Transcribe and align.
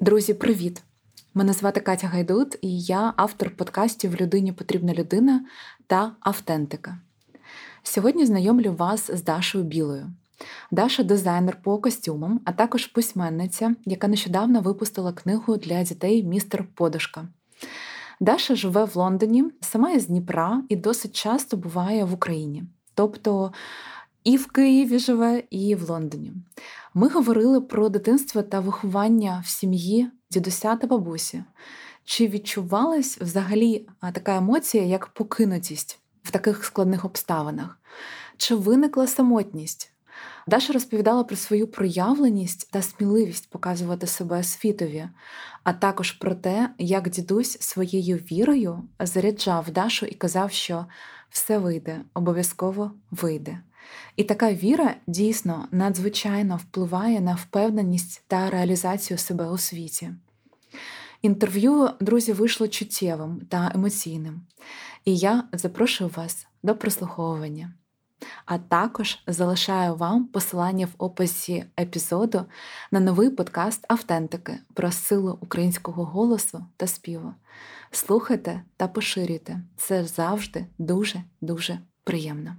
Друзі, 0.00 0.34
привіт! 0.34 0.82
Мене 1.34 1.52
звати 1.52 1.80
Катя 1.80 2.06
Гайдут, 2.06 2.56
і 2.62 2.80
я 2.80 3.14
автор 3.16 3.50
подкастів 3.50 4.20
Людині 4.20 4.52
потрібна 4.52 4.94
людина 4.94 5.44
та 5.86 6.12
Автентика. 6.20 6.98
Сьогодні 7.82 8.26
знайомлю 8.26 8.72
вас 8.72 9.10
з 9.10 9.22
Дашою 9.22 9.64
Білою. 9.64 10.10
Даша 10.70 11.02
дизайнер 11.02 11.62
по 11.62 11.78
костюмам, 11.78 12.40
а 12.44 12.52
також 12.52 12.86
письменниця, 12.86 13.74
яка 13.84 14.08
нещодавно 14.08 14.60
випустила 14.60 15.12
книгу 15.12 15.56
для 15.56 15.82
дітей 15.82 16.22
Містер 16.24 16.64
Подушка. 16.74 17.28
Даша 18.20 18.54
живе 18.54 18.84
в 18.84 18.96
Лондоні, 18.96 19.44
сама 19.60 19.90
із 19.90 20.06
Дніпра 20.06 20.62
і 20.68 20.76
досить 20.76 21.16
часто 21.16 21.56
буває 21.56 22.04
в 22.04 22.14
Україні. 22.14 22.64
Тобто 22.94 23.52
і 24.24 24.36
в 24.36 24.46
Києві 24.46 24.98
живе, 24.98 25.42
і 25.50 25.74
в 25.74 25.90
Лондоні. 25.90 26.32
Ми 26.94 27.08
говорили 27.08 27.60
про 27.60 27.88
дитинство 27.88 28.42
та 28.42 28.60
виховання 28.60 29.42
в 29.46 29.48
сім'ї 29.48 30.10
дідуся 30.30 30.76
та 30.76 30.86
бабусі. 30.86 31.44
Чи 32.04 32.28
відчувалась 32.28 33.18
взагалі 33.18 33.88
така 34.12 34.36
емоція, 34.36 34.84
як 34.84 35.06
покинутість 35.06 35.98
в 36.22 36.30
таких 36.30 36.64
складних 36.64 37.04
обставинах? 37.04 37.78
Чи 38.36 38.54
виникла 38.54 39.06
самотність? 39.06 39.93
Даша 40.46 40.72
розповідала 40.72 41.24
про 41.24 41.36
свою 41.36 41.66
проявленість 41.66 42.70
та 42.70 42.82
сміливість 42.82 43.50
показувати 43.50 44.06
себе 44.06 44.42
світові, 44.42 45.08
а 45.62 45.72
також 45.72 46.12
про 46.12 46.34
те, 46.34 46.70
як 46.78 47.10
дідусь 47.10 47.60
своєю 47.60 48.16
вірою 48.16 48.82
заряджав 49.00 49.70
Дашу 49.70 50.06
і 50.06 50.14
казав, 50.14 50.52
що 50.52 50.86
все 51.30 51.58
вийде, 51.58 52.00
обов'язково 52.14 52.92
вийде. 53.10 53.58
І 54.16 54.24
така 54.24 54.52
віра 54.52 54.96
дійсно 55.06 55.68
надзвичайно 55.70 56.56
впливає 56.56 57.20
на 57.20 57.34
впевненість 57.34 58.24
та 58.26 58.50
реалізацію 58.50 59.18
себе 59.18 59.50
у 59.50 59.58
світі. 59.58 60.10
Інтерв'ю, 61.22 61.90
друзі, 62.00 62.32
вийшло 62.32 62.68
чуттєвим 62.68 63.40
та 63.48 63.72
емоційним, 63.74 64.46
і 65.04 65.16
я 65.16 65.44
запрошую 65.52 66.10
вас 66.16 66.46
до 66.62 66.76
прослуховування. 66.76 67.72
А 68.46 68.58
також 68.58 69.18
залишаю 69.26 69.96
вам 69.96 70.24
посилання 70.24 70.86
в 70.86 70.90
описі 70.98 71.64
епізоду 71.80 72.44
на 72.90 73.00
новий 73.00 73.30
подкаст 73.30 73.84
Автентики 73.88 74.58
про 74.74 74.92
силу 74.92 75.38
українського 75.40 76.04
голосу 76.04 76.64
та 76.76 76.86
співу. 76.86 77.34
Слухайте 77.90 78.62
та 78.76 78.88
поширюйте. 78.88 79.60
Це 79.76 80.04
завжди 80.04 80.66
дуже-дуже 80.78 81.78
приємно. 82.04 82.56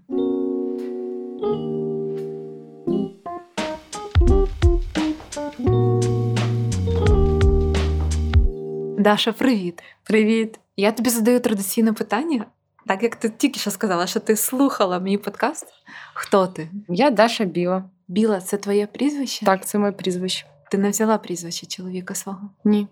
Даша, 9.06 9.32
привіт. 9.32 9.84
Привіт. 10.04 10.60
Я 10.78 10.92
тобі 10.92 11.10
задаю 11.10 11.40
традиційне 11.40 11.94
питання, 11.94 12.46
так 12.88 13.04
як 13.04 13.16
ти 13.16 13.30
тільки 13.30 13.60
що 13.60 13.72
сказала, 13.72 14.08
що 14.08 14.20
ти 14.20 14.36
слухала 14.36 15.00
мій 15.00 15.18
подкаст. 15.18 15.68
Хто 16.14 16.48
ти? 16.48 16.70
Я 16.90 17.10
Даша 17.10 17.46
Біла. 17.46 17.84
Біла 18.08 18.42
це 18.42 18.58
твоє 18.58 18.88
прізвище? 18.88 19.46
Так, 19.46 19.66
це 19.66 19.78
моє 19.78 19.92
прізвище. 19.92 20.46
Ти 20.72 20.78
не 20.78 20.90
взяла 20.90 21.18
прізвище 21.18 21.66
чоловіка 21.66 22.16
свого? 22.16 22.50
Ні. 22.64 22.88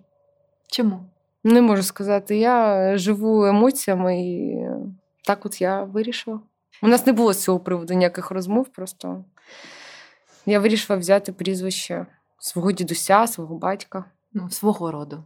Чому? 0.68 1.06
Не 1.44 1.62
можу 1.62 1.84
сказати. 1.84 2.38
Я 2.38 2.98
живу 2.98 3.46
емоціями 3.46 4.22
і 4.22 4.68
так 5.24 5.46
от 5.46 5.62
я 5.62 5.84
вирішила. 5.84 6.40
У 6.82 6.88
нас 6.88 7.06
не 7.06 7.14
було 7.14 7.34
з 7.34 7.44
цього 7.44 7.60
приводу 7.60 7.94
ніяких 7.94 8.32
розмов, 8.32 8.68
просто 8.68 9.24
я 10.46 10.60
вирішила 10.60 11.00
взяти 11.00 11.32
прізвище 11.32 12.06
свого 12.40 12.72
дідуся, 12.72 13.28
свого 13.28 13.56
батька. 13.56 14.06
Ну, 14.34 14.50
свого 14.50 14.92
роду. 14.92 15.24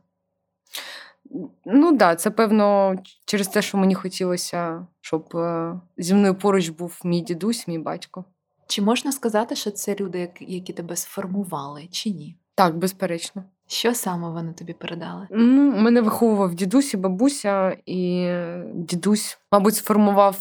Ну 1.66 1.88
так, 1.90 1.98
да, 1.98 2.16
це 2.16 2.30
певно 2.32 2.96
через 3.26 3.48
те, 3.48 3.62
що 3.62 3.78
мені 3.78 3.96
хотілося, 3.96 4.88
щоб 5.02 5.36
е, 5.36 5.80
зі 5.98 6.14
мною 6.14 6.36
поруч 6.36 6.70
був 6.70 7.02
мій 7.04 7.22
дідусь, 7.22 7.68
мій 7.68 7.80
батько. 7.80 8.26
Чи 8.68 8.82
можна 8.82 9.12
сказати, 9.12 9.56
що 9.56 9.72
це 9.72 9.96
люди, 9.96 10.32
які 10.40 10.74
тебе 10.74 10.96
сформували, 10.96 11.88
чи 11.92 12.10
ні? 12.10 12.36
Так, 12.56 12.78
безперечно. 12.78 13.44
Що 13.68 13.94
саме 13.94 14.30
вони 14.30 14.54
тобі 14.54 14.74
передали? 14.74 15.28
Ну, 15.32 15.72
Мене 15.72 16.02
виховував 16.02 16.56
дідусь 16.56 16.94
і 16.94 16.98
бабуся, 16.98 17.78
і 17.86 18.32
дідусь, 18.74 19.38
мабуть, 19.52 19.76
сформував 19.76 20.38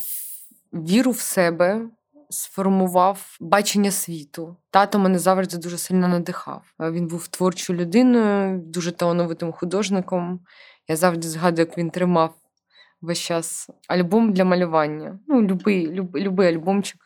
віру 0.72 1.10
в 1.10 1.18
себе, 1.18 1.82
сформував 2.30 3.36
бачення 3.40 3.90
світу. 3.90 4.56
Тато 4.70 4.98
мене 4.98 5.18
завжди 5.18 5.56
дуже 5.58 5.78
сильно 5.78 6.08
надихав. 6.08 6.62
Він 6.80 7.06
був 7.06 7.28
творчою 7.28 7.78
людиною, 7.78 8.60
дуже 8.60 8.92
талановитим 8.92 9.52
художником. 9.52 10.40
Я 10.88 10.96
завжди 10.96 11.28
згадую, 11.28 11.66
як 11.68 11.78
він 11.78 11.90
тримав 11.90 12.34
весь 13.00 13.18
час 13.18 13.70
альбом 13.88 14.32
для 14.32 14.44
малювання. 14.44 15.18
Ну, 15.28 15.42
любий, 15.42 15.90
любий, 15.90 16.22
любий 16.22 16.48
альбомчик, 16.48 17.00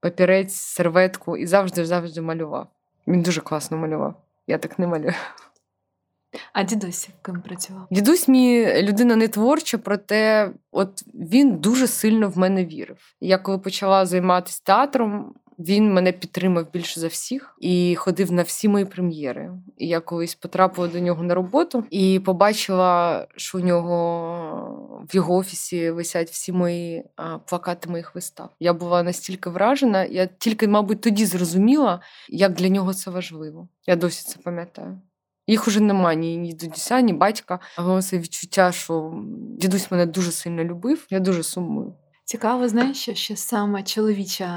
папірець, 0.00 0.54
серветку, 0.54 1.36
і 1.36 1.46
завжди 1.46 1.84
завжди 1.84 2.20
малював. 2.20 2.68
Він 3.06 3.22
дуже 3.22 3.40
класно 3.40 3.76
малював. 3.76 4.22
Я 4.46 4.58
так 4.58 4.78
не 4.78 4.86
малюю. 4.86 5.14
А 6.52 6.62
дідусь 6.62 7.08
ким 7.22 7.40
працював? 7.40 7.86
Дідусь 7.90 8.28
мій 8.28 8.82
людина 8.82 9.16
не 9.16 9.28
творча, 9.28 9.78
проте 9.78 10.50
от 10.70 11.02
він 11.14 11.56
дуже 11.56 11.86
сильно 11.86 12.28
в 12.28 12.38
мене 12.38 12.64
вірив. 12.64 12.98
Я 13.20 13.38
коли 13.38 13.58
почала 13.58 14.06
займатися 14.06 14.62
театром, 14.64 15.34
він 15.68 15.92
мене 15.92 16.12
підтримав 16.12 16.72
більше 16.72 17.00
за 17.00 17.06
всіх 17.06 17.56
і 17.60 17.94
ходив 17.94 18.32
на 18.32 18.42
всі 18.42 18.68
мої 18.68 18.84
прем'єри. 18.84 19.50
І 19.76 19.88
я 19.88 20.00
колись 20.00 20.34
потрапила 20.34 20.88
до 20.88 20.98
нього 20.98 21.22
на 21.22 21.34
роботу 21.34 21.84
і 21.90 22.20
побачила, 22.20 23.26
що 23.36 23.58
у 23.58 23.60
нього 23.60 25.06
в 25.12 25.16
його 25.16 25.36
офісі 25.36 25.90
висять 25.90 26.30
всі 26.30 26.52
мої 26.52 27.04
плакати 27.46 27.90
моїх 27.90 28.14
вистав. 28.14 28.50
Я 28.60 28.72
була 28.72 29.02
настільки 29.02 29.50
вражена, 29.50 30.04
я 30.04 30.26
тільки, 30.26 30.68
мабуть, 30.68 31.00
тоді 31.00 31.26
зрозуміла, 31.26 32.00
як 32.28 32.52
для 32.52 32.68
нього 32.68 32.94
це 32.94 33.10
важливо. 33.10 33.68
Я 33.86 33.96
досі 33.96 34.24
це 34.28 34.38
пам'ятаю. 34.44 35.00
Їх 35.46 35.68
уже 35.68 35.80
немає 35.80 36.16
ні, 36.16 36.36
ні 36.36 36.52
дідуся, 36.52 37.00
ні 37.00 37.12
батька. 37.12 37.58
Але 37.76 38.02
це 38.02 38.18
відчуття, 38.18 38.72
що 38.72 39.12
дідусь 39.58 39.90
мене 39.90 40.06
дуже 40.06 40.32
сильно 40.32 40.64
любив. 40.64 41.06
Я 41.10 41.20
дуже 41.20 41.42
сумую. 41.42 41.94
Цікаво, 42.30 42.68
знаєш, 42.68 42.96
що, 42.96 43.14
що 43.14 43.36
саме 43.36 43.82
чоловіча 43.82 44.50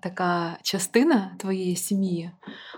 така 0.00 0.56
частина 0.62 1.30
твоєї 1.38 1.76
сім'ї, 1.76 2.30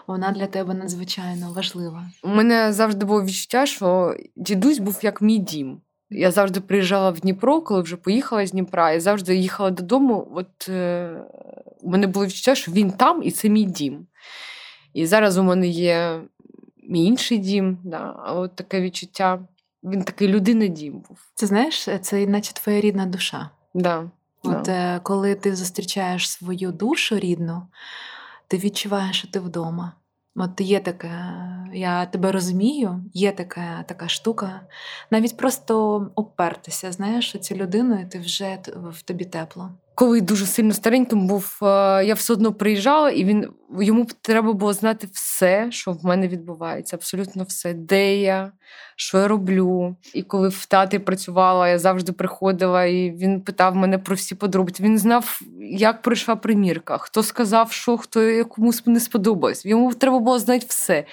вона 0.07 0.33
для 0.33 0.47
тебе 0.47 0.75
надзвичайно 0.75 1.53
важлива. 1.53 2.11
У 2.23 2.29
мене 2.29 2.73
завжди 2.73 3.07
було 3.07 3.25
відчуття, 3.25 3.67
що 3.67 4.17
дідусь 4.37 4.79
був 4.79 4.99
як 5.03 5.23
мій 5.23 5.39
дім. 5.39 5.81
Я 6.11 6.31
завжди 6.31 6.61
приїжджала 6.61 7.11
в 7.11 7.21
Дніпро, 7.21 7.61
коли 7.61 7.83
вже 7.83 7.97
поїхала 7.97 8.47
з 8.47 8.51
Дніпра, 8.51 8.93
і 8.93 9.01
завжди 9.01 9.37
їхала 9.37 9.71
додому. 9.71 10.29
От 10.35 10.69
е, 10.69 11.17
у 11.81 11.91
мене 11.91 12.07
було 12.07 12.27
відчуття, 12.27 12.55
що 12.55 12.73
він 12.73 12.91
там 12.91 13.23
і 13.23 13.31
це 13.31 13.49
мій 13.49 13.65
дім. 13.65 14.07
І 14.95 15.07
зараз 15.07 15.39
у 15.39 15.43
мене 15.43 15.69
є 15.69 16.21
мій 16.89 17.05
інший 17.05 17.39
дім. 17.39 17.79
Да. 17.85 18.15
А 18.25 18.35
от 18.35 18.57
таке 18.57 18.81
відчуття, 18.81 19.39
він 19.83 20.03
такий 20.03 20.29
людина 20.29 20.67
дім 20.67 20.93
був. 20.93 21.19
Це 21.35 21.47
знаєш, 21.47 21.89
це 22.03 22.27
наче 22.27 22.53
твоя 22.53 22.81
рідна 22.81 23.07
душа. 23.07 23.51
Да. 23.75 24.11
От 24.43 24.63
да. 24.63 25.01
коли 25.03 25.35
ти 25.35 25.57
зустрічаєш 25.57 26.31
свою 26.31 26.73
душу 26.73 27.19
рідну, 27.19 27.67
ти 28.49 28.59
відчуваєш, 28.59 29.19
що 29.19 29.29
ти 29.29 29.41
вдома. 29.41 29.93
От 30.37 30.61
є 30.61 30.81
таке, 30.81 31.35
я 31.73 32.07
тебе 32.07 32.33
розумію, 32.33 33.05
є 33.15 33.33
така 33.33 33.85
така 33.89 34.09
штука. 34.09 34.61
Навіть 35.11 35.37
просто 35.37 36.07
опертися, 36.15 36.93
знаєш, 36.93 37.37
цю 37.41 37.55
людину, 37.55 38.01
і 38.01 38.07
ти 38.07 38.19
вже 38.19 38.59
в 38.75 39.03
тобі 39.03 39.25
тепло. 39.25 39.71
Коли 39.95 40.21
дуже 40.21 40.47
сильно 40.47 40.75
стареньким 40.75 41.27
був, 41.27 41.59
е, 41.63 41.67
я 42.05 42.15
все 42.15 42.33
одно 42.33 42.53
приїжджала, 42.53 43.11
і 43.11 43.25
він 43.25 43.49
йому 43.81 44.07
треба 44.21 44.53
було 44.53 44.73
знати 44.73 45.09
все, 45.13 45.67
що 45.71 45.93
в 45.93 46.05
мене 46.05 46.29
відбувається. 46.29 46.97
Абсолютно 46.97 47.45
все, 47.45 47.75
де 47.75 48.17
я, 48.17 48.53
що 48.97 49.19
я 49.19 49.29
роблю. 49.29 49.97
І 50.15 50.23
коли 50.23 50.49
в 50.49 50.67
театрі 50.67 50.99
працювала, 50.99 51.69
я 51.69 51.79
завжди 51.79 52.13
приходила, 52.13 52.85
і 52.85 53.11
він 53.11 53.41
питав 53.41 53.77
мене 53.77 53.99
про 53.99 54.17
всі 54.17 54.35
подробиці. 54.35 54.83
Він 54.83 54.99
знав, 54.99 55.41
як 55.61 56.03
пройшла 56.03 56.37
примірка, 56.37 56.99
хто 56.99 57.23
сказав, 57.23 57.73
що 57.73 57.97
хто 57.97 58.45
комусь 58.45 58.87
не 58.87 59.01
сподобалось. 59.01 59.67
Йому 59.67 59.95
треба 59.95 60.19
було 60.19 60.39
знати 60.39 60.67
все. 60.69 61.05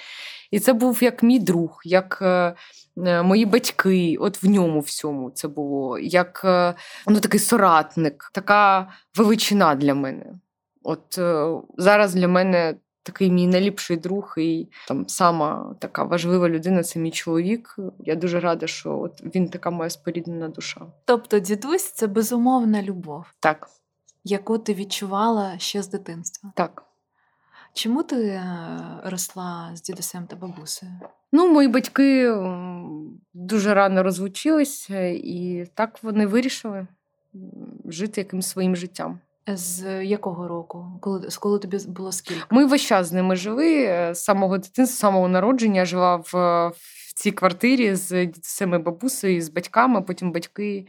І 0.50 0.60
це 0.60 0.72
був 0.72 1.02
як 1.02 1.22
мій 1.22 1.38
друг, 1.38 1.80
як 1.84 2.18
е, 2.22 2.54
мої 2.96 3.46
батьки, 3.46 4.16
от 4.20 4.42
в 4.42 4.48
ньому 4.48 4.80
всьому 4.80 5.30
це 5.30 5.48
було 5.48 5.98
як 5.98 6.42
е, 6.44 6.74
ну, 7.06 7.20
такий 7.20 7.40
соратник, 7.40 8.30
така 8.34 8.88
величина 9.16 9.74
для 9.74 9.94
мене. 9.94 10.26
От 10.82 11.18
е, 11.18 11.54
зараз 11.78 12.14
для 12.14 12.28
мене 12.28 12.74
такий 13.02 13.30
мій 13.30 13.46
найліпший 13.46 13.96
друг 13.96 14.34
і 14.38 14.68
там 14.88 15.08
сама 15.08 15.74
така 15.78 16.02
важлива 16.02 16.48
людина 16.48 16.82
це 16.82 16.98
мій 16.98 17.10
чоловік. 17.10 17.76
Я 17.98 18.14
дуже 18.14 18.40
рада, 18.40 18.66
що 18.66 18.98
от 18.98 19.34
він 19.34 19.48
така 19.48 19.70
моя 19.70 19.90
споріднена 19.90 20.48
душа. 20.48 20.80
Тобто, 21.04 21.38
дідусь 21.38 21.90
це 21.92 22.06
безумовна 22.06 22.82
любов, 22.82 23.24
Так, 23.40 23.68
яку 24.24 24.58
ти 24.58 24.74
відчувала 24.74 25.58
ще 25.58 25.82
з 25.82 25.88
дитинства. 25.88 26.52
так. 26.56 26.84
Чому 27.72 28.02
ти 28.02 28.42
росла 29.04 29.70
з 29.74 29.82
дідусем 29.82 30.26
та 30.26 30.36
бабусею? 30.36 30.92
Ну, 31.32 31.52
мої 31.52 31.68
батьки 31.68 32.34
дуже 33.34 33.74
рано 33.74 34.02
розлучилися, 34.02 35.00
і 35.06 35.66
так 35.74 35.98
вони 36.02 36.26
вирішили 36.26 36.86
жити 37.84 38.20
якимось 38.20 38.46
своїм 38.46 38.76
життям. 38.76 39.20
З 39.46 40.04
якого 40.04 40.48
року? 40.48 40.86
Коли, 41.00 41.30
з 41.30 41.36
коли 41.36 41.58
тобі 41.58 41.78
було 41.88 42.12
скільки? 42.12 42.42
Ми 42.50 42.64
весь 42.64 42.82
час 42.82 43.06
з 43.06 43.12
ними 43.12 43.36
жили 43.36 43.86
з 44.14 44.18
самого 44.18 44.58
дитинства, 44.58 44.96
з 44.96 44.98
самого 44.98 45.28
народження. 45.28 45.80
Я 45.80 45.84
жила 45.86 46.16
в, 46.16 46.32
в 46.68 47.12
цій 47.14 47.32
квартирі 47.32 47.94
з 47.94 48.26
дідусем 48.26 48.74
і 48.74 48.78
бабусею, 48.78 49.42
з 49.42 49.48
батьками. 49.48 50.02
Потім 50.02 50.32
батьки 50.32 50.86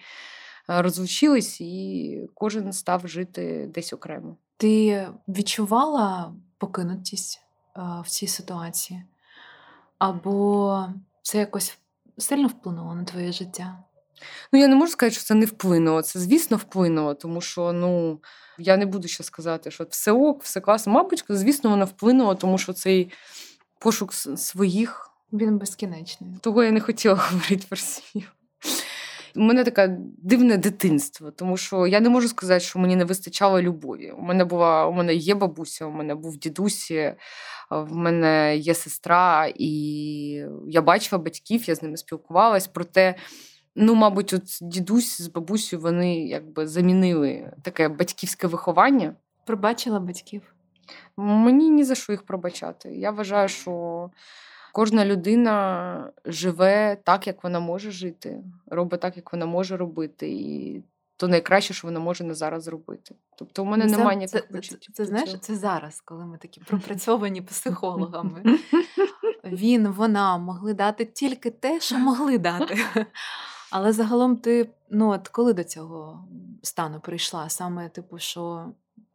розлучились, 0.67 1.61
і 1.61 2.29
кожен 2.33 2.73
став 2.73 3.07
жити 3.07 3.69
десь 3.73 3.93
окремо. 3.93 4.37
Ти 4.61 5.07
відчувала 5.27 6.33
покинутість 6.57 7.41
в 7.75 8.09
цій 8.09 8.27
ситуації? 8.27 9.03
Або 9.99 10.85
це 11.21 11.37
якось 11.37 11.77
сильно 12.17 12.47
вплинуло 12.47 12.95
на 12.95 13.03
твоє 13.03 13.31
життя? 13.31 13.77
Ну, 14.51 14.59
я 14.59 14.67
не 14.67 14.75
можу 14.75 14.91
сказати, 14.91 15.15
що 15.15 15.23
це 15.23 15.33
не 15.33 15.45
вплинуло. 15.45 16.01
Це, 16.01 16.19
звісно, 16.19 16.57
вплинуло, 16.57 17.13
тому 17.13 17.41
що 17.41 17.73
ну, 17.73 18.19
я 18.57 18.77
не 18.77 18.85
буду 18.85 19.07
ще 19.07 19.23
сказати, 19.23 19.71
що 19.71 19.87
все 19.89 20.11
ок, 20.11 20.43
все 20.43 20.59
класно. 20.59 20.93
Мабуть, 20.93 21.23
звісно, 21.29 21.69
воно 21.69 21.85
вплинуло, 21.85 22.35
тому 22.35 22.57
що 22.57 22.73
цей 22.73 23.11
пошук 23.79 24.13
своїх, 24.13 25.11
Він 25.33 25.57
безкінечний. 25.57 26.31
того 26.41 26.63
я 26.63 26.71
не 26.71 26.81
хотіла 26.81 27.15
говорити 27.31 27.65
про 27.69 27.77
свій. 27.77 28.25
У 29.35 29.39
мене 29.41 29.63
таке 29.63 29.97
дивне 30.17 30.57
дитинство, 30.57 31.31
тому 31.31 31.57
що 31.57 31.87
я 31.87 31.99
не 31.99 32.09
можу 32.09 32.27
сказати, 32.27 32.59
що 32.59 32.79
мені 32.79 32.95
не 32.95 33.05
вистачало 33.05 33.61
любові. 33.61 34.11
У 34.11 34.21
мене 34.21 34.45
була, 34.45 34.87
у 34.87 34.93
мене 34.93 35.13
є 35.13 35.35
бабуся, 35.35 35.85
у 35.85 35.91
мене 35.91 36.15
був 36.15 36.37
дідусь, 36.37 36.91
е, 36.91 37.15
в 37.69 37.95
мене 37.95 38.57
є 38.57 38.73
сестра, 38.73 39.51
і 39.55 39.69
я 40.67 40.81
бачила 40.81 41.21
батьків, 41.21 41.69
я 41.69 41.75
з 41.75 41.83
ними 41.83 41.97
спілкувалась. 41.97 42.67
Проте, 42.67 43.15
ну, 43.75 43.95
мабуть, 43.95 44.33
от 44.33 44.43
дідусь 44.61 45.21
з 45.21 45.27
бабусею 45.27 45.81
вони 45.81 46.25
якби 46.25 46.67
замінили 46.67 47.53
таке 47.63 47.89
батьківське 47.89 48.47
виховання. 48.47 49.15
Пробачила 49.45 49.99
батьків. 49.99 50.41
Мені 51.17 51.69
ні 51.69 51.83
за 51.83 51.95
що 51.95 52.11
їх 52.11 52.23
пробачати. 52.23 52.89
Я 52.89 53.11
вважаю, 53.11 53.49
що 53.49 54.09
кожна 54.71 55.05
людина 55.05 56.11
живе 56.25 56.97
так, 57.03 57.27
як 57.27 57.43
вона 57.43 57.59
може 57.59 57.91
жити, 57.91 58.43
робить 58.67 58.99
так, 58.99 59.17
як 59.17 59.33
вона 59.33 59.45
може 59.45 59.77
робити, 59.77 60.29
і 60.31 60.83
то 61.17 61.27
найкраще, 61.27 61.73
що 61.73 61.87
вона 61.87 61.99
може 61.99 62.23
на 62.23 62.33
зараз 62.33 62.63
зробити. 62.63 63.15
Тобто, 63.35 63.63
у 63.63 63.65
мене 63.65 63.89
Це- 63.89 63.97
немає 63.97 64.15
це, 64.15 64.17
ніяких 64.17 64.41
це, 64.41 64.55
почуттів. 64.57 64.95
це, 64.95 65.03
до 65.03 65.09
знаєш, 65.09 65.35
це 65.39 65.55
зараз, 65.55 66.01
коли 66.01 66.25
ми 66.25 66.37
такі 66.37 66.61
пропрацьовані 66.61 67.41
психологами. 67.51 68.43
Він, 69.43 69.87
вона 69.87 70.37
могли 70.37 70.73
дати 70.73 71.05
тільки 71.05 71.51
те, 71.51 71.79
що 71.79 71.99
могли 71.99 72.37
дати. 72.37 72.77
Але 73.71 73.91
загалом 73.93 74.37
ти, 74.37 74.69
ну 74.89 75.09
от 75.09 75.27
коли 75.27 75.53
до 75.53 75.63
цього 75.63 76.27
стану 76.63 76.99
прийшла, 76.99 77.49
саме 77.49 77.89
типу, 77.89 78.19
що 78.19 78.71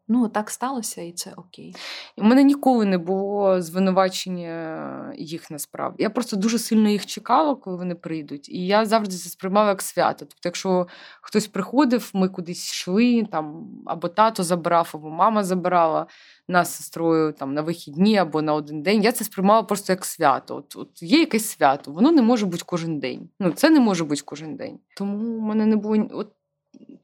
ну 0.08 0.28
так 0.28 0.50
сталося, 0.50 1.02
і 1.02 1.12
це 1.12 1.32
окей. 1.36 1.76
У 2.16 2.24
мене 2.24 2.42
ніколи 2.42 2.84
не 2.84 2.98
було 2.98 3.62
звинувачення 3.62 5.12
їх 5.16 5.50
насправді. 5.50 6.02
Я 6.02 6.10
просто 6.10 6.36
дуже 6.36 6.58
сильно 6.58 6.88
їх 6.88 7.06
чекала, 7.06 7.54
коли 7.54 7.76
вони 7.76 7.94
прийдуть. 7.94 8.48
І 8.48 8.66
я 8.66 8.84
завжди 8.84 9.16
це 9.16 9.28
сприймала 9.28 9.68
як 9.68 9.82
свято. 9.82 10.18
Тобто, 10.18 10.40
якщо 10.44 10.86
хтось 11.20 11.46
приходив, 11.46 12.10
ми 12.14 12.28
кудись 12.28 12.70
йшли, 12.72 13.26
там 13.32 13.68
або 13.86 14.08
тато 14.08 14.42
забрав, 14.42 14.90
або 14.94 15.10
мама 15.10 15.44
забирала 15.44 16.06
нас 16.48 16.74
сестрою 16.74 17.32
там 17.32 17.54
на 17.54 17.62
вихідні 17.62 18.16
або 18.16 18.42
на 18.42 18.54
один 18.54 18.82
день. 18.82 19.02
Я 19.02 19.12
це 19.12 19.24
сприймала 19.24 19.62
просто 19.62 19.92
як 19.92 20.04
свято. 20.04 20.56
От, 20.56 20.76
от 20.76 21.02
є 21.02 21.18
якесь 21.20 21.46
свято, 21.46 21.92
воно 21.92 22.12
не 22.12 22.22
може 22.22 22.46
бути 22.46 22.62
кожен 22.66 22.98
день. 22.98 23.28
Ну 23.40 23.50
це 23.50 23.70
не 23.70 23.80
може 23.80 24.04
бути 24.04 24.22
кожен 24.24 24.56
день. 24.56 24.78
Тому 24.96 25.38
в 25.38 25.40
мене 25.40 25.66
не 25.66 25.76
було 25.76 26.08
от. 26.12 26.32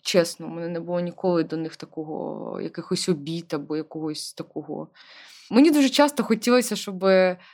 Чесно, 0.03 0.47
у 0.47 0.51
мене 0.51 0.69
не 0.69 0.81
було 0.81 1.01
ніколи 1.01 1.45
до 1.45 1.57
них 1.57 1.77
такого 1.77 2.61
якихось 2.61 3.09
обід 3.09 3.55
або 3.55 3.77
якогось 3.77 4.35
такого. 4.35 4.89
Мені 5.53 5.71
дуже 5.71 5.89
часто 5.89 6.25
хотілося, 6.25 6.77
щоб, 6.77 7.05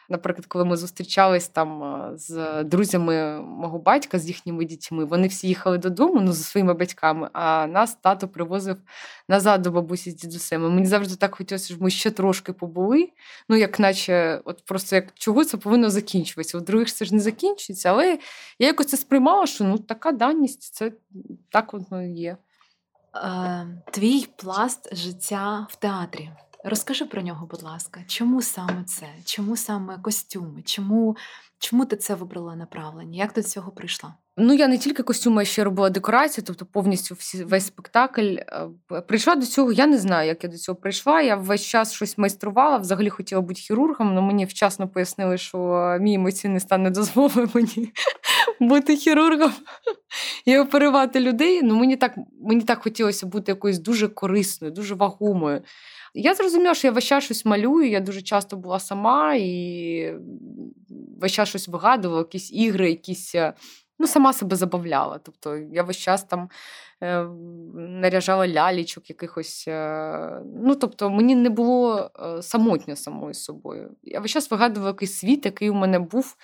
наприклад, 0.08 0.46
коли 0.46 0.64
ми 0.64 0.76
зустрічались 0.76 1.48
там 1.48 2.02
з 2.14 2.64
друзями 2.64 3.40
мого 3.42 3.78
батька, 3.78 4.18
з 4.18 4.26
їхніми 4.26 4.64
дітьми, 4.64 5.04
вони 5.04 5.28
всі 5.28 5.48
їхали 5.48 5.78
додому 5.78 6.20
ну, 6.20 6.32
зі 6.32 6.42
своїми 6.42 6.74
батьками, 6.74 7.30
а 7.32 7.66
нас 7.66 7.94
тато 7.94 8.28
привозив 8.28 8.76
назад 9.28 9.62
до 9.62 9.70
бабусі 9.70 10.10
з 10.10 10.14
дідусем. 10.14 10.66
І 10.66 10.68
Мені 10.68 10.86
завжди 10.86 11.16
так 11.16 11.34
хотілося, 11.34 11.66
щоб 11.66 11.82
ми 11.82 11.90
ще 11.90 12.10
трошки 12.10 12.52
побули. 12.52 13.08
Ну, 13.48 13.56
як 13.56 13.78
наче, 13.78 14.40
от 14.44 14.64
просто 14.64 14.96
як 14.96 15.14
чого 15.14 15.44
це 15.44 15.56
повинно 15.56 15.90
закінчуватися. 15.90 16.58
У 16.58 16.60
других 16.60 16.92
це 16.92 17.04
ж 17.04 17.14
не 17.14 17.20
закінчується, 17.20 17.90
але 17.90 18.18
я 18.58 18.66
якось 18.66 18.86
це 18.86 18.96
сприймала, 18.96 19.46
що 19.46 19.64
ну 19.64 19.78
така 19.78 20.12
даність, 20.12 20.74
це 20.74 20.92
так 21.50 21.72
воно 21.72 22.02
є. 22.02 22.36
Е, 23.16 23.66
твій 23.92 24.26
пласт 24.36 24.96
життя 24.96 25.66
в 25.70 25.76
театрі. 25.76 26.30
Розкажи 26.64 27.04
про 27.04 27.22
нього, 27.22 27.46
будь 27.46 27.62
ласка. 27.62 28.00
Чому 28.06 28.42
саме 28.42 28.84
це? 28.86 29.06
Чому 29.24 29.56
саме 29.56 29.98
костюми? 30.02 30.62
Чому, 30.64 31.16
чому 31.58 31.84
ти 31.84 31.96
це 31.96 32.14
вибрала 32.14 32.56
направлення? 32.56 33.18
Як 33.18 33.32
ти 33.32 33.42
до 33.42 33.48
цього 33.48 33.72
прийшла? 33.72 34.14
Ну, 34.40 34.54
я 34.54 34.68
не 34.68 34.78
тільки 34.78 35.02
костюми, 35.02 35.42
а 35.42 35.44
ще 35.44 35.64
робила 35.64 35.90
декорації, 35.90 36.44
тобто 36.46 36.66
повністю 36.66 37.14
всі, 37.14 37.44
весь 37.44 37.66
спектакль. 37.66 38.36
Прийшла 39.08 39.34
до 39.34 39.46
цього, 39.46 39.72
я 39.72 39.86
не 39.86 39.98
знаю, 39.98 40.28
як 40.28 40.44
я 40.44 40.50
до 40.50 40.56
цього 40.56 40.76
прийшла. 40.76 41.20
Я 41.20 41.36
весь 41.36 41.64
час 41.64 41.92
щось 41.92 42.18
майструвала, 42.18 42.76
взагалі 42.76 43.10
хотіла 43.10 43.40
бути 43.40 43.60
хірургом, 43.60 44.08
але 44.08 44.20
мені 44.20 44.44
вчасно 44.44 44.88
пояснили, 44.88 45.38
що 45.38 45.58
мій 46.00 46.14
емоційний 46.14 46.60
стан 46.60 46.82
не 46.82 46.90
дозволив 46.90 47.50
мені 47.54 47.92
бути 48.60 48.96
хірургом 48.96 49.52
і 50.44 50.58
оперувати 50.58 51.20
людей. 51.20 51.62
Ну, 51.62 51.76
мені 51.76 51.96
так, 51.96 52.14
мені 52.40 52.62
так 52.62 52.82
хотілося 52.82 53.26
бути 53.26 53.52
якоюсь 53.52 53.78
дуже 53.78 54.08
корисною, 54.08 54.74
дуже 54.74 54.94
вагомою. 54.94 55.62
Я 56.14 56.34
зрозуміла, 56.34 56.74
що 56.74 56.88
я 56.88 56.92
весь 56.92 57.04
час 57.04 57.24
щось 57.24 57.44
малюю, 57.44 57.90
я 57.90 58.00
дуже 58.00 58.22
часто 58.22 58.56
була 58.56 58.78
сама 58.80 59.34
і 59.34 60.14
весь 61.20 61.32
час 61.32 61.48
щось 61.48 61.68
вигадувала, 61.68 62.20
якісь 62.20 62.52
ігри, 62.52 62.90
якісь. 62.90 63.34
е, 63.34 63.54
Ну, 64.00 64.06
сама 64.06 64.32
себе 64.32 64.56
забавляла. 64.56 65.18
Тобто 65.22 65.56
я 65.56 65.82
весь 65.82 65.96
час 65.96 66.24
там 66.24 66.48
е, 67.02 67.24
наряжала 67.74 68.48
лялічок 68.48 69.10
якихось. 69.10 69.64
Е, 69.68 70.42
ну, 70.56 70.74
тобто, 70.74 71.10
мені 71.10 71.34
не 71.34 71.50
було 71.50 72.10
е, 72.38 72.42
самотньо 72.42 72.96
самою 72.96 73.34
собою. 73.34 73.90
Я 74.02 74.20
весь 74.20 74.30
час 74.30 74.50
вигадувала 74.50 74.90
якийсь 74.90 75.18
світ, 75.18 75.44
який 75.44 75.70
у 75.70 75.74
мене 75.74 75.98
був. 75.98 76.36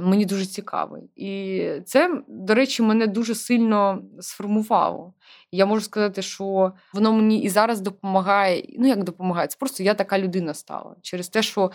Мені 0.00 0.24
дуже 0.24 0.46
цікавий. 0.46 1.02
І 1.16 1.62
це, 1.86 2.22
до 2.28 2.54
речі, 2.54 2.82
мене 2.82 3.06
дуже 3.06 3.34
сильно 3.34 4.02
сформувало. 4.20 5.14
Я 5.52 5.66
можу 5.66 5.84
сказати, 5.84 6.22
що 6.22 6.72
воно 6.92 7.12
мені 7.12 7.42
і 7.42 7.48
зараз 7.48 7.80
допомагає. 7.80 8.64
Ну, 8.78 8.88
як 8.88 9.04
допомагає? 9.04 9.48
Це 9.48 9.56
просто 9.60 9.82
я 9.82 9.94
така 9.94 10.18
людина 10.18 10.54
стала. 10.54 10.96
Через 11.02 11.28
те, 11.28 11.42
що 11.42 11.70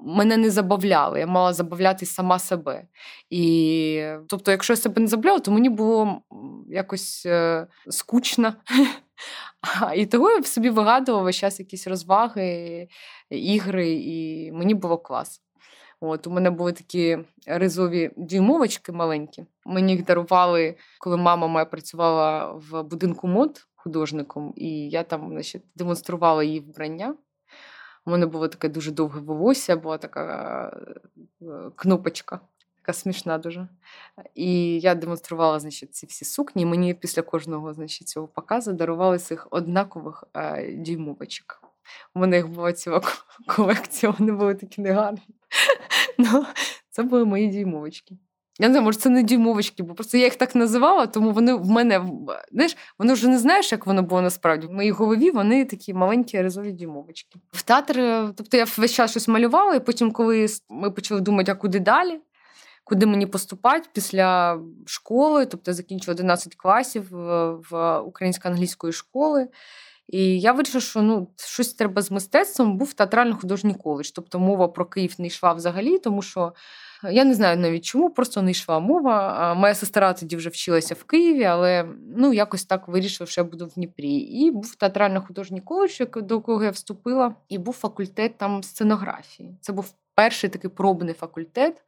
мене 0.00 0.36
не 0.36 0.50
забавляли. 0.50 1.20
Я 1.20 1.26
мала 1.26 1.52
забавляти 1.52 2.06
сама 2.06 2.38
себе. 2.38 2.84
І 3.30 4.06
тобто, 4.28 4.50
якщо 4.50 4.72
я 4.72 4.76
себе 4.76 5.02
не 5.02 5.08
забавляла, 5.08 5.38
то 5.38 5.50
мені 5.50 5.68
було 5.68 6.22
якось 6.68 7.26
е, 7.26 7.66
скучно. 7.90 8.54
І 9.96 10.06
того 10.06 10.30
я 10.30 10.38
в 10.38 10.46
собі 10.46 10.70
вигадувала 10.70 11.24
весь 11.24 11.36
час 11.36 11.60
якісь 11.60 11.86
розваги, 11.86 12.88
ігри, 13.30 13.92
і 13.92 14.52
мені 14.52 14.74
було 14.74 14.98
клас. 14.98 15.43
От, 16.06 16.26
у 16.26 16.30
мене 16.30 16.50
були 16.50 16.72
такі 16.72 17.18
ризові 17.46 18.10
дюймовочки 18.16 18.92
маленькі. 18.92 19.46
Мені 19.66 19.92
їх 19.92 20.04
дарували, 20.04 20.76
коли 21.00 21.16
мама 21.16 21.46
моя 21.46 21.64
працювала 21.64 22.52
в 22.52 22.82
будинку 22.82 23.28
мод 23.28 23.66
художником, 23.74 24.52
і 24.56 24.88
я 24.88 25.02
там 25.02 25.28
значить, 25.28 25.62
демонструвала 25.74 26.44
її 26.44 26.60
вбрання. 26.60 27.14
У 28.06 28.10
мене 28.10 28.26
було 28.26 28.48
таке 28.48 28.68
дуже 28.68 28.90
довге 28.90 29.20
волосся, 29.20 29.76
була 29.76 29.98
така 29.98 30.66
е, 31.42 31.70
кнопочка, 31.76 32.40
така 32.76 32.92
смішна 32.92 33.38
дуже. 33.38 33.68
І 34.34 34.80
я 34.80 34.94
демонструвала 34.94 35.60
значить, 35.60 35.94
ці 35.94 36.06
всі 36.06 36.24
сукні. 36.24 36.66
Мені 36.66 36.94
після 36.94 37.22
кожного 37.22 37.72
значить, 37.74 38.08
цього 38.08 38.28
показу 38.28 38.72
дарували 38.72 39.18
цих 39.18 39.48
однакових 39.50 40.24
е, 40.34 40.72
дюймовочок. 40.72 41.63
У 42.14 42.20
мене 42.20 42.42
була 42.42 42.72
ціла 42.72 43.00
колекція, 43.46 44.14
вони 44.18 44.32
були 44.32 44.54
такі 44.54 44.80
негарні. 44.80 45.22
Ну, 46.18 46.46
це 46.90 47.02
були 47.02 47.24
мої 47.24 47.48
дюймовочки. 47.48 48.16
Я 48.58 48.68
не 48.68 48.72
знаю, 48.72 48.84
може, 48.84 48.98
це 48.98 49.10
не 49.10 49.22
дюймовочки, 49.22 49.82
бо 49.82 49.94
просто 49.94 50.18
я 50.18 50.24
їх 50.24 50.36
так 50.36 50.54
називала, 50.54 51.06
тому 51.06 51.30
вони 51.30 51.54
в 51.54 51.70
мене 51.70 52.10
знаєш, 52.52 52.76
воно 52.98 53.12
вже 53.12 53.28
не 53.28 53.38
знаєш, 53.38 53.72
як 53.72 53.86
воно 53.86 54.02
було 54.02 54.22
насправді. 54.22 54.66
В 54.66 54.72
моїй 54.72 54.90
голові 54.90 55.30
вони 55.30 55.64
такі 55.64 55.94
маленькі 55.94 56.42
резові 56.42 56.72
дюймовочки. 56.72 57.38
В 57.52 57.62
театр, 57.62 58.00
е, 58.00 58.32
тобто 58.36 58.56
я 58.56 58.66
весь 58.76 58.92
час 58.92 59.10
щось 59.10 59.28
малювала, 59.28 59.74
і 59.74 59.80
потім, 59.80 60.12
коли 60.12 60.46
ми 60.70 60.90
почали 60.90 61.20
думати, 61.20 61.52
а 61.52 61.54
куди 61.54 61.80
далі, 61.80 62.20
куди 62.84 63.06
мені 63.06 63.26
поступати 63.26 63.88
після 63.92 64.60
школи, 64.86 65.46
тобто 65.46 65.70
я 65.70 65.74
закінчила 65.74 66.14
11 66.14 66.54
класів 66.54 67.08
в 67.70 67.98
українсько-англійської 67.98 68.92
школи. 68.92 69.48
І 70.08 70.40
я 70.40 70.52
вирішила, 70.52 70.80
що 70.80 71.02
ну, 71.02 71.28
щось 71.36 71.74
треба 71.74 72.02
з 72.02 72.10
мистецтвом, 72.10 72.78
був 72.78 72.94
театрально-художній 72.94 73.74
коледж. 73.74 74.10
Тобто 74.10 74.38
мова 74.38 74.68
про 74.68 74.86
Київ 74.86 75.14
не 75.18 75.26
йшла 75.26 75.52
взагалі, 75.52 75.98
тому 75.98 76.22
що 76.22 76.52
я 77.10 77.24
не 77.24 77.34
знаю 77.34 77.58
навіть 77.58 77.84
чому, 77.84 78.10
просто 78.10 78.42
не 78.42 78.50
йшла 78.50 78.80
мова. 78.80 79.54
Моя 79.54 79.74
сестра 79.74 80.12
тоді 80.12 80.36
вже 80.36 80.48
вчилася 80.48 80.94
в 80.94 81.04
Києві, 81.04 81.44
але 81.44 81.88
ну, 82.16 82.32
якось 82.32 82.64
так 82.64 82.88
вирішила, 82.88 83.30
що 83.30 83.40
я 83.40 83.44
буду 83.44 83.66
в 83.66 83.74
Дніпрі. 83.74 84.14
І 84.14 84.50
був 84.50 84.76
театрально-художній 84.80 85.60
коледж, 85.60 86.00
до 86.16 86.34
якого 86.34 86.64
я 86.64 86.70
вступила, 86.70 87.34
і 87.48 87.58
був 87.58 87.74
факультет 87.74 88.38
там 88.38 88.62
сценографії. 88.62 89.58
Це 89.60 89.72
був 89.72 89.94
перший 90.14 90.50
такий 90.50 90.70
пробний 90.70 91.14
факультет. 91.14 91.82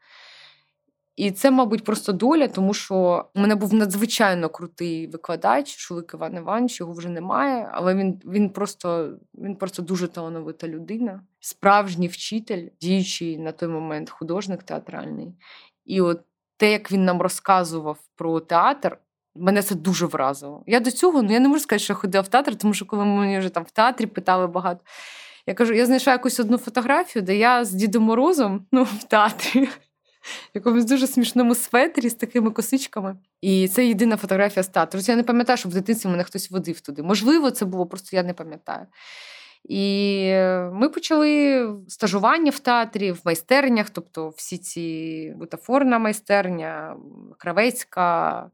І 1.17 1.31
це, 1.31 1.51
мабуть, 1.51 1.85
просто 1.85 2.13
доля, 2.13 2.49
тому 2.49 2.75
що 2.75 3.25
у 3.35 3.41
мене 3.41 3.55
був 3.55 3.75
надзвичайно 3.75 4.49
крутий 4.49 5.07
викладач, 5.07 5.77
Шулик 5.77 6.11
Іван 6.15 6.35
Іванович, 6.37 6.81
його 6.81 6.93
вже 6.93 7.09
немає, 7.09 7.71
але 7.73 7.95
він 7.95 8.21
він, 8.25 8.51
просто 8.51 9.13
він 9.35 9.57
просто 9.57 9.83
дуже 9.83 10.09
талановита 10.09 10.69
людина, 10.69 11.21
справжній 11.41 12.09
вчитель, 12.09 12.69
діючий 12.81 13.39
на 13.39 13.53
той 13.53 13.69
момент 13.69 14.11
художник 14.11 14.63
театральний. 14.63 15.35
І 15.85 16.01
от 16.01 16.21
те, 16.57 16.73
як 16.73 16.93
він 16.93 17.05
нам 17.05 17.23
розказував 17.23 17.99
про 18.17 18.41
театр, 18.41 18.99
мене 19.35 19.63
це 19.63 19.75
дуже 19.75 20.07
вразило. 20.07 20.63
Я 20.67 20.81
до 20.81 20.91
цього 20.91 21.23
ну 21.23 21.33
я 21.33 21.41
не 21.41 21.49
можу 21.49 21.61
сказати, 21.61 21.85
що 21.85 21.93
я 21.93 21.97
ходила 21.97 22.23
в 22.23 22.29
театр, 22.29 22.57
тому 22.57 22.75
що 22.75 22.87
коли 22.87 23.05
мені 23.05 23.39
вже 23.39 23.49
там 23.49 23.65
в 23.65 23.71
театрі 23.71 24.07
питали 24.07 24.47
багато. 24.47 24.81
Я 25.47 25.55
кажу, 25.55 25.75
я 25.75 25.87
знайшла 25.87 26.13
якусь 26.13 26.41
одну 26.41 26.59
фотографію, 26.59 27.23
де 27.23 27.37
я 27.37 27.65
з 27.65 27.73
Дідом 27.73 28.03
Морозом 28.03 28.67
ну, 28.73 28.83
в 28.83 29.05
театрі 29.05 29.69
якомусь 30.55 30.85
дуже 30.85 31.07
смішному 31.07 31.55
светрі 31.55 32.09
з 32.09 32.15
такими 32.15 32.51
косичками. 32.51 33.17
І 33.41 33.69
це 33.69 33.87
єдина 33.87 34.17
фотографія 34.17 34.63
з 34.63 34.69
театру. 34.69 35.01
Я 35.03 35.17
не 35.17 35.23
пам'ятаю, 35.23 35.57
що 35.57 35.69
в 35.69 35.73
дитинстві 35.73 36.09
мене 36.09 36.25
хтось 36.25 36.51
водив 36.51 36.81
туди. 36.81 37.03
Можливо, 37.03 37.51
це 37.51 37.65
було, 37.65 37.87
просто 37.87 38.17
я 38.17 38.23
не 38.23 38.35
пам'ятаю. 38.35 38.87
І 39.69 40.33
ми 40.73 40.89
почали 40.89 41.69
стажування 41.89 42.51
в 42.51 42.59
театрі, 42.59 43.13
в 43.13 43.21
майстернях, 43.25 43.91
тобто 43.91 44.29
всі 44.29 44.59
ці 44.59 45.35
бутафорна 45.37 45.99
майстерня, 45.99 46.97
кравецька, 47.39 48.51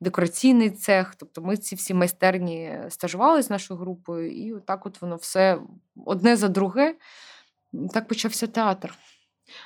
декораційний 0.00 0.70
цех. 0.70 1.14
Тобто 1.14 1.42
ми 1.42 1.56
ці 1.56 1.74
всі 1.74 1.94
майстерні 1.94 2.78
стажували 2.88 3.42
з 3.42 3.50
нашою 3.50 3.80
групою, 3.80 4.30
і 4.30 4.52
отак 4.52 4.86
от 4.86 5.02
воно 5.02 5.16
все 5.16 5.58
одне 6.06 6.36
за 6.36 6.48
друге. 6.48 6.94
Так 7.94 8.08
почався 8.08 8.46
театр. 8.46 8.94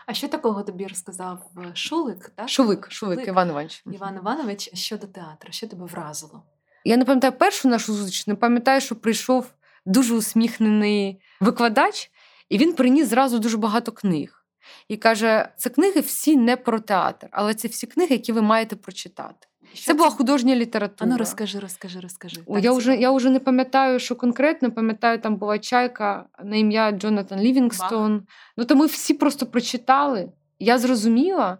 А 0.07 0.15
що 0.15 0.29
такого 0.29 0.63
тобі 0.63 0.87
розказав 0.87 1.39
е, 1.59 1.71
Шулик? 1.75 2.33
Так? 2.35 2.49
Шулик, 2.49 2.87
Шулик, 2.91 3.17
Шулик 3.17 3.29
Іван 3.29 3.49
Іванович. 3.49 3.83
Іван 3.93 4.17
Іванович 4.17 4.71
щодо 4.75 5.07
театру, 5.07 5.53
що 5.53 5.69
тебе 5.69 5.87
вразило? 5.87 6.43
Я 6.85 6.97
не 6.97 7.05
пам'ятаю 7.05 7.33
першу 7.33 7.69
нашу 7.69 7.95
зустріч, 7.95 8.27
не 8.27 8.35
пам'ятаю, 8.35 8.81
що 8.81 8.97
прийшов 8.97 9.53
дуже 9.87 10.15
усміхнений 10.15 11.21
викладач, 11.41 12.11
і 12.49 12.59
він 12.59 12.73
приніс 12.73 13.09
зразу 13.09 13.39
дуже 13.39 13.57
багато 13.57 13.93
книг. 13.93 14.45
І 14.89 14.97
каже: 14.97 15.49
це 15.57 15.71
книги 15.71 16.01
всі 16.01 16.37
не 16.37 16.57
про 16.57 16.81
театр, 16.81 17.29
але 17.33 17.55
це 17.55 17.69
всі 17.69 17.87
книги, 17.87 18.15
які 18.15 18.33
ви 18.33 18.43
маєте 18.43 18.77
прочитати. 18.77 19.47
Що 19.75 19.85
це 19.85 19.95
була 19.95 20.11
художня 20.11 20.57
література. 20.57 21.11
А 21.11 21.13
ну 21.13 21.19
розкажи, 21.19 21.59
розкажи, 21.59 22.01
розкажи. 22.01 22.41
О, 22.47 22.59
я 22.59 22.73
вже 22.73 22.97
я 22.97 23.11
вже 23.11 23.31
не 23.31 23.41
пам'ятаю, 23.41 23.99
що 23.99 24.17
конкретно 24.17 24.71
пам'ятаю, 24.71 25.19
там 25.19 25.37
була 25.37 25.59
чайка 25.59 26.25
на 26.45 26.57
ім'я 26.57 26.93
Джонатан 26.93 27.41
Лівінгстон. 27.41 28.23
Ну 28.57 28.65
то 28.65 28.77
ми 28.77 28.87
всі 28.87 29.15
просто 29.15 29.47
прочитали. 29.47 30.29
Я 30.59 30.79
зрозуміла, 30.79 31.59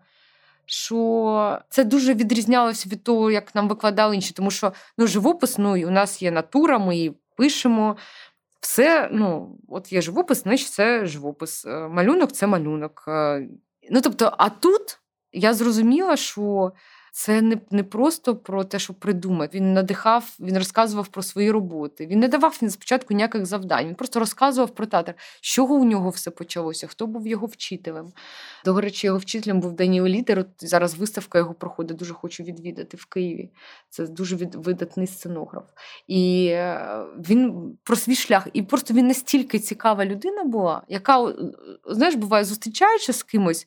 що 0.67 1.59
це 1.69 1.85
дуже 1.85 2.15
відрізнялося 2.15 2.89
від 2.89 3.05
того, 3.05 3.31
як 3.31 3.55
нам 3.55 3.69
викладали 3.69 4.15
інші. 4.15 4.35
Тому 4.35 4.51
що 4.51 4.73
ну, 4.99 5.07
живопис, 5.07 5.59
ну 5.59 5.87
у 5.87 5.91
нас 5.91 6.23
є 6.23 6.31
натура, 6.31 6.79
ми 6.79 6.97
її 6.97 7.17
пишемо. 7.37 7.97
Все, 8.61 9.09
ну, 9.13 9.59
от 9.69 9.93
є 9.93 10.01
живопис, 10.01 10.43
значить 10.43 10.69
це 10.69 11.07
живопис. 11.07 11.65
Е, 11.67 11.89
малюнок 11.89 12.33
це 12.33 12.47
малюнок. 12.47 13.05
Е, 13.09 13.49
ну, 13.91 14.01
тобто, 14.01 14.35
а 14.39 14.49
тут 14.49 14.99
я 15.33 15.55
зрозуміла, 15.55 16.17
що 16.17 16.73
це 17.15 17.43
не 17.43 17.59
не 17.71 17.85
просто 17.85 18.37
про 18.37 18.65
те, 18.65 18.79
що 18.79 18.95
придумати. 18.95 19.57
Він 19.59 19.73
надихав, 19.73 20.37
він 20.41 20.59
розказував 20.59 21.09
про 21.09 21.23
свої 21.23 21.51
роботи. 21.51 22.07
Він 22.07 22.19
не 22.19 22.29
давав 22.29 22.55
спочатку 22.55 23.15
ніяких 23.15 23.47
завдань. 23.47 23.87
Він 23.87 23.95
просто 23.95 24.21
розказував 24.21 24.71
про 24.71 24.87
театр, 24.87 25.15
з 25.41 25.47
чого 25.47 25.75
у 25.75 25.85
нього 25.85 26.11
все 26.11 26.31
почалося, 26.31 26.87
хто 26.87 27.07
був 27.07 27.27
його 27.27 27.47
вчителем. 27.47 28.13
До 28.65 28.81
речі, 28.81 29.07
його 29.07 29.19
вчителем 29.19 29.61
був 29.61 29.73
Даніел 29.73 30.07
Лідер. 30.07 30.39
От 30.39 30.49
Зараз 30.59 30.95
виставка 30.95 31.39
його 31.39 31.55
проходить. 31.55 31.97
Дуже 31.97 32.15
хочу 32.15 32.43
відвідати 32.43 32.97
в 32.97 33.05
Києві. 33.05 33.51
Це 33.91 34.07
дуже 34.07 34.37
видатний 34.37 35.07
сценограф. 35.07 35.65
І 36.07 36.47
е, 36.47 37.05
він 37.19 37.73
про 37.85 37.97
свій 37.97 38.15
шлях. 38.15 38.49
І 38.53 38.63
просто 38.63 38.95
він 38.95 39.07
настільки 39.07 39.59
цікава 39.59 40.05
людина 40.05 40.45
була, 40.45 40.83
яка 40.89 41.35
знаєш, 41.87 42.15
буває, 42.15 42.45
зустрічаючи 42.45 43.13
з 43.13 43.23
кимось. 43.23 43.67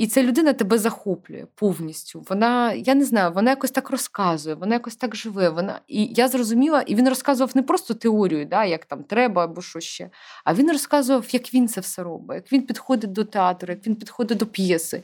І 0.00 0.06
ця 0.06 0.22
людина 0.22 0.52
тебе 0.52 0.78
захоплює 0.78 1.46
повністю. 1.54 2.24
Вона, 2.28 2.72
я 2.72 2.94
не 2.94 3.04
знаю, 3.04 3.32
вона 3.32 3.50
якось 3.50 3.70
так 3.70 3.90
розказує, 3.90 4.54
вона 4.54 4.74
якось 4.74 4.96
так 4.96 5.16
живе. 5.16 5.48
Вона 5.48 5.80
І 5.88 6.04
я 6.04 6.28
зрозуміла, 6.28 6.80
і 6.80 6.94
він 6.94 7.08
розказував 7.08 7.56
не 7.56 7.62
просто 7.62 7.94
теорію, 7.94 8.46
да, 8.46 8.64
як 8.64 8.84
там 8.84 9.04
треба 9.04 9.44
або 9.44 9.62
що 9.62 9.80
ще, 9.80 10.10
а 10.44 10.54
він 10.54 10.72
розказував, 10.72 11.26
як 11.32 11.54
він 11.54 11.68
це 11.68 11.80
все 11.80 12.02
робить, 12.02 12.36
як 12.36 12.52
він 12.52 12.62
підходить 12.62 13.12
до 13.12 13.24
театру, 13.24 13.72
як 13.72 13.86
він 13.86 13.94
підходить 13.94 14.38
до 14.38 14.46
п'єси, 14.46 15.02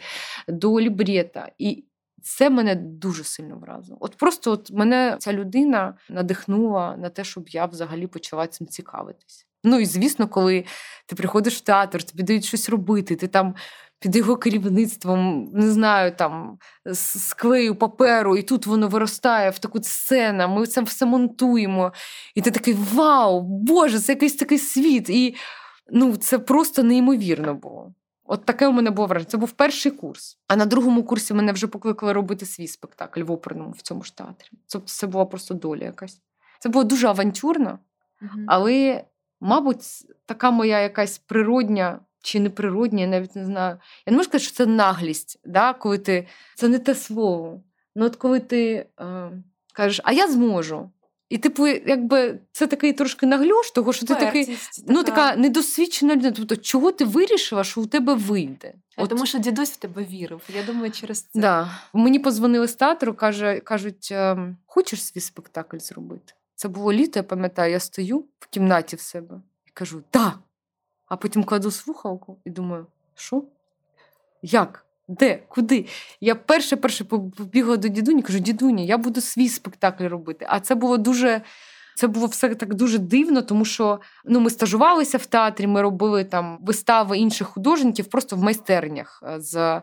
до 0.48 0.80
лібрета. 0.80 1.50
І 1.58 1.84
це 2.22 2.50
мене 2.50 2.74
дуже 2.74 3.24
сильно 3.24 3.56
вразило. 3.56 3.98
От 4.00 4.16
просто 4.16 4.50
от 4.50 4.70
мене 4.70 5.16
ця 5.18 5.32
людина 5.32 5.94
надихнула 6.08 6.96
на 6.96 7.08
те, 7.08 7.24
щоб 7.24 7.48
я 7.48 7.66
взагалі 7.66 8.06
почала 8.06 8.46
цим 8.46 8.66
цікавитись. 8.66 9.46
Ну 9.66 9.80
і 9.80 9.86
звісно, 9.86 10.28
коли 10.28 10.64
ти 11.06 11.16
приходиш 11.16 11.56
в 11.56 11.60
театр, 11.60 12.02
тобі 12.02 12.22
дають 12.22 12.44
щось 12.44 12.68
робити, 12.68 13.16
ти 13.16 13.26
там 13.26 13.54
під 13.98 14.16
його 14.16 14.36
керівництвом, 14.36 15.50
не 15.54 15.70
знаю, 15.70 16.12
там 16.16 16.58
склею 16.94 17.74
паперу, 17.74 18.36
і 18.36 18.42
тут 18.42 18.66
воно 18.66 18.88
виростає 18.88 19.50
в 19.50 19.58
таку 19.58 19.82
сцену, 19.82 20.48
ми 20.48 20.66
це 20.66 20.80
все 20.80 21.06
монтуємо. 21.06 21.92
І 22.34 22.42
ти 22.42 22.50
такий 22.50 22.76
вау, 22.94 23.40
Боже, 23.40 24.00
це 24.00 24.12
якийсь 24.12 24.36
такий 24.36 24.58
світ. 24.58 25.10
І 25.10 25.34
ну, 25.90 26.16
це 26.16 26.38
просто 26.38 26.82
неймовірно 26.82 27.54
було. 27.54 27.94
От 28.24 28.44
таке 28.44 28.68
у 28.68 28.72
мене 28.72 28.90
було 28.90 29.08
враження. 29.08 29.30
Це 29.30 29.36
був 29.36 29.50
перший 29.52 29.92
курс. 29.92 30.38
А 30.48 30.56
на 30.56 30.66
другому 30.66 31.04
курсі 31.04 31.34
мене 31.34 31.52
вже 31.52 31.66
покликали 31.66 32.12
робити 32.12 32.46
свій 32.46 32.68
спектакль 32.68 33.22
в 33.22 33.30
оперному 33.30 33.70
в 33.70 33.82
цьому 33.82 34.02
ж 34.02 34.16
театрі. 34.16 34.48
Тобто 34.72 34.88
це 34.88 35.06
була 35.06 35.24
просто 35.24 35.54
доля 35.54 35.84
якась. 35.84 36.20
Це 36.58 36.68
було 36.68 36.84
дуже 36.84 37.08
авантюрно, 37.08 37.78
але, 38.46 39.04
мабуть, 39.40 39.82
така 40.26 40.50
моя 40.50 40.80
якась 40.80 41.18
природня 41.18 42.00
чи 42.22 42.40
неприродні, 42.40 43.02
я 43.02 43.08
навіть 43.08 43.36
не 43.36 43.44
знаю. 43.44 43.78
Я 44.06 44.10
не 44.10 44.16
можу 44.16 44.28
сказати, 44.28 44.44
що 44.44 44.54
це 44.56 44.66
наглість, 44.66 45.40
да? 45.44 45.72
коли 45.72 45.98
ти 45.98 46.26
це 46.54 46.68
не 46.68 46.78
те 46.78 46.94
слово. 46.94 47.62
Ну, 47.94 48.06
от 48.06 48.16
коли 48.16 48.40
ти 48.40 48.86
е, 49.00 49.30
кажеш, 49.72 50.00
а 50.04 50.12
я 50.12 50.28
зможу. 50.28 50.90
І, 51.28 51.38
типу, 51.38 51.66
якби 51.66 52.38
це 52.52 52.66
такий 52.66 52.92
трошки 52.92 53.26
нагльош, 53.26 53.70
того 53.70 53.92
що 53.92 54.06
ти 54.06 54.14
такий 54.14 54.44
така. 54.44 54.58
ну, 54.88 55.02
така 55.02 55.36
недосвідчена 55.36 56.14
людина. 56.14 56.34
Тобто, 56.36 56.56
чого 56.56 56.92
ти 56.92 57.04
вирішила, 57.04 57.64
що 57.64 57.80
у 57.80 57.86
тебе 57.86 58.14
вийде? 58.14 58.74
От. 58.96 59.10
Тому 59.10 59.26
що 59.26 59.38
дідусь 59.38 59.70
в 59.70 59.76
тебе 59.76 60.04
вірив. 60.04 60.42
Я 60.54 60.62
думаю, 60.62 60.90
через 60.90 61.22
це. 61.22 61.40
Да. 61.40 61.70
Мені 61.92 62.18
позвонили 62.18 62.68
з 62.68 62.74
театру, 62.74 63.14
каже, 63.14 63.60
кажуть, 63.60 64.08
«Ем, 64.12 64.56
хочеш 64.66 65.04
свій 65.04 65.20
спектакль 65.20 65.78
зробити? 65.78 66.32
Це 66.56 66.68
було 66.68 66.92
літо, 66.92 67.18
я 67.18 67.22
пам'ятаю, 67.22 67.72
я 67.72 67.80
стою 67.80 68.24
в 68.38 68.46
кімнаті 68.46 68.96
в 68.96 69.00
себе 69.00 69.40
і 69.66 69.70
кажу: 69.70 70.02
так 70.10 70.38
а 71.08 71.16
потім 71.16 71.44
кладу 71.44 71.70
слухалку 71.70 72.38
і 72.44 72.50
думаю, 72.50 72.86
що? 73.14 73.42
Як? 74.42 74.86
Де? 75.08 75.42
Куди? 75.48 75.86
Я 76.20 76.34
перше 76.34 76.76
перше 76.76 77.04
побігла 77.04 77.76
до 77.76 77.88
дідуні, 77.88 78.22
кажу, 78.22 78.38
дідуні, 78.38 78.86
я 78.86 78.98
буду 78.98 79.20
свій 79.20 79.48
спектакль 79.48 80.04
робити. 80.04 80.46
А 80.48 80.60
це 80.60 80.74
було 80.74 80.96
дуже. 80.96 81.42
Це 81.96 82.06
було 82.06 82.26
все 82.26 82.54
так 82.54 82.74
дуже 82.74 82.98
дивно, 82.98 83.42
тому 83.42 83.64
що 83.64 84.00
ну, 84.24 84.40
ми 84.40 84.50
стажувалися 84.50 85.18
в 85.18 85.26
театрі, 85.26 85.66
ми 85.66 85.82
робили 85.82 86.24
там 86.24 86.58
вистави 86.62 87.18
інших 87.18 87.48
художників 87.48 88.06
просто 88.06 88.36
в 88.36 88.42
майстернях 88.42 89.22
е, 89.26 89.40
з 89.40 89.82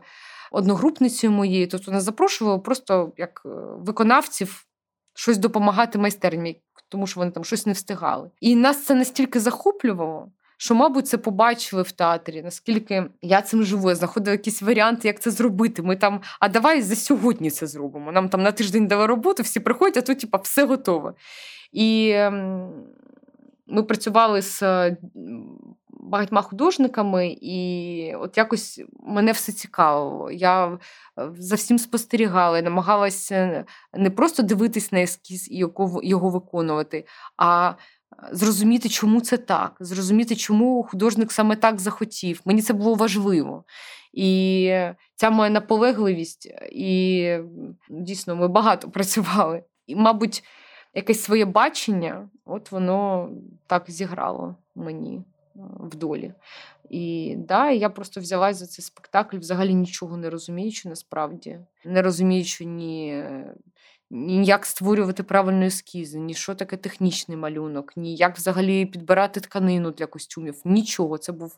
одногрупницею 0.51 1.34
моєю. 1.34 1.68
Тобто 1.68 1.92
нас 1.92 2.03
запрошували 2.03 2.60
просто 2.60 3.12
як 3.18 3.42
е, 3.46 3.50
виконавців 3.77 4.65
щось 5.13 5.38
допомагати 5.38 5.98
майстерні, 6.00 6.62
тому 6.89 7.08
що 7.08 7.20
вони 7.20 7.32
там 7.32 7.43
щось 7.43 7.65
не 7.65 7.74
встигали. 7.74 8.29
І 8.39 8.55
нас 8.55 8.86
це 8.86 8.96
настільки 8.96 9.39
захоплювало, 9.39 10.32
що, 10.58 10.75
мабуть, 10.75 11.08
це 11.08 11.17
побачили 11.17 11.82
в 11.82 11.91
театрі, 11.91 12.41
наскільки 12.41 13.05
я 13.22 13.41
цим 13.41 13.63
живу, 13.63 13.89
я 13.89 13.96
знаходила 13.96 14.32
якісь 14.32 14.62
варіанти, 14.62 15.08
як 15.08 15.20
це 15.20 15.32
зробити. 15.32 15.82
Ми 15.82 15.96
там, 15.96 16.22
а 16.39 16.50
давай 16.50 16.82
за 16.82 16.96
сьогодні 16.96 17.50
це 17.51 17.67
зробимо. 17.67 18.12
Нам 18.12 18.29
там 18.29 18.43
на 18.43 18.51
тиждень 18.51 18.88
дали 18.88 19.05
роботу, 19.05 19.43
всі 19.43 19.60
приходять, 19.60 19.98
а 19.98 20.01
тут 20.01 20.20
типа, 20.20 20.38
все 20.38 20.65
готове. 20.65 21.13
І 21.72 22.12
ем, 22.15 22.72
ми 23.67 23.84
працювали 23.84 24.41
з 24.41 24.62
багатьма 26.03 26.41
художниками, 26.41 27.38
і 27.41 28.15
от 28.15 28.38
якось 28.38 28.81
мене 29.00 29.31
все 29.31 29.51
цікавило. 29.51 30.31
Я 30.31 30.67
е, 30.67 30.77
за 31.38 31.55
всім 31.55 31.79
спостерігала, 31.79 32.60
і 32.60 32.62
намагалася 32.62 33.65
не 33.93 34.10
просто 34.10 34.43
дивитись 34.43 34.91
на 34.91 35.01
ескіз 35.01 35.51
і 35.51 35.57
його 36.03 36.29
виконувати, 36.29 37.05
а 37.38 37.74
зрозуміти, 38.31 38.89
чому 38.89 39.22
це 39.22 39.38
так, 39.38 39.77
зрозуміти, 39.79 40.36
чому 40.36 40.83
художник 40.83 41.31
саме 41.31 41.55
так 41.55 41.79
захотів. 41.79 42.41
Мені 42.45 42.62
це 42.62 42.74
було 42.74 42.95
важливо. 42.95 43.63
І 44.13 44.72
ця 45.15 45.29
моя 45.29 45.50
наполегливість, 45.50 46.53
і 46.72 47.38
дійсно 47.89 48.36
ми 48.36 48.48
багато 48.48 48.89
працювали. 48.91 49.63
І, 49.88 49.95
мабуть, 49.95 50.43
якесь 50.93 51.24
своє 51.24 51.45
бачення, 51.45 52.29
от 52.45 52.72
воно 52.72 53.29
так 53.67 53.83
зіграло 53.88 54.55
мені 54.75 55.17
е, 55.17 55.33
в 55.55 55.95
долі. 55.95 56.33
І 56.89 57.36
да, 57.38 57.69
я 57.69 57.89
просто 57.89 58.22
взялась 58.22 58.57
за 58.57 58.65
цей 58.65 58.86
спектакль, 58.86 59.38
взагалі 59.38 59.74
нічого 59.74 60.17
не 60.17 60.29
розуміючи, 60.29 60.89
насправді, 60.89 61.60
не 61.86 62.01
розуміючи 62.01 62.65
ні 62.65 63.24
ні 64.10 64.45
як 64.45 64.65
створювати 64.65 65.24
правильну 65.24 65.65
ескізи, 65.65 66.19
ні 66.19 66.33
що 66.33 66.55
таке 66.55 66.77
технічний 66.77 67.38
малюнок, 67.38 67.98
ні 67.98 68.15
як 68.15 68.38
взагалі 68.38 68.86
підбирати 68.86 69.39
тканину 69.39 69.91
для 69.91 70.05
костюмів. 70.05 70.62
Нічого. 70.65 71.17
Це 71.17 71.31
був 71.31 71.57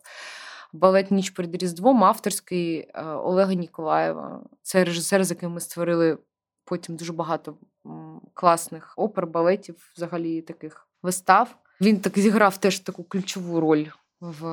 балет 0.73 1.11
Ніч 1.11 1.29
перед 1.29 1.63
Різдвом, 1.63 2.03
авторський 2.03 2.77
е, 2.77 3.03
Олега 3.03 3.53
Ніколаєва. 3.53 4.43
Це 4.61 4.83
режисер, 4.83 5.23
з 5.23 5.29
яким 5.29 5.51
ми 5.51 5.59
створили 5.59 6.17
потім 6.65 6.95
дуже 6.95 7.13
багато 7.13 7.57
класних 8.33 8.93
опер, 8.97 9.27
балетів, 9.27 9.91
взагалі 9.95 10.41
таких 10.41 10.87
вистав. 11.03 11.57
Він 11.82 12.00
так 12.00 12.20
зіграв 12.20 12.58
теж 12.58 12.79
таку 12.79 13.03
ключову 13.03 13.60
роль. 13.60 13.86
В 14.22 14.46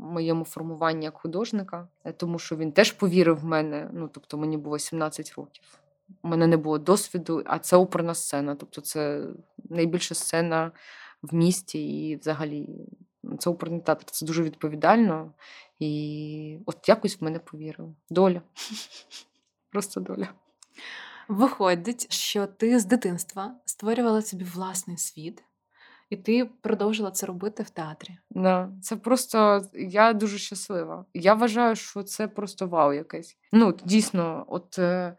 моєму 0.00 0.44
формуванні 0.44 1.04
як 1.04 1.18
художника, 1.18 1.88
тому 2.16 2.38
що 2.38 2.56
він 2.56 2.72
теж 2.72 2.92
повірив 2.92 3.40
в 3.40 3.44
мене. 3.44 3.90
Ну 3.92 4.08
тобто 4.12 4.38
мені 4.38 4.56
було 4.56 4.78
17 4.78 5.34
років 5.36 5.80
у 6.22 6.28
мене 6.28 6.46
не 6.46 6.56
було 6.56 6.78
досвіду, 6.78 7.42
а 7.46 7.58
це 7.58 7.76
оперна 7.76 8.14
сцена. 8.14 8.54
Тобто 8.54 8.80
це 8.80 9.26
найбільша 9.68 10.14
сцена 10.14 10.72
в 11.22 11.34
місті 11.34 12.08
і 12.08 12.16
взагалі 12.16 12.68
це 13.38 13.50
оперний 13.50 13.80
театр. 13.80 14.04
Це 14.04 14.26
дуже 14.26 14.42
відповідально. 14.42 15.32
І 15.78 16.58
от 16.66 16.88
якось 16.88 17.20
в 17.20 17.24
мене 17.24 17.38
повірили. 17.38 17.94
Доля. 18.10 18.42
Просто 19.70 20.00
доля. 20.00 20.28
Виходить, 21.28 22.12
що 22.12 22.46
ти 22.46 22.78
з 22.78 22.84
дитинства 22.84 23.54
створювала 23.64 24.22
собі 24.22 24.44
власний 24.44 24.96
світ. 24.96 25.42
І 26.10 26.16
ти 26.16 26.44
продовжила 26.44 27.10
це 27.10 27.26
робити 27.26 27.62
в 27.62 27.70
театрі. 27.70 28.18
Да. 28.30 28.70
Це 28.82 28.96
просто 28.96 29.64
я 29.74 30.12
дуже 30.12 30.38
щаслива. 30.38 31.04
Я 31.14 31.34
вважаю, 31.34 31.76
що 31.76 32.02
це 32.02 32.28
просто 32.28 32.66
вау 32.66 32.92
якесь. 32.92 33.36
Ну, 33.52 33.76
дійсно, 33.84 34.44
от 34.48 34.78
е, 34.78 35.16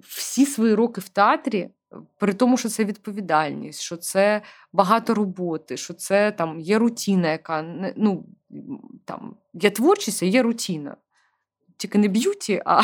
всі 0.00 0.46
свої 0.46 0.74
роки 0.74 1.00
в 1.00 1.08
театрі, 1.08 1.70
при 2.18 2.34
тому, 2.34 2.56
що 2.56 2.68
це 2.68 2.84
відповідальність, 2.84 3.80
що 3.80 3.96
це 3.96 4.42
багато 4.72 5.14
роботи, 5.14 5.76
що 5.76 5.94
це 5.94 6.32
там 6.32 6.60
є 6.60 6.78
рутина, 6.78 7.30
яка 7.30 7.62
ну, 7.96 8.24
там 9.04 9.36
є 9.54 9.70
творчість, 9.70 10.22
а 10.22 10.26
є 10.26 10.42
рутина. 10.42 10.96
Тільки 11.76 11.98
не 11.98 12.08
beauty, 12.08 12.62
а 12.64 12.82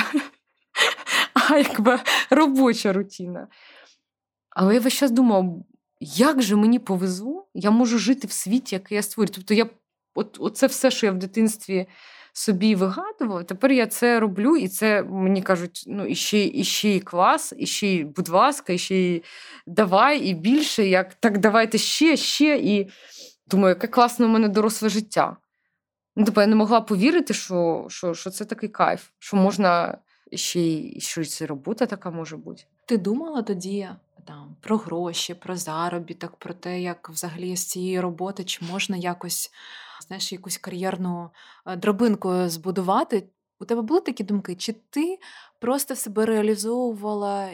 а 1.50 1.58
якби 1.58 1.98
робоча 2.30 2.92
рутина. 2.92 3.48
Але 4.50 4.74
я 4.74 4.80
весь 4.80 4.94
час 4.94 5.10
думала, 5.10 5.54
як 6.00 6.42
же 6.42 6.56
мені 6.56 6.78
повезло, 6.78 7.46
я 7.54 7.70
можу 7.70 7.98
жити 7.98 8.26
в 8.26 8.32
світі, 8.32 8.74
який 8.74 8.96
я 8.96 9.02
створюю. 9.02 9.32
Тобто 9.34 9.54
я, 9.54 9.66
от, 10.14 10.36
от 10.40 10.56
це 10.56 10.66
все, 10.66 10.90
що 10.90 11.06
я 11.06 11.12
в 11.12 11.18
дитинстві 11.18 11.86
собі 12.32 12.74
вигадувала. 12.74 13.42
Тепер 13.42 13.72
я 13.72 13.86
це 13.86 14.20
роблю, 14.20 14.56
і 14.56 14.68
це 14.68 15.02
мені 15.02 15.42
кажуть: 15.42 15.84
ну 15.86 16.06
і 16.06 16.14
ще, 16.14 16.44
і 16.44 16.64
ще 16.64 16.94
і 16.94 17.00
клас, 17.00 17.54
і 17.56 17.66
й, 17.66 18.04
будь 18.04 18.28
ласка, 18.28 18.72
і 18.72 18.78
ще 18.78 18.96
й 18.96 19.22
давай, 19.66 20.20
і 20.20 20.34
більше. 20.34 20.86
Як 20.86 21.14
так, 21.14 21.38
давайте 21.38 21.78
ще, 21.78 22.16
ще. 22.16 22.56
І 22.56 22.90
думаю, 23.46 23.68
яке 23.68 23.86
класне 23.86 24.26
у 24.26 24.28
мене 24.28 24.48
доросле 24.48 24.88
життя. 24.88 25.36
Ну, 26.16 26.24
тобто 26.24 26.40
я 26.40 26.46
не 26.46 26.56
могла 26.56 26.80
повірити, 26.80 27.34
що 27.34 27.86
що, 27.88 28.14
що 28.14 28.30
це 28.30 28.44
такий 28.44 28.68
кайф, 28.68 29.08
що 29.18 29.36
можна 29.36 29.98
ще 30.32 30.60
й 30.60 31.00
щось 31.00 31.42
робота 31.42 31.86
така 31.86 32.10
може 32.10 32.36
бути. 32.36 32.62
Ти 32.86 32.96
думала 32.96 33.42
тоді 33.42 33.88
там 34.26 34.56
про 34.60 34.76
гроші, 34.76 35.34
про 35.34 35.56
заробіток, 35.56 36.36
про 36.36 36.54
те, 36.54 36.80
як 36.80 37.10
взагалі 37.10 37.56
з 37.56 37.66
цієї 37.66 38.00
роботи 38.00 38.44
чи 38.44 38.64
можна 38.64 38.96
якось 38.96 39.50
знаєш, 40.06 40.32
якусь 40.32 40.58
кар'єрну 40.58 41.30
е, 41.66 41.76
дробинку 41.76 42.48
збудувати. 42.48 43.28
У 43.60 43.64
тебе 43.64 43.82
були 43.82 44.00
такі 44.00 44.24
думки? 44.24 44.54
Чи 44.54 44.72
ти 44.72 45.18
просто 45.60 45.96
себе 45.96 46.26
реалізовувала 46.26 47.50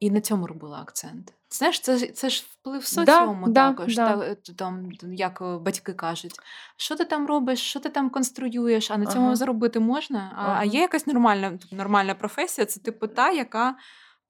і 0.00 0.10
на 0.10 0.20
цьому 0.20 0.46
робила 0.46 0.80
акцент? 0.80 1.34
Знаєш, 1.50 1.80
це 1.80 1.98
це 1.98 2.30
ж 2.30 2.44
вплив 2.50 2.84
соціуму 2.84 3.48
да, 3.48 3.70
також, 3.70 3.96
да, 3.96 4.34
та, 4.34 4.52
там, 4.52 4.90
як 5.02 5.42
е, 5.42 5.58
батьки 5.58 5.92
кажуть, 5.92 6.34
що 6.76 6.96
ти 6.96 7.04
там 7.04 7.26
робиш, 7.26 7.60
що 7.60 7.80
ти 7.80 7.88
там 7.88 8.10
конструюєш, 8.10 8.90
а 8.90 8.96
на 8.96 9.06
цьому 9.06 9.26
ага. 9.26 9.36
заробити 9.36 9.80
можна. 9.80 10.32
А 10.36 10.42
ага. 10.42 10.56
а 10.60 10.64
є 10.64 10.80
якась 10.80 11.06
нормальна 11.06 11.58
нормальна 11.72 12.14
професія, 12.14 12.66
це 12.66 12.80
типу 12.80 13.06
та, 13.06 13.30
яка 13.30 13.76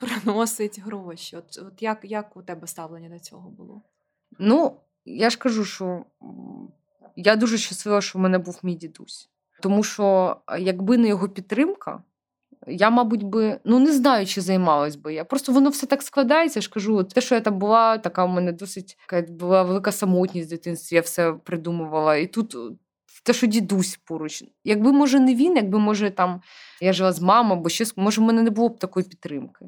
приносить 0.02 0.80
гроші. 0.80 1.36
От 1.36 1.58
от 1.58 1.82
як, 1.82 1.98
як 2.02 2.36
у 2.36 2.42
тебе 2.42 2.66
ставлення 2.66 3.08
до 3.08 3.18
цього 3.18 3.50
було? 3.50 3.82
Ну, 4.38 4.76
я 5.04 5.30
ж 5.30 5.38
кажу, 5.38 5.64
що 5.64 6.04
я 7.16 7.36
дуже 7.36 7.58
щаслива, 7.58 8.00
що 8.00 8.18
в 8.18 8.22
мене 8.22 8.38
був 8.38 8.60
мій 8.62 8.74
дідусь. 8.74 9.30
Тому 9.62 9.82
що, 9.82 10.36
якби 10.58 10.98
не 10.98 11.08
його 11.08 11.28
підтримка, 11.28 12.02
я, 12.66 12.90
мабуть, 12.90 13.22
би 13.22 13.60
ну 13.64 13.78
не 13.78 13.92
знаю, 13.92 14.26
чи 14.26 14.40
займалась 14.40 14.96
би 14.96 15.14
я. 15.14 15.24
Просто 15.24 15.52
воно 15.52 15.70
все 15.70 15.86
так 15.86 16.02
складається. 16.02 16.58
Я 16.58 16.62
ж 16.62 16.70
кажу, 16.70 17.04
те, 17.04 17.20
що 17.20 17.34
я 17.34 17.40
там 17.40 17.58
була, 17.58 17.98
така 17.98 18.24
у 18.24 18.28
мене 18.28 18.52
досить 18.52 18.98
була 19.28 19.62
велика 19.62 19.92
самотність 19.92 20.46
в 20.48 20.50
дитинстві, 20.50 20.96
я 20.96 21.02
все 21.02 21.32
придумувала. 21.32 22.16
І 22.16 22.26
тут 22.26 22.56
те, 23.22 23.32
що 23.32 23.46
дідусь 23.46 24.00
поруч. 24.04 24.44
Якби, 24.64 24.92
може, 24.92 25.20
не 25.20 25.34
він, 25.34 25.56
якби, 25.56 25.78
може, 25.78 26.10
там 26.10 26.40
я 26.80 26.92
жила 26.92 27.12
з 27.12 27.20
мамою, 27.20 27.60
бо 27.60 27.68
щось, 27.68 27.96
може, 27.96 28.20
в 28.20 28.24
мене 28.24 28.42
не 28.42 28.50
було 28.50 28.68
б 28.68 28.78
такої 28.78 29.06
підтримки. 29.06 29.64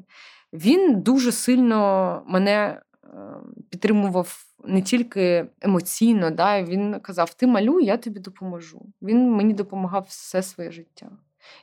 Він 0.53 1.01
дуже 1.01 1.31
сильно 1.31 2.23
мене 2.27 2.81
Ем, 3.15 3.53
підтримував 3.69 4.45
не 4.63 4.81
тільки 4.81 5.45
емоційно, 5.61 6.31
да, 6.31 6.63
він 6.63 6.99
казав: 6.99 7.33
Ти 7.33 7.47
малюй, 7.47 7.85
я 7.85 7.97
тобі 7.97 8.19
допоможу. 8.19 8.85
Він 9.01 9.31
мені 9.31 9.53
допомагав 9.53 10.05
все 10.09 10.43
своє 10.43 10.71
життя. 10.71 11.11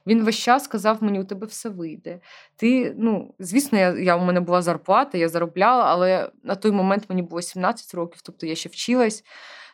Він 0.07 0.25
весь 0.25 0.37
час 0.37 0.65
сказав 0.65 1.03
мені, 1.03 1.21
у 1.21 1.25
тебе 1.25 1.47
все 1.47 1.69
вийде. 1.69 2.21
Ти, 2.57 2.95
ну, 2.99 3.35
Звісно, 3.39 3.79
я, 3.79 3.99
я, 3.99 4.17
у 4.17 4.25
мене 4.25 4.41
була 4.41 4.63
зарплата, 4.63 5.19
я 5.19 5.29
заробляла, 5.29 5.85
але 5.85 6.31
на 6.43 6.55
той 6.55 6.73
момент 6.73 7.05
мені 7.09 7.23
було 7.23 7.43
17 7.43 7.95
років, 7.95 8.21
тобто 8.23 8.47
я 8.47 8.55
ще 8.55 8.69
вчилась. 8.69 9.25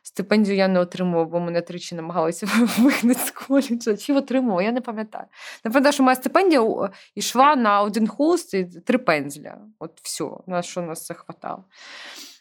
Стипендію 0.09 0.57
я 0.57 0.69
не 0.69 0.81
отримувала, 0.81 1.25
бо 1.25 1.41
мене 1.41 1.61
тричі 1.61 1.95
намагалися 1.95 2.47
вигнати 2.79 3.21
з 3.21 3.31
коледжа. 3.31 3.97
Чи 3.97 4.15
отримувала, 4.15 4.63
я 4.63 4.73
не 4.73 4.81
пам'ятаю. 4.81 5.25
Не 5.65 5.93
що 5.93 6.03
моя 6.03 6.17
стипендія 6.17 6.91
йшла 7.15 7.57
на 7.57 7.81
один 7.81 8.09
холст 8.09 8.55
і 8.55 8.65
три 8.65 8.99
пензля. 8.99 9.59
От 9.79 10.01
все, 10.03 10.25
на 10.47 10.63
що 10.63 10.83
нас 10.83 11.07
це 11.07 11.15
хватало. 11.15 11.65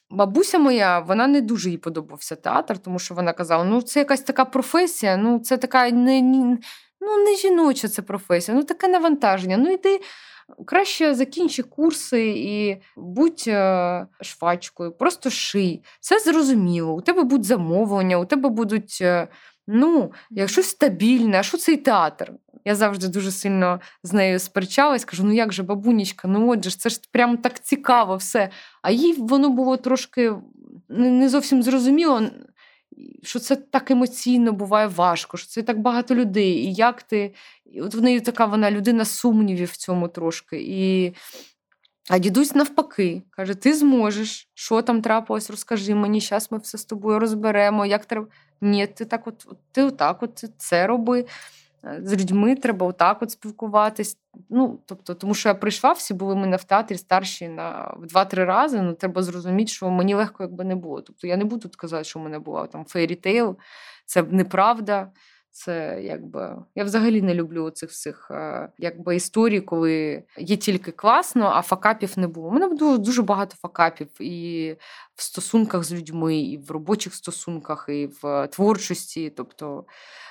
Бабуся 0.10 0.60
моя, 0.60 0.99
вона 0.99 1.27
не 1.27 1.41
дуже 1.41 1.69
їй 1.69 1.77
подобався 1.77 2.36
театр, 2.36 2.77
тому 2.77 2.99
що 2.99 3.15
вона 3.15 3.34
казала: 3.34 3.63
ну, 3.63 3.82
це 3.82 3.99
якась 3.99 4.21
така 4.21 4.45
професія, 4.45 5.17
ну 5.17 5.39
це 5.39 5.58
така 5.58 5.91
не, 5.91 6.21
ну, 7.02 7.18
не 7.18 7.36
жіноча 7.36 7.88
це 7.88 8.02
професія, 8.02 8.58
ну 8.58 8.64
таке 8.64 8.88
навантаження. 8.88 9.58
Ну 9.58 9.74
йди 9.74 10.00
Краще 10.66 11.16
закінчи 11.16 11.64
курси 11.64 12.28
і 12.28 12.82
будь 12.96 13.44
е, 13.48 14.08
швачкою, 14.22 14.92
просто 14.92 15.30
ший. 15.30 15.84
Все 16.00 16.20
зрозуміло. 16.20 16.94
У 16.94 17.02
тебе 17.02 17.24
будуть 17.24 17.46
замовлення, 17.46 18.18
у 18.18 18.26
тебе 18.26 18.50
будуть. 18.50 18.98
Е, 19.02 19.28
ну, 19.68 20.14
якщо 20.30 20.64
стабільне, 20.64 21.40
а 21.40 21.44
що 21.44 21.58
цей 21.58 21.78
театр? 21.78 22.32
Я 22.66 22.76
завжди 22.76 23.08
дуже 23.08 23.32
сильно 23.32 23.80
з 24.04 24.14
нею 24.14 24.40
сперечалась, 24.40 25.06
кажу: 25.06 25.24
ну 25.24 25.34
як 25.34 25.54
же, 25.54 25.64
бабунічка, 25.64 26.28
ну 26.28 26.50
отже, 26.50 26.72
це 26.78 26.90
ж 26.90 27.02
прям 27.12 27.38
так 27.38 27.60
цікаво 27.60 28.16
все. 28.16 28.50
А 28.82 28.92
їй 28.92 29.14
воно 29.14 29.50
було 29.50 29.78
трошки 29.78 30.34
не 30.90 31.30
зовсім 31.30 31.64
зрозуміло 31.64 32.22
що 33.24 33.40
це 33.40 33.56
так 33.56 33.92
емоційно 33.92 34.52
буває 34.54 34.88
важко, 34.88 35.38
що 35.38 35.48
це 35.48 35.64
так 35.64 35.80
багато 35.80 36.16
людей. 36.16 36.52
І 36.52 36.74
як 36.74 37.04
ти. 37.04 37.34
От 37.82 37.96
в 37.96 38.02
неї 38.02 38.20
така 38.20 38.46
вона 38.46 38.72
людина 38.72 39.06
сумнівів 39.06 39.70
в 39.72 39.78
цьому 39.78 40.08
трошки. 40.08 40.58
І... 40.62 41.14
А 42.10 42.18
дідусь 42.18 42.56
навпаки, 42.56 43.22
каже: 43.30 43.56
ти 43.56 43.74
зможеш, 43.74 44.50
що 44.54 44.82
там 44.82 45.02
трапилось, 45.02 45.50
розкажи 45.50 45.96
мені, 45.96 46.20
зараз 46.20 46.52
ми 46.52 46.58
все 46.58 46.78
з 46.78 46.86
тобою 46.86 47.20
розберемо. 47.20 47.86
як 47.86 48.06
треба. 48.06 48.28
Ні, 48.62 48.88
ти 48.88 49.06
так, 49.06 49.28
от 49.28 49.48
ти 49.72 49.84
отак, 49.84 50.24
от 50.24 50.46
це 50.58 50.88
роби. 50.88 51.26
Е, 51.88 52.00
з 52.04 52.13
людьми 52.13 52.56
треба 52.56 52.88
отак 52.88 53.21
от 53.21 53.32
спілкуватись. 53.32 54.17
Ну, 54.50 54.80
тобто, 54.86 55.13
Тому 55.15 55.34
що 55.34 55.50
я 55.50 55.56
прийшла, 55.56 55.91
всі 55.91 56.13
були 56.13 56.36
мене 56.36 56.58
в 56.58 56.63
театрі 56.63 56.97
старші 56.97 57.47
на 57.47 57.95
в 57.97 58.08
два-три 58.08 58.45
рази. 58.45 58.82
Ну, 58.82 58.93
треба 58.93 59.23
зрозуміти, 59.23 59.71
що 59.71 59.89
мені 59.89 60.15
легко 60.15 60.43
якби 60.43 60.63
не 60.63 60.76
було. 60.76 61.02
Тобто 61.02 61.28
я 61.28 61.38
не 61.38 61.45
буду 61.45 61.69
казати, 61.78 62.04
що 62.04 62.19
в 62.19 62.23
мене 62.23 62.39
була 62.39 62.67
там 62.67 62.86
fairytale, 62.86 63.58
це 64.06 64.23
неправда. 64.23 65.12
Це 65.58 66.00
якби 66.04 66.56
я 66.76 66.84
взагалі 66.84 67.22
не 67.22 67.34
люблю 67.34 67.70
цих 67.70 67.89
всіх 67.89 68.28
е, 68.32 68.70
якби 68.78 69.15
історій, 69.15 69.62
коли 69.62 70.24
є 70.38 70.58
тільки 70.58 70.91
класно, 70.91 71.52
а 71.56 71.62
факапів 71.62 72.20
не 72.20 72.28
було. 72.28 72.48
У 72.48 72.52
мене 72.52 72.67
було 72.67 72.98
дуже 72.98 73.22
багато 73.22 73.56
факапів 73.62 74.08
і 74.20 74.76
в 75.15 75.22
стосунках 75.22 75.84
з 75.84 75.93
людьми, 75.93 76.38
і 76.38 76.58
в 76.58 76.72
робочих 76.72 77.15
стосунках, 77.15 77.86
і 77.89 78.10
в 78.22 78.48
творчості. 78.48 79.34
Тобто 79.38 79.86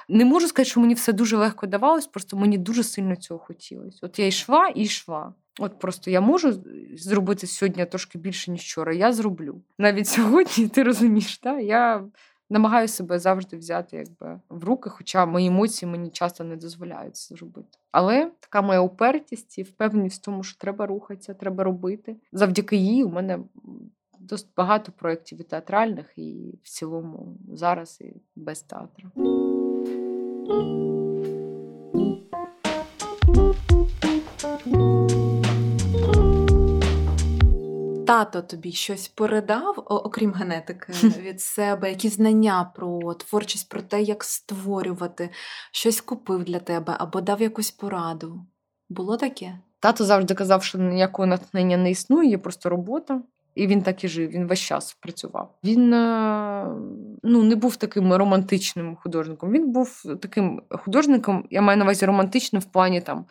не 0.09 0.25
можу 0.25 0.49
сказати, 0.49 0.71
що 0.71 0.81
мені 0.81 0.95
все 0.95 1.13
дуже 1.13 1.37
легко 1.37 1.67
давалось, 1.67 2.07
просто 2.07 2.37
мені 2.37 2.59
дуже 2.59 2.85
сильно 2.85 3.17
цього 3.17 3.41
хотілося. 3.41 3.99
От 4.03 4.19
я 4.19 4.27
йшла 4.27 4.69
і 4.69 4.83
йшла. 4.83 5.35
От 5.59 5.79
просто 5.79 6.11
я 6.11 6.21
можу 6.21 6.63
зробити 6.95 7.47
сьогодні 7.47 7.87
трошки 7.87 8.19
більше, 8.19 8.51
ніж 8.51 8.61
вчора. 8.61 8.93
Я 8.93 9.13
зроблю. 9.13 9.63
Навіть 9.79 10.09
сьогодні 10.17 10.69
ти 10.69 10.83
розумієш, 10.83 11.39
так? 11.39 11.63
я 11.63 12.05
намагаюся 12.51 12.95
себе 12.95 13.19
завжди 13.19 13.57
взяти 13.57 13.97
якби 13.97 14.41
в 14.49 14.65
руки, 14.65 14.91
хоча 14.91 15.27
мої 15.27 15.47
емоції 15.47 15.91
мені 15.91 16.11
часто 16.11 16.45
не 16.45 16.57
дозволяють 16.57 17.17
це 17.17 17.35
зробити. 17.35 17.79
Але 17.93 18.31
така 18.41 18.63
моя 18.63 18.81
упертість 18.81 19.59
і 19.59 19.63
впевненість 19.63 20.23
в 20.23 20.25
тому, 20.25 20.43
що 20.43 20.59
треба 20.59 20.87
рухатися, 20.87 21.35
треба 21.35 21.65
робити. 21.65 22.17
Завдяки 22.33 22.77
їй 22.77 23.05
у 23.05 23.09
мене 23.09 23.39
досить 24.19 24.51
багато 24.57 24.93
проєктів 24.93 25.41
і 25.41 25.45
театральних, 25.45 26.13
і 26.17 26.59
в 26.63 26.69
цілому 26.69 27.39
зараз 27.53 28.01
і 28.01 28.15
без 28.37 28.63
театру. 28.63 29.11
Тато 38.07 38.43
тобі 38.43 38.73
щось 38.73 39.09
передав, 39.09 39.83
окрім 39.87 40.33
генетики, 40.33 40.93
від 41.03 41.41
себе, 41.41 41.91
якісь 41.91 42.17
знання 42.17 42.73
про 42.75 43.15
творчість, 43.15 43.69
про 43.69 43.83
те, 43.83 44.03
як 44.03 44.25
створювати, 44.25 45.31
щось 45.73 46.01
купив 46.01 46.45
для 46.45 46.59
тебе 46.59 46.97
або 46.99 47.21
дав 47.21 47.43
якусь 47.43 47.71
пораду. 47.71 48.47
Було 48.89 49.17
таке? 49.17 49.59
Тато 49.81 50.05
завжди 50.05 50.35
казав, 50.35 50.65
що 50.65 50.79
ніякого 50.79 51.27
натхнення 51.27 51.77
не 51.77 51.91
існує, 51.91 52.31
є 52.31 52.39
просто 52.39 52.69
робота. 52.69 53.23
І 53.57 53.67
він 53.67 53.83
так 53.83 54.05
і 54.05 54.09
жив, 54.09 54.31
він 54.31 54.47
весь 54.47 54.61
час 54.61 54.97
працював. 55.01 55.55
Він 55.65 55.93
е, 55.93 56.67
ну, 57.23 57.43
не 57.43 57.57
був 57.57 57.77
таким 57.77 58.13
романтичним 58.13 58.97
художником. 58.97 59.53
Він 59.53 59.73
був 59.73 60.03
таким 60.21 60.63
художником, 60.71 61.45
я 61.51 61.63
маю 61.63 61.79
на 61.79 61.85
увазі 61.85 62.07
романтичним 62.07 62.63
в 62.63 62.65
плані 62.65 63.01
там: 63.01 63.25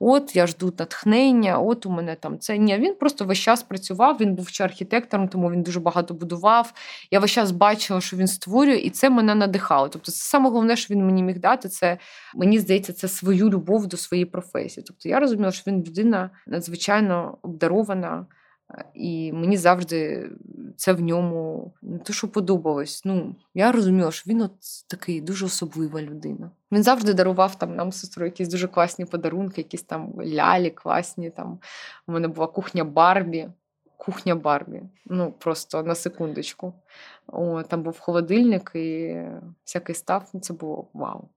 от 0.00 0.36
я 0.36 0.46
жду 0.46 0.74
натхнення, 0.78 1.58
от 1.58 1.86
у 1.86 1.90
мене 1.90 2.14
там 2.14 2.38
це. 2.38 2.58
Ні, 2.58 2.78
він 2.78 2.94
просто 2.94 3.24
весь 3.24 3.38
час 3.38 3.62
працював. 3.62 4.16
Він 4.20 4.34
був 4.34 4.48
ще 4.48 4.64
архітектором, 4.64 5.28
тому 5.28 5.50
він 5.50 5.62
дуже 5.62 5.80
багато 5.80 6.14
будував. 6.14 6.72
Я 7.10 7.20
весь 7.20 7.30
час 7.30 7.50
бачила, 7.50 8.00
що 8.00 8.16
він 8.16 8.28
створює, 8.28 8.76
і 8.76 8.90
це 8.90 9.10
мене 9.10 9.34
надихало. 9.34 9.88
Тобто, 9.88 10.12
це 10.12 10.18
саме 10.18 10.50
головне, 10.50 10.76
що 10.76 10.94
він 10.94 11.06
мені 11.06 11.22
міг 11.22 11.38
дати, 11.38 11.68
це 11.68 11.98
мені 12.34 12.58
здається, 12.58 12.92
це 12.92 13.08
свою 13.08 13.50
любов 13.50 13.86
до 13.86 13.96
своєї 13.96 14.26
професії. 14.26 14.84
Тобто 14.86 15.08
я 15.08 15.20
розуміла, 15.20 15.52
що 15.52 15.70
він 15.70 15.84
людина 15.84 16.30
надзвичайно 16.46 17.38
обдарована. 17.42 18.26
І 18.94 19.32
мені 19.32 19.56
завжди 19.56 20.30
це 20.76 20.92
в 20.92 21.00
ньому 21.00 21.72
не 21.82 21.98
те, 21.98 22.12
що 22.12 22.28
подобалось. 22.28 23.02
Ну, 23.04 23.36
Я 23.54 23.72
розуміла, 23.72 24.12
що 24.12 24.30
він 24.30 24.42
от 24.42 24.52
такий 24.88 25.20
дуже 25.20 25.46
особлива 25.46 26.02
людина. 26.02 26.50
Він 26.72 26.82
завжди 26.82 27.14
дарував 27.14 27.58
там 27.58 27.76
нам 27.76 27.92
сестру 27.92 28.24
якісь 28.24 28.48
дуже 28.48 28.68
класні 28.68 29.04
подарунки, 29.04 29.60
якісь 29.60 29.82
там 29.82 30.14
лялі 30.22 30.70
класні. 30.70 31.30
Там 31.30 31.58
У 32.06 32.12
мене 32.12 32.28
була 32.28 32.46
кухня 32.46 32.84
Барбі. 32.84 33.48
Кухня 33.96 34.34
Барбі. 34.34 34.82
Ну, 35.06 35.32
просто 35.38 35.82
на 35.82 35.94
секундочку. 35.94 36.72
О, 37.26 37.62
Там 37.62 37.82
був 37.82 37.98
холодильник 37.98 38.72
і 38.74 39.22
всякий 39.64 39.94
став. 39.94 40.30
Ну, 40.32 40.40
це 40.40 40.54
було 40.54 40.88
вау. 40.92 41.28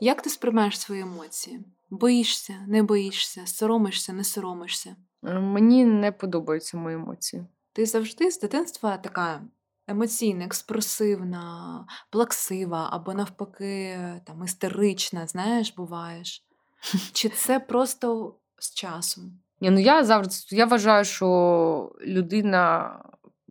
Як 0.00 0.22
ти 0.22 0.30
сприймаєш 0.30 0.80
свої 0.80 1.00
емоції? 1.02 1.60
Боїшся, 2.00 2.54
не 2.66 2.82
боїшся, 2.82 3.46
соромишся, 3.46 4.12
не 4.12 4.24
соромишся? 4.24 4.96
Е, 5.26 5.40
мені 5.40 5.84
не 5.84 6.12
подобаються 6.12 6.76
мої 6.76 6.96
емоції. 6.96 7.46
Ти 7.72 7.86
завжди 7.86 8.30
з 8.30 8.40
дитинства 8.40 8.96
така 8.96 9.42
емоційна, 9.86 10.44
експресивна, 10.44 11.86
плаксива 12.10 12.88
або 12.92 13.14
навпаки 13.14 13.98
там 14.24 14.44
істерична, 14.44 15.26
знаєш, 15.26 15.74
буваєш? 15.76 16.44
Чи 17.12 17.28
це 17.28 17.60
просто 17.60 18.34
з 18.58 18.74
часом? 18.74 19.40
Ні, 19.60 19.70
ну 19.70 19.78
Я 19.78 20.04
завжди 20.04 20.56
я 20.56 20.66
вважаю, 20.66 21.04
що 21.04 21.92
людина 22.06 22.98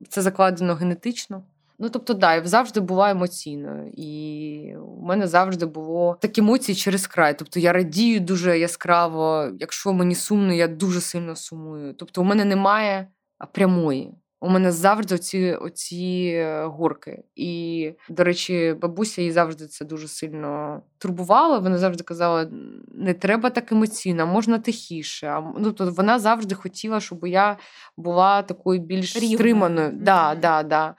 це 0.09 0.21
закладено 0.21 0.75
генетично. 0.75 1.43
Ну, 1.83 1.89
тобто, 1.89 2.13
да, 2.13 2.35
я 2.35 2.43
завжди 2.45 2.79
була 2.79 3.09
емоційною, 3.11 3.91
і 3.97 4.75
у 4.77 5.01
мене 5.01 5.27
завжди 5.27 5.65
було 5.65 6.17
такі 6.21 6.41
емоції 6.41 6.75
через 6.75 7.07
край. 7.07 7.37
Тобто 7.37 7.59
я 7.59 7.73
радію 7.73 8.19
дуже 8.19 8.59
яскраво. 8.59 9.49
Якщо 9.59 9.93
мені 9.93 10.15
сумно, 10.15 10.53
я 10.53 10.67
дуже 10.67 11.01
сильно 11.01 11.35
сумую. 11.35 11.93
Тобто, 11.93 12.21
у 12.21 12.23
мене 12.23 12.45
немає 12.45 13.07
прямої. 13.51 14.11
У 14.39 14.49
мене 14.49 14.71
завжди 14.71 15.15
оці 15.15 15.57
оці 15.61 16.33
е, 16.35 16.65
горки. 16.65 17.23
І, 17.35 17.91
до 18.09 18.23
речі, 18.23 18.75
бабуся 18.81 19.21
її 19.21 19.31
завжди 19.31 19.67
це 19.67 19.85
дуже 19.85 20.07
сильно 20.07 20.81
турбувала. 20.97 21.57
Вона 21.57 21.77
завжди 21.77 22.03
казала: 22.03 22.47
не 22.87 23.13
треба 23.13 23.49
так 23.49 23.71
емоційно, 23.71 24.27
можна 24.27 24.59
тихіше. 24.59 25.27
А 25.27 25.53
ну, 25.59 25.71
то 25.71 25.91
вона 25.91 26.19
завжди 26.19 26.55
хотіла, 26.55 26.99
щоб 26.99 27.27
я 27.27 27.57
була 27.97 28.41
такою 28.41 28.79
більш 28.79 29.09
стриманою. 29.11 29.89
Mm-hmm. 29.89 30.03
Да, 30.03 30.35
да, 30.35 30.63
да. 30.63 30.95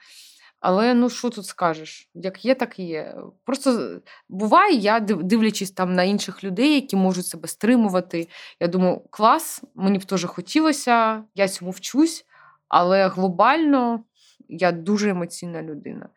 Але 0.59 0.93
ну 0.93 1.09
що 1.09 1.29
тут 1.29 1.45
скажеш? 1.45 2.09
Як 2.13 2.45
є, 2.45 2.55
так 2.55 2.79
і 2.79 2.83
є. 2.83 3.15
Просто 3.43 4.01
буває, 4.29 4.75
я 4.75 4.99
дивлячись 4.99 5.71
там 5.71 5.93
на 5.93 6.03
інших 6.03 6.43
людей, 6.43 6.75
які 6.75 6.95
можуть 6.95 7.25
себе 7.25 7.47
стримувати. 7.47 8.27
Я 8.59 8.67
думаю, 8.67 9.01
клас, 9.09 9.63
мені 9.75 9.97
б 9.97 10.05
теж 10.05 10.25
хотілося, 10.25 11.23
я 11.35 11.47
цьому 11.47 11.71
вчусь, 11.71 12.25
але 12.67 13.07
глобально 13.07 14.03
я 14.49 14.71
дуже 14.71 15.09
емоційна 15.09 15.61
людина. 15.61 16.09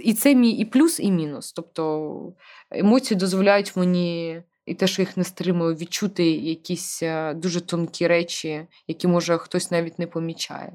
І 0.00 0.14
це 0.14 0.34
мій 0.34 0.50
і 0.50 0.64
плюс, 0.64 1.00
і 1.00 1.10
мінус. 1.10 1.52
Тобто 1.52 2.32
емоції 2.70 3.18
дозволяють 3.18 3.76
мені. 3.76 4.42
І 4.68 4.74
те, 4.74 4.86
що 4.86 5.02
їх 5.02 5.16
не 5.16 5.24
стримую, 5.24 5.74
відчути 5.74 6.30
якісь 6.30 7.02
е, 7.02 7.34
дуже 7.34 7.60
тонкі 7.60 8.06
речі, 8.06 8.66
які, 8.88 9.08
може, 9.08 9.38
хтось 9.38 9.70
навіть 9.70 9.98
не 9.98 10.06
помічає. 10.06 10.72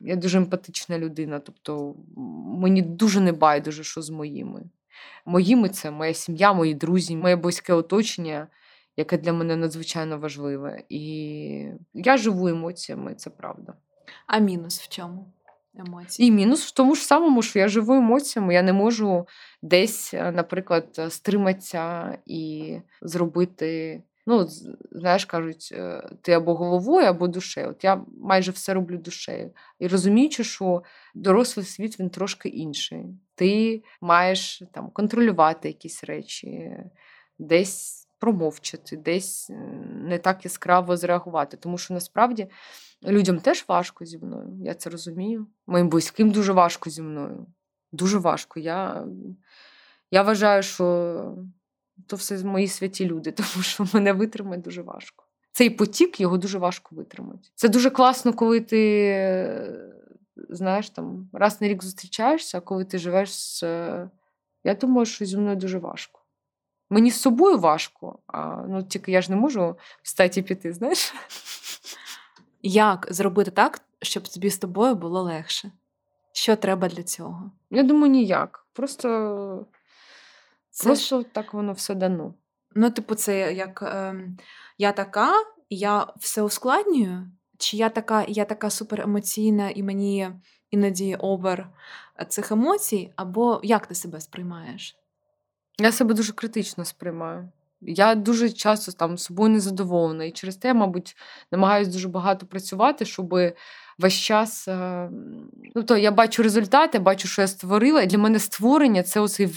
Я 0.00 0.16
дуже 0.16 0.38
емпатична 0.38 0.98
людина, 0.98 1.38
тобто 1.38 1.94
мені 2.58 2.82
дуже 2.82 3.20
не 3.20 3.32
байдуже, 3.32 3.84
що 3.84 4.02
з 4.02 4.10
моїми. 4.10 4.62
Моїми 5.26 5.68
це 5.68 5.90
моя 5.90 6.14
сім'я, 6.14 6.52
мої 6.52 6.74
друзі, 6.74 7.16
моє 7.16 7.36
близьке 7.36 7.72
оточення, 7.72 8.46
яке 8.96 9.18
для 9.18 9.32
мене 9.32 9.56
надзвичайно 9.56 10.18
важливе. 10.18 10.82
І 10.88 11.64
я 11.94 12.16
живу 12.16 12.48
емоціями, 12.48 13.14
це 13.14 13.30
правда. 13.30 13.74
А 14.26 14.38
мінус 14.38 14.80
в 14.80 14.88
чому? 14.88 15.32
Емоції? 15.78 16.28
І 16.28 16.32
мінус 16.32 16.66
в 16.66 16.70
тому 16.70 16.94
ж 16.94 17.02
самому, 17.02 17.42
що 17.42 17.58
я 17.58 17.68
живу 17.68 17.94
емоціями. 17.94 18.54
Я 18.54 18.62
не 18.62 18.72
можу 18.72 19.26
десь, 19.62 20.14
е, 20.14 20.32
наприклад, 20.32 21.00
стриматися 21.08 22.18
і 22.26 22.74
зробити 23.02 24.02
Ну, 24.30 24.46
знаєш, 24.92 25.24
кажуть, 25.24 25.68
е, 25.72 26.10
ти 26.22 26.32
або 26.32 26.54
головою, 26.54 27.06
або 27.06 27.28
душею. 27.28 27.68
От 27.70 27.84
я 27.84 28.04
майже 28.20 28.50
все 28.50 28.74
роблю 28.74 28.98
душею. 28.98 29.50
І 29.78 29.88
розуміючи, 29.88 30.44
що 30.44 30.82
дорослий 31.14 31.66
світ 31.66 32.00
він 32.00 32.10
трошки 32.10 32.48
інший. 32.48 33.04
Ти 33.34 33.82
маєш 34.00 34.62
там 34.72 34.90
контролювати 34.90 35.68
якісь 35.68 36.04
речі, 36.04 36.76
десь 37.38 38.07
промовчати, 38.18 38.96
десь 38.96 39.50
не 39.94 40.18
так 40.18 40.44
яскраво 40.44 40.96
зреагувати. 40.96 41.56
Тому 41.56 41.78
що 41.78 41.94
насправді 41.94 42.48
людям 43.04 43.38
теж 43.38 43.64
важко 43.68 44.04
зі 44.04 44.18
мною. 44.18 44.58
Я 44.64 44.74
це 44.74 44.90
розумію. 44.90 45.46
Моїм 45.66 45.88
близьким 45.88 46.30
дуже 46.30 46.52
важко 46.52 46.90
зі 46.90 47.02
мною. 47.02 47.46
Дуже 47.92 48.18
важко. 48.18 48.60
Я, 48.60 49.06
Я 50.10 50.22
вважаю, 50.22 50.62
що 50.62 51.36
то 52.06 52.16
все 52.16 52.44
мої 52.44 52.68
святі 52.68 53.06
люди, 53.06 53.32
тому 53.32 53.62
що 53.62 53.86
мене 53.94 54.12
витримати 54.12 54.62
дуже 54.62 54.82
важко. 54.82 55.24
Цей 55.52 55.70
потік 55.70 56.20
його 56.20 56.38
дуже 56.38 56.58
важко 56.58 56.96
витримати. 56.96 57.48
Це 57.54 57.68
дуже 57.68 57.90
класно, 57.90 58.32
коли 58.32 58.60
ти 58.60 59.88
знаєш, 60.48 60.90
там 60.90 61.30
раз 61.32 61.60
на 61.60 61.68
рік 61.68 61.84
зустрічаєшся, 61.84 62.58
а 62.58 62.60
коли 62.60 62.84
ти 62.84 62.98
живеш 62.98 63.34
з. 63.34 63.62
Я 64.64 64.74
думаю, 64.74 65.06
що 65.06 65.24
зі 65.24 65.36
мною 65.36 65.56
дуже 65.56 65.78
важко. 65.78 66.17
Мені 66.90 67.10
з 67.10 67.20
собою 67.20 67.58
важко, 67.58 68.18
а 68.26 68.64
ну 68.68 68.82
тільки 68.82 69.12
я 69.12 69.22
ж 69.22 69.30
не 69.30 69.36
можу 69.36 69.76
встати 70.02 70.40
і 70.40 70.42
піти, 70.42 70.72
знаєш? 70.72 71.14
Як 72.62 73.06
зробити 73.10 73.50
так, 73.50 73.80
щоб 74.02 74.28
тобі 74.28 74.50
з 74.50 74.58
тобою 74.58 74.94
було 74.94 75.22
легше? 75.22 75.72
Що 76.32 76.56
треба 76.56 76.88
для 76.88 77.02
цього? 77.02 77.50
Я 77.70 77.82
думаю, 77.82 78.12
ніяк. 78.12 78.66
Просто 78.72 79.66
Це 80.70 80.86
просто 80.86 81.22
так 81.22 81.54
воно 81.54 81.72
все 81.72 81.94
дано. 81.94 82.34
Ну, 82.74 82.90
типу, 82.90 83.14
це 83.14 83.54
як 83.54 83.82
ем, 83.82 84.38
я 84.78 84.92
така, 84.92 85.32
я 85.70 86.06
все 86.16 86.42
ускладнюю, 86.42 87.30
чи 87.58 87.76
я 87.76 87.88
така, 87.88 88.24
я 88.28 88.44
така 88.44 88.70
суперемоційна, 88.70 89.70
і 89.70 89.82
мені 89.82 90.30
іноді 90.70 91.16
овер 91.16 91.68
цих 92.28 92.52
емоцій, 92.52 93.12
або 93.16 93.60
як 93.62 93.86
ти 93.86 93.94
себе 93.94 94.20
сприймаєш? 94.20 94.97
Я 95.80 95.92
себе 95.92 96.14
дуже 96.14 96.32
критично 96.32 96.84
сприймаю. 96.84 97.48
Я 97.80 98.14
дуже 98.14 98.50
часто 98.50 98.92
там 98.92 99.18
собою 99.18 99.50
незадоволена. 99.50 100.24
І 100.24 100.30
через 100.30 100.56
те, 100.56 100.74
мабуть, 100.74 101.16
намагаюся 101.52 101.90
дуже 101.90 102.08
багато 102.08 102.46
працювати, 102.46 103.04
щоб 103.04 103.34
весь 103.98 104.14
час. 104.14 104.68
Е, 104.68 105.10
тобто 105.74 105.96
я 105.96 106.10
бачу 106.10 106.42
результати, 106.42 106.98
бачу, 106.98 107.28
що 107.28 107.42
я 107.42 107.48
створила, 107.48 108.02
і 108.02 108.06
для 108.06 108.18
мене 108.18 108.38
створення 108.38 109.02
це 109.02 109.20
оцей 109.20 109.48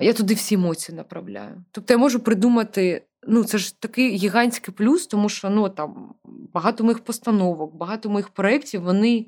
я 0.00 0.12
туди 0.12 0.34
всі 0.34 0.54
емоції 0.54 0.96
направляю. 0.96 1.64
Тобто 1.70 1.94
я 1.94 1.98
можу 1.98 2.20
придумати. 2.20 3.04
Ну, 3.26 3.44
це 3.44 3.58
ж 3.58 3.80
такий 3.80 4.16
гігантський 4.16 4.74
плюс, 4.74 5.06
тому 5.06 5.28
що 5.28 5.50
ну 5.50 5.68
там 5.68 6.14
багато 6.54 6.84
моїх 6.84 7.04
постановок, 7.04 7.74
багато 7.74 8.10
моїх 8.10 8.28
проєктів, 8.28 8.82
вони 8.82 9.26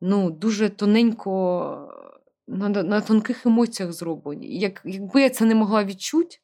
ну, 0.00 0.30
дуже 0.30 0.68
тоненько 0.68 2.01
на 2.48 2.68
на 2.68 3.00
тонких 3.00 3.46
емоціях 3.46 3.92
зроблені. 3.92 4.58
Як, 4.58 4.82
Якби 4.84 5.22
я 5.22 5.30
це 5.30 5.44
не 5.44 5.54
могла 5.54 5.84
відчути, 5.84 6.36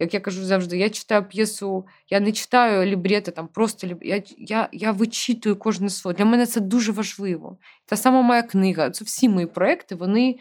як 0.00 0.14
я 0.14 0.20
кажу 0.20 0.44
завжди, 0.44 0.78
я 0.78 0.90
читаю 0.90 1.24
п'єсу, 1.24 1.86
я 2.10 2.20
не 2.20 2.32
читаю 2.32 2.86
лібрети, 2.86 3.30
там 3.30 3.48
просто 3.48 3.86
я, 4.02 4.22
я, 4.38 4.68
я 4.72 4.92
вичитую 4.92 5.56
кожне 5.56 5.90
слово. 5.90 6.18
Для 6.18 6.24
мене 6.24 6.46
це 6.46 6.60
дуже 6.60 6.92
важливо. 6.92 7.58
Та 7.86 7.96
сама 7.96 8.22
моя 8.22 8.42
книга, 8.42 8.90
це 8.90 9.04
всі 9.04 9.28
мої 9.28 9.46
проекти, 9.46 9.94
вони 9.94 10.38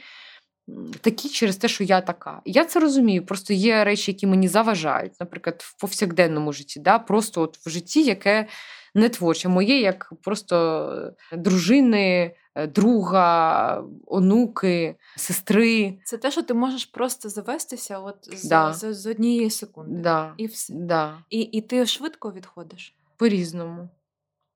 такі 1.01 1.29
через 1.29 1.57
те, 1.57 1.67
що 1.67 1.83
я 1.83 2.01
така. 2.01 2.41
Я 2.45 2.65
це 2.65 2.79
розумію. 2.79 3.25
Просто 3.25 3.53
є 3.53 3.83
речі, 3.83 4.11
які 4.11 4.27
мені 4.27 4.47
заважають, 4.47 5.13
наприклад, 5.19 5.61
в 5.65 5.81
повсякденному 5.81 6.53
житті, 6.53 6.79
да? 6.79 6.99
просто 6.99 7.41
от 7.41 7.57
в 7.57 7.69
житті, 7.69 8.03
яке 8.03 8.47
не 8.95 9.09
творче, 9.09 9.49
моє 9.49 9.81
як 9.81 10.13
просто 10.21 11.13
дружини. 11.31 12.35
Е, 12.57 12.67
друга, 12.67 13.83
онуки, 14.05 14.95
сестри. 15.15 15.99
Це 16.03 16.17
те, 16.17 16.31
що 16.31 16.43
ти 16.43 16.53
можеш 16.53 16.85
просто 16.85 17.29
завестися 17.29 17.99
от 17.99 18.17
з, 18.21 18.43
да. 18.43 18.73
з, 18.73 18.93
з 18.93 19.05
однієї 19.05 19.49
секунди. 19.49 20.01
Да. 20.01 20.33
І 20.37 20.45
все. 20.45 20.73
Да. 20.73 21.23
І, 21.29 21.39
і 21.41 21.61
ти 21.61 21.85
швидко 21.85 22.31
відходиш? 22.31 22.95
По-різному. 23.17 23.89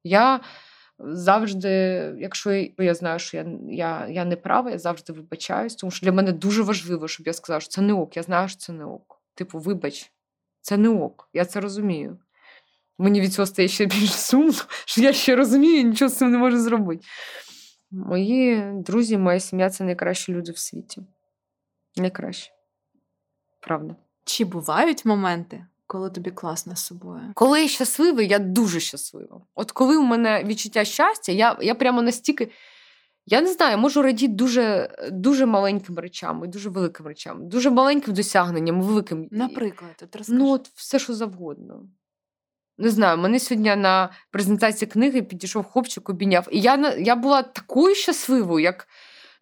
Я 0.04 0.39
завжди, 1.00 1.70
якщо 2.20 2.52
я 2.78 2.94
знаю, 2.94 3.20
що 3.20 3.38
я 3.38 3.46
я, 3.70 4.08
я 4.08 4.26
не 4.26 4.36
права, 4.36 4.72
я 4.72 4.78
завжди 4.78 5.13
вибачаюсь, 5.13 5.76
тому 5.76 5.91
що 5.91 6.06
для 6.06 6.12
мене 6.12 6.32
дуже 6.32 6.63
важливо, 6.63 7.08
щоб 7.08 7.28
я 7.28 7.34
сказала, 7.34 7.62
що 7.62 7.70
це 7.70 7.82
не 7.82 7.94
ок. 7.94 8.17
Я 8.17 8.24
знаю, 8.24 8.50
що 8.50 8.58
це 8.58 8.74
не 8.74 8.86
ок. 8.86 9.22
Типу, 9.36 9.60
вибач, 9.60 10.12
це 10.62 10.78
не 10.78 10.89
ок. 10.89 11.30
Я 11.34 11.46
це 11.46 11.60
розумію. 11.60 12.17
Мені 13.02 13.22
від 13.22 13.34
цього 13.34 13.46
стає 13.46 13.68
ще 13.68 13.86
більш 13.86 14.14
сумно, 14.14 14.54
що 14.86 15.02
я 15.02 15.14
ще 15.14 15.36
розумію 15.36 15.84
нічого 15.84 16.10
з 16.10 16.18
цим 16.18 16.32
не 16.32 16.38
можу 16.38 16.60
зробити. 16.60 17.06
Мої 17.92 18.72
друзі, 18.74 19.18
моя 19.18 19.40
сім'я 19.40 19.70
це 19.70 19.84
найкращі 19.84 20.34
люди 20.34 20.52
в 20.52 20.58
світі. 20.58 21.02
Найкращі. 21.98 22.52
Правда. 23.62 23.96
Чи 24.26 24.46
бувають 24.46 25.06
моменти, 25.06 25.66
коли 25.88 26.10
тобі 26.10 26.32
класно 26.32 26.76
з 26.76 26.86
собою? 26.86 27.22
Коли 27.34 27.62
я 27.62 27.68
щаслива, 27.68 28.22
я 28.22 28.40
дуже 28.40 28.80
щаслива. 28.80 29.42
От 29.56 29.72
коли 29.72 29.98
у 29.98 30.04
мене 30.04 30.44
відчуття 30.44 30.86
щастя, 30.86 31.32
я 31.32 31.58
я 31.62 31.76
прямо 31.76 32.02
настільки. 32.02 32.52
Я 33.26 33.42
не 33.42 33.54
знаю, 33.54 33.78
можу 33.78 34.02
радіти 34.02 34.34
дуже 34.34 34.96
дуже 35.12 35.46
маленьким 35.46 36.00
речам 36.00 36.46
і 36.46 36.48
дуже 36.48 36.70
великим 36.70 37.06
речам, 37.08 37.50
дуже 37.50 37.70
маленьким 37.70 38.14
досягненням, 38.14 38.82
великим. 38.82 39.28
Наприклад, 39.32 40.02
от 40.04 40.16
розкажи. 40.16 40.40
Ну, 40.40 40.52
от 40.52 40.68
все, 40.76 41.00
що 41.00 41.14
завгодно. 41.14 41.84
Не 42.78 42.90
знаю, 42.90 43.18
мене 43.18 43.40
сьогодні 43.40 43.76
на 43.76 44.10
презентації 44.32 44.92
книги 44.92 45.22
підійшов 45.22 45.64
хлопчик, 45.64 46.10
обійняв. 46.10 46.48
І 46.52 46.62
я 46.62 46.96
я 47.00 47.16
була 47.16 47.44
такою 47.44 47.96
щасливою, 47.96 48.64
як 48.64 48.88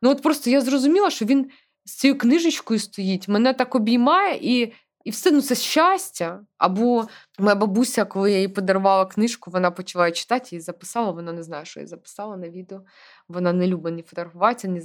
ну 0.01 0.09
от 0.09 0.21
просто 0.21 0.49
я 0.49 0.61
зрозуміла, 0.61 1.09
що 1.09 1.25
він 1.25 1.49
з 1.85 1.95
цією 1.95 2.17
книжечкою 2.17 2.79
стоїть, 2.79 3.27
мене 3.27 3.53
так 3.53 3.75
обіймає, 3.75 4.39
і 4.41 4.73
і 5.03 5.09
все 5.11 5.31
ну 5.31 5.41
це 5.41 5.55
щастя. 5.55 6.41
Або 6.57 7.07
моя 7.39 7.55
бабуся, 7.55 8.05
коли 8.05 8.31
я 8.31 8.39
їй 8.39 8.47
подарувала 8.47 9.05
книжку, 9.05 9.51
вона 9.51 9.71
почала 9.71 10.11
читати 10.11 10.55
і 10.55 10.59
записала. 10.59 11.11
Вона 11.11 11.33
не 11.33 11.43
знає, 11.43 11.65
що 11.65 11.79
я 11.79 11.87
записала 11.87 12.37
на 12.37 12.49
відео. 12.49 12.81
Вона 13.27 13.53
не 13.53 13.67
любить 13.67 13.93
ні 13.93 14.01
фотографуватися, 14.01 14.67
ні, 14.67 14.81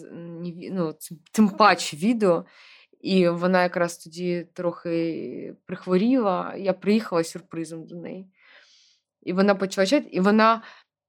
ні 0.52 0.70
ну, 0.72 0.94
тим 1.32 1.48
паче 1.48 1.96
відео. 1.96 2.44
І 3.00 3.28
вона 3.28 3.62
якраз 3.62 3.98
тоді 3.98 4.46
трохи 4.52 5.54
прихворіла. 5.66 6.54
Я 6.56 6.72
приїхала 6.72 7.24
сюрпризом 7.24 7.86
до 7.86 7.96
неї. 7.96 8.26
І 9.24 9.32
вона 9.32 9.54
почала 9.54 9.86
читати, 9.86 10.08
і 10.12 10.20
вона, 10.20 10.62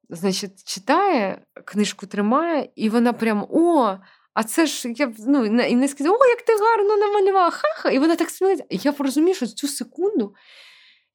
значить, 0.09 0.63
читає, 0.63 1.41
книжку 1.65 2.05
тримає, 2.05 2.69
і 2.75 2.89
вона 2.89 3.13
прям 3.13 3.47
о, 3.49 3.97
а 4.33 4.43
це 4.43 4.65
ж 4.65 4.93
я 4.95 5.13
ну, 5.19 5.45
і 5.45 5.75
не 5.75 5.87
сказала, 5.87 6.17
о, 6.21 6.25
як 6.25 6.41
ти 6.41 6.53
гарно 6.53 6.97
намалювала, 6.97 7.49
ха-ха. 7.49 7.91
І 7.91 7.99
вона 7.99 8.15
так 8.15 8.29
сміється. 8.29 8.65
Я 8.69 8.91
порозумію, 8.91 9.35
що 9.35 9.47
цю 9.47 9.67
секунду 9.67 10.35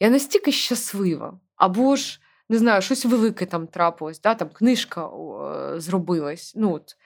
я 0.00 0.10
настільки 0.10 0.52
щаслива. 0.52 1.40
Або 1.56 1.96
ж, 1.96 2.20
не 2.48 2.58
знаю, 2.58 2.82
щось 2.82 3.04
велике 3.04 3.46
там 3.46 3.66
трапилось, 3.66 4.20
да, 4.20 4.34
там 4.34 4.48
книжка 4.48 5.06
о, 5.06 5.74
зробилась. 5.76 6.52
Ну, 6.56 6.74
от. 6.74 6.96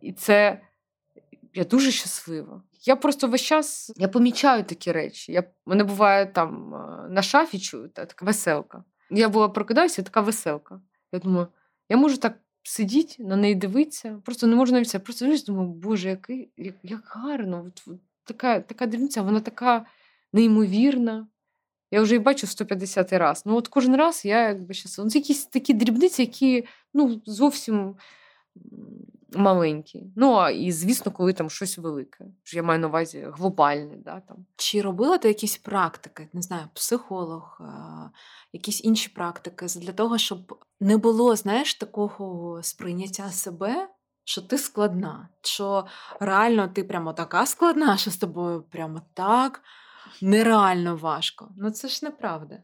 І 0.00 0.12
це 0.12 0.60
я 1.54 1.64
дуже 1.64 1.90
щаслива. 1.90 2.62
Я 2.86 2.96
просто 2.96 3.28
весь 3.28 3.42
час 3.42 3.92
я 3.96 4.08
помічаю 4.08 4.64
такі 4.64 4.92
речі. 4.92 5.32
Я, 5.32 5.44
Мене 5.66 5.84
буває 5.84 6.26
там 6.26 6.74
на 7.10 7.22
шафі 7.22 7.58
чую, 7.58 7.88
така 7.88 8.24
веселка. 8.26 8.84
Я 9.10 9.28
була 9.28 9.48
прокидаюся, 9.48 10.02
така 10.02 10.20
веселка. 10.20 10.80
Я 11.12 11.18
думаю, 11.18 11.48
я 11.88 11.96
можу 11.96 12.16
так 12.16 12.38
сидіти, 12.62 13.22
на 13.22 13.36
неї 13.36 13.54
дивитися, 13.54 14.22
просто 14.24 14.46
не 14.46 14.56
можу 14.56 14.72
навіть 14.72 14.88
це. 14.88 14.98
Просто 14.98 15.24
дивлюсь, 15.24 15.44
думаю, 15.44 15.68
боже, 15.68 16.08
який, 16.08 16.50
як 16.56 16.74
як 16.82 17.02
гарно. 17.04 17.64
От, 17.66 17.82
от, 17.86 18.00
така 18.24 18.60
така 18.60 18.86
дрібниця, 18.86 19.22
вона 19.22 19.40
така 19.40 19.86
неймовірна. 20.32 21.26
Я 21.90 22.02
вже 22.02 22.14
її 22.14 22.24
бачу 22.24 22.46
150 22.46 23.12
раз. 23.12 23.42
Ну, 23.46 23.56
от 23.56 23.68
кожен 23.68 23.96
раз 23.96 24.24
я 24.24 24.48
якби 24.48 24.74
щас. 24.74 24.98
Ну, 24.98 25.10
це 25.10 25.18
якісь 25.18 25.46
такі 25.46 25.74
дрібниці, 25.74 26.22
які 26.22 26.64
ну, 26.94 27.20
зовсім 27.26 27.96
маленькі. 29.36 30.12
Ну, 30.16 30.34
а 30.34 30.50
і, 30.50 30.72
звісно, 30.72 31.12
коли 31.12 31.32
там 31.32 31.50
щось 31.50 31.78
велике. 31.78 32.24
Я 32.54 32.62
маю 32.62 32.80
на 32.80 32.88
увазі 32.88 33.28
глобальне. 33.32 33.96
Да, 33.96 34.20
там. 34.20 34.46
Чи 34.56 34.82
робила 34.82 35.18
ти 35.18 35.28
якісь 35.28 35.56
практики, 35.56 36.28
не 36.32 36.42
знаю, 36.42 36.62
психолог, 36.74 37.60
якісь 38.52 38.84
інші 38.84 39.08
практики 39.08 39.66
для 39.66 39.92
того, 39.92 40.18
щоб 40.18 40.64
не 40.80 40.96
було, 40.96 41.36
знаєш, 41.36 41.74
такого 41.74 42.62
сприйняття 42.62 43.30
себе, 43.30 43.88
що 44.24 44.42
ти 44.42 44.58
складна, 44.58 45.28
що 45.42 45.86
реально 46.20 46.68
ти 46.68 46.84
прямо 46.84 47.12
така 47.12 47.46
складна, 47.46 47.96
що 47.96 48.10
з 48.10 48.16
тобою 48.16 48.62
прямо 48.62 49.02
так 49.14 49.62
нереально 50.22 50.96
важко. 50.96 51.48
Ну 51.56 51.70
це 51.70 51.88
ж 51.88 52.00
неправда. 52.02 52.58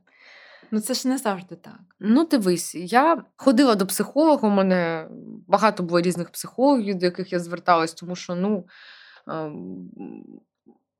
Ну 0.74 0.80
це 0.80 0.94
ж 0.94 1.08
не 1.08 1.18
завжди 1.18 1.56
так. 1.56 1.80
Ну, 2.00 2.24
дивись, 2.24 2.74
я 2.74 3.24
ходила 3.36 3.74
до 3.74 3.86
психолога, 3.86 4.48
у 4.48 4.50
мене 4.50 5.08
багато 5.46 5.82
було 5.82 6.00
різних 6.00 6.30
психологів, 6.30 6.94
до 6.94 7.06
яких 7.06 7.32
я 7.32 7.38
зверталась, 7.38 7.94
тому 7.94 8.16
що 8.16 8.34
ну, 8.34 8.66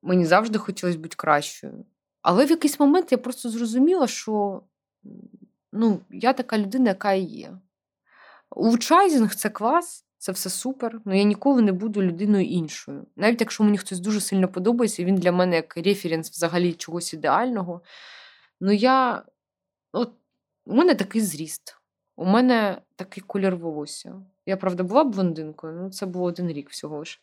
мені 0.02 0.24
завжди 0.24 0.58
хотілося 0.58 0.98
бути 0.98 1.16
кращою. 1.16 1.84
Але 2.22 2.46
в 2.46 2.50
якийсь 2.50 2.80
момент 2.80 3.12
я 3.12 3.18
просто 3.18 3.50
зрозуміла, 3.50 4.06
що 4.06 4.62
ну, 5.72 6.00
я 6.10 6.32
така 6.32 6.58
людина, 6.58 6.88
яка 6.88 7.12
і 7.12 7.22
є. 7.22 7.58
Улучшайзінг 8.50 9.34
це 9.34 9.50
клас, 9.50 10.04
це 10.18 10.32
все 10.32 10.50
супер, 10.50 11.00
але 11.06 11.18
я 11.18 11.24
ніколи 11.24 11.62
не 11.62 11.72
буду 11.72 12.02
людиною 12.02 12.46
іншою. 12.46 13.06
Навіть 13.16 13.40
якщо 13.40 13.64
мені 13.64 13.78
хтось 13.78 14.00
дуже 14.00 14.20
сильно 14.20 14.48
подобається, 14.48 15.04
він 15.04 15.14
для 15.14 15.32
мене 15.32 15.56
як 15.56 15.76
референс 15.76 16.30
взагалі 16.30 16.72
чогось 16.72 17.14
ідеального. 17.14 17.82
Ну, 18.60 18.72
я 18.72 19.22
от 19.92 20.12
у 20.66 20.74
мене 20.74 20.94
такий 20.94 21.20
зріст, 21.20 21.76
у 22.16 22.24
мене 22.24 22.82
такий 22.96 23.22
колір 23.26 23.56
волосся. 23.56 24.22
Я, 24.46 24.56
правда, 24.56 24.82
була 24.82 25.04
блондинкою, 25.04 25.72
ну 25.82 25.90
це 25.90 26.06
було 26.06 26.24
один 26.24 26.48
рік 26.48 26.70
всього 26.70 26.98
лиш. 26.98 27.20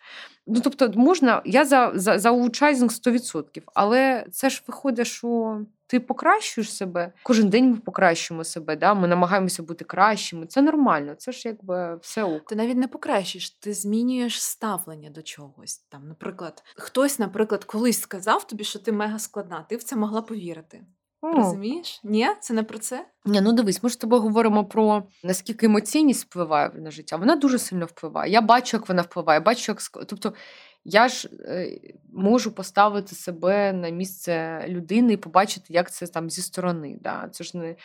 Ну, 0.47 0.61
тобто, 0.61 0.91
можна, 0.95 1.41
я 1.45 1.65
за 1.65 1.91
за, 1.95 2.19
за 2.19 2.31
улучшайзинг 2.31 2.91
100%, 2.91 3.61
але 3.73 4.25
це 4.31 4.49
ж 4.49 4.63
виходить, 4.67 5.07
що 5.07 5.61
ти 5.87 5.99
покращуєш 5.99 6.73
себе. 6.73 7.13
Кожен 7.23 7.49
день 7.49 7.71
ми 7.71 7.77
покращуємо 7.77 8.43
себе, 8.43 8.75
да? 8.75 8.93
ми 8.93 9.07
намагаємося 9.07 9.63
бути 9.63 9.85
кращими. 9.85 10.45
Це 10.45 10.61
нормально, 10.61 11.15
це 11.15 11.31
ж 11.31 11.47
якби 11.47 11.95
все 11.95 12.23
ок. 12.23 12.45
Ти 12.45 12.55
навіть 12.55 12.77
не 12.77 12.87
покращиш, 12.87 13.49
ти 13.49 13.73
змінюєш 13.73 14.41
ставлення 14.43 15.09
до 15.09 15.21
чогось. 15.21 15.77
Там, 15.77 16.07
Наприклад, 16.07 16.63
хтось, 16.75 17.19
наприклад, 17.19 17.63
колись 17.63 18.01
сказав 18.01 18.47
тобі, 18.47 18.63
що 18.63 18.79
ти 18.79 18.91
мега 18.91 19.19
складна, 19.19 19.65
ти 19.69 19.75
в 19.75 19.83
це 19.83 19.95
могла 19.95 20.21
повірити. 20.21 20.81
О. 21.21 21.31
Розумієш? 21.31 22.01
Ні, 22.03 22.27
це 22.39 22.53
не 22.53 22.63
про 22.63 22.79
це. 22.79 23.05
Ні, 23.25 23.41
ну 23.41 23.53
дивись, 23.53 23.83
ми 23.83 23.89
ж 23.89 23.93
з 23.93 23.97
тобою 23.97 24.21
говоримо 24.21 24.65
про 24.65 25.03
наскільки 25.23 25.65
емоційність 25.65 26.25
впливає 26.25 26.71
на 26.75 26.91
життя. 26.91 27.15
Вона 27.15 27.35
дуже 27.35 27.59
сильно 27.59 27.85
впливає. 27.85 28.31
Я 28.31 28.41
бачу, 28.41 28.77
як 28.77 28.89
вона 28.89 29.01
впливає. 29.01 29.39
Бачу, 29.39 29.71
як 29.71 30.07
тобто 30.07 30.33
я 30.83 31.07
ж 31.07 31.29
е, 31.45 31.79
можу 32.13 32.51
поставити 32.51 33.15
себе 33.15 33.73
на 33.73 33.89
місце 33.89 34.65
людини 34.67 35.13
і 35.13 35.17
побачити, 35.17 35.65
як 35.69 35.91
це 35.91 36.07
там 36.07 36.29
зі 36.29 36.41
сторони. 36.41 36.97
Да? 37.01 37.29
Це 37.31 37.43
ж 37.43 37.57
не... 37.57 37.75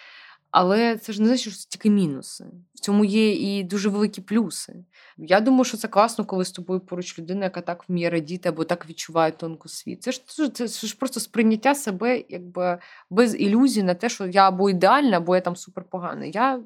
Але 0.56 0.96
це 0.96 1.12
ж 1.12 1.22
не 1.22 1.28
значить, 1.28 1.52
що 1.52 1.62
це 1.62 1.66
тільки 1.68 1.90
мінуси. 1.90 2.44
В 2.74 2.80
цьому 2.80 3.04
є 3.04 3.32
і 3.32 3.64
дуже 3.64 3.88
великі 3.88 4.22
плюси. 4.22 4.84
Я 5.18 5.40
думаю, 5.40 5.64
що 5.64 5.76
це 5.76 5.88
класно, 5.88 6.24
коли 6.24 6.44
з 6.44 6.50
тобою 6.50 6.80
поруч 6.80 7.18
людина, 7.18 7.44
яка 7.44 7.60
так 7.60 7.88
вміє 7.88 8.10
радіти 8.10 8.48
або 8.48 8.64
так 8.64 8.88
відчуває 8.88 9.32
тонко 9.32 9.68
світ. 9.68 10.02
Це 10.02 10.12
ж 10.12 10.26
це, 10.26 10.48
це 10.48 10.86
ж 10.86 10.96
просто 10.98 11.20
сприйняття 11.20 11.74
себе 11.74 12.24
якби 12.28 12.78
без 13.10 13.40
ілюзій 13.40 13.82
на 13.82 13.94
те, 13.94 14.08
що 14.08 14.26
я 14.26 14.48
або 14.48 14.70
ідеальна, 14.70 15.16
або 15.16 15.34
я 15.34 15.40
там 15.40 15.56
суперпогана. 15.56 16.24
Я 16.24 16.60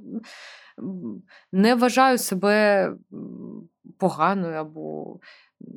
не 1.53 1.75
вважаю 1.75 2.19
себе 2.19 2.93
поганою 3.99 4.55
або 4.55 5.17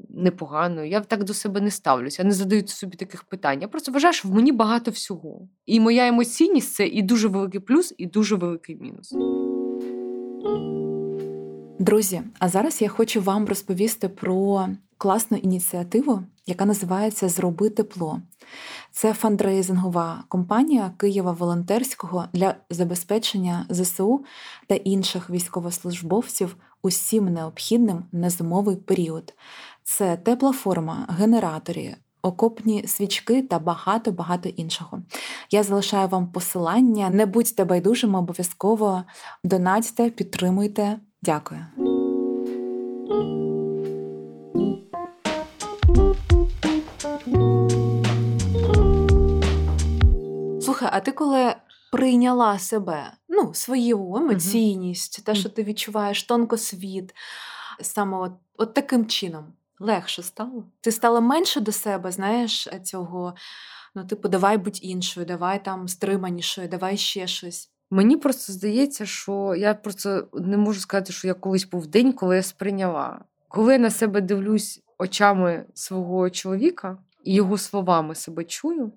непоганою. 0.10 0.90
Я 0.90 1.02
так 1.02 1.24
до 1.24 1.34
себе 1.34 1.62
не 1.62 1.72
ставлюся, 1.72 2.24
не 2.24 2.32
задаю 2.32 2.68
собі 2.68 2.98
таких 2.98 3.24
питань. 3.24 3.62
Я 3.62 3.68
просто 3.68 3.92
вважаю, 3.92 4.14
що 4.14 4.28
в 4.28 4.36
мені 4.36 4.52
багато 4.52 4.92
всього. 4.92 5.48
І 5.66 5.80
моя 5.80 6.08
емоційність 6.08 6.74
це 6.74 6.88
і 6.88 7.02
дуже 7.02 7.28
великий 7.28 7.60
плюс, 7.60 7.94
і 7.98 8.06
дуже 8.06 8.36
великий 8.36 8.76
мінус. 8.76 9.14
Друзі, 11.80 12.22
а 12.40 12.50
зараз 12.50 12.82
я 12.82 12.90
хочу 12.90 13.22
вам 13.22 13.46
розповісти 13.46 14.10
про 14.10 14.68
класну 14.98 15.38
ініціативу, 15.38 16.24
яка 16.46 16.66
називається 16.66 17.30
Зроби 17.30 17.70
тепло. 17.70 18.22
Це 18.92 19.14
фандрейзингова 19.14 20.24
компанія 20.28 20.92
Києва 20.98 21.32
волонтерського 21.32 22.26
для 22.34 22.56
забезпечення 22.70 23.66
ЗСУ 23.70 24.26
та 24.68 24.76
інших 24.76 25.30
військовослужбовців 25.30 26.56
усім 26.82 27.34
необхідним 27.34 28.04
на 28.12 28.30
зимовий 28.30 28.76
період. 28.76 29.34
Це 29.84 30.18
тепла 30.18 30.52
форма, 30.52 31.08
генератори, 31.10 31.96
окопні 32.22 32.88
свічки 32.88 33.42
та 33.42 33.60
багато 33.60 34.12
багато 34.12 34.50
іншого. 34.50 35.02
Я 35.52 35.64
залишаю 35.64 36.08
вам 36.08 36.32
посилання. 36.32 37.10
Не 37.10 37.26
будьте 37.26 37.66
байдужими, 37.66 38.20
обов'язково 38.20 39.04
донатьте, 39.44 40.10
підтримуйте. 40.10 41.00
Дякую. 41.22 41.66
Слухай, 50.62 50.90
а 50.92 51.00
ти 51.00 51.12
коли 51.12 51.54
прийняла 51.92 52.60
себе, 52.60 53.14
ну, 53.30 53.54
свою 53.54 54.16
емоційність, 54.16 55.26
те, 55.26 55.36
що 55.36 55.50
ти 55.50 55.64
відчуваєш 55.64 56.24
тонко 56.24 56.58
світ, 56.58 57.16
саме 57.82 58.18
от, 58.18 58.32
от 58.58 58.74
таким 58.74 59.06
чином 59.06 59.46
легше 59.80 60.24
стало? 60.24 60.64
Ти 60.82 60.92
стала 60.92 61.22
менше 61.22 61.60
до 61.60 61.72
себе, 61.72 62.12
знаєш, 62.12 62.68
цього, 62.84 63.36
ну, 63.96 64.06
типу, 64.06 64.30
давай 64.30 64.58
будь 64.58 64.84
іншою, 64.84 65.26
давай 65.26 65.66
там 65.66 65.88
стриманішою, 65.88 66.68
давай 66.68 66.98
ще 66.98 67.28
щось. 67.28 67.70
Мені 67.90 68.18
просто 68.18 68.54
здається, 68.54 69.06
що 69.06 69.56
я 69.58 69.74
просто 69.74 70.28
не 70.34 70.58
можу 70.58 70.80
сказати, 70.80 71.14
що 71.14 71.28
я 71.28 71.34
колись 71.34 71.70
був 71.70 71.88
день, 71.88 72.14
коли 72.14 72.36
я 72.36 72.44
сприйняла. 72.44 73.20
Коли 73.48 73.74
я 73.74 73.80
на 73.80 73.90
себе 73.90 74.22
дивлюсь 74.22 74.84
очами 74.98 75.66
свого 75.74 76.30
чоловіка 76.30 76.98
і 77.24 77.34
його 77.34 77.58
словами 77.58 78.16
себе 78.16 78.44
чую, 78.44 78.92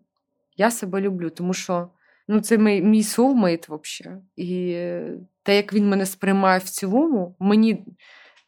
я 0.56 0.70
себе 0.70 1.00
люблю, 1.00 1.30
тому 1.30 1.54
що 1.54 1.88
ну, 2.28 2.40
це 2.40 2.58
мій, 2.58 2.82
мій 2.82 3.02
soulmate 3.02 3.64
взагалі. 3.68 4.20
І 4.36 4.76
те, 5.42 5.56
як 5.56 5.72
він 5.72 5.88
мене 5.88 6.06
сприймає 6.06 6.58
в 6.58 6.62
цілому, 6.62 7.36
мені, 7.38 7.84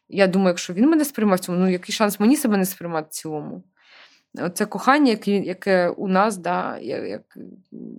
я 0.09 0.27
думаю, 0.27 0.49
якщо 0.49 0.73
він 0.73 0.89
мене 0.89 1.05
сприймає 1.05 1.35
в 1.35 1.39
цілому, 1.39 1.63
ну 1.63 1.71
який 1.71 1.95
шанс 1.95 2.19
мені 2.19 2.37
себе 2.37 2.57
не 2.57 2.65
сприймати 2.65 3.07
в 3.11 3.13
цілому? 3.13 3.63
Це 4.53 4.65
кохання, 4.65 5.11
яке, 5.11 5.31
яке 5.31 5.89
у 5.89 6.07
нас, 6.07 6.37
да, 6.37 6.77
як, 6.77 7.23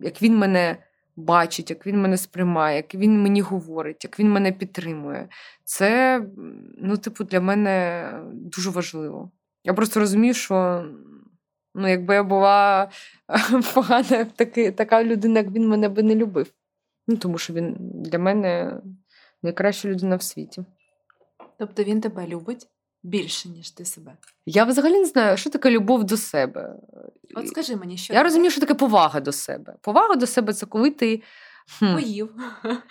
як 0.03 0.23
він 0.23 0.37
мене 0.37 0.77
бачить, 1.17 1.71
як 1.71 1.87
він 1.87 2.01
мене 2.01 2.17
сприймає, 2.17 2.77
як 2.77 2.95
він 2.95 3.23
мені 3.23 3.41
говорить, 3.41 4.05
як 4.05 4.19
він 4.19 4.31
мене 4.31 4.53
підтримує. 4.53 5.29
Це, 5.64 6.23
ну, 6.79 6.97
типу, 6.97 7.25
для 7.25 7.41
мене 7.41 8.12
дуже 8.33 8.71
важливо. 8.71 9.31
Я 9.64 9.75
просто 9.75 10.01
розумію, 10.01 10.35
що 10.35 10.85
ну, 11.75 11.89
якби 11.89 12.15
я 12.15 12.23
була 12.23 12.91
погана, 13.75 14.17
як 14.17 14.33
таки, 14.33 14.73
така 14.73 15.05
людина, 15.05 15.41
як 15.41 15.51
він 15.51 15.69
мене 15.69 15.89
би 15.89 16.03
не 16.03 16.15
любив. 16.15 16.53
Ну, 17.07 17.17
тому 17.17 17.39
що 17.39 17.53
він 17.53 17.77
для 17.81 18.19
мене 18.19 18.81
найкраща 19.43 19.89
людина 19.89 20.17
в 20.17 20.23
світі. 20.23 20.65
Тобто 21.59 21.85
він 21.85 22.01
тебе 22.01 22.27
любить 22.27 22.69
більше, 23.03 23.49
ніж 23.49 23.71
ти 23.71 23.85
себе. 23.85 24.17
Я 24.47 24.65
взагалі 24.65 24.99
не 24.99 25.07
знаю, 25.07 25.37
що 25.37 25.51
таке 25.51 25.71
любов 25.71 26.05
до 26.05 26.17
себе. 26.17 26.75
От 27.35 27.49
скажи 27.49 27.77
мені, 27.77 27.97
що 27.97 28.15
Я 28.15 28.23
розумію, 28.23 28.51
що 28.51 28.61
таке 28.61 28.75
повага 28.75 29.21
до 29.21 29.33
себе. 29.33 29.75
Повага 29.81 30.15
до 30.15 30.27
себе 30.27 30.53
це 30.53 30.67
коли 30.67 30.91
ти. 30.91 31.23
Хм, 31.79 31.95
поїв. 31.95 32.31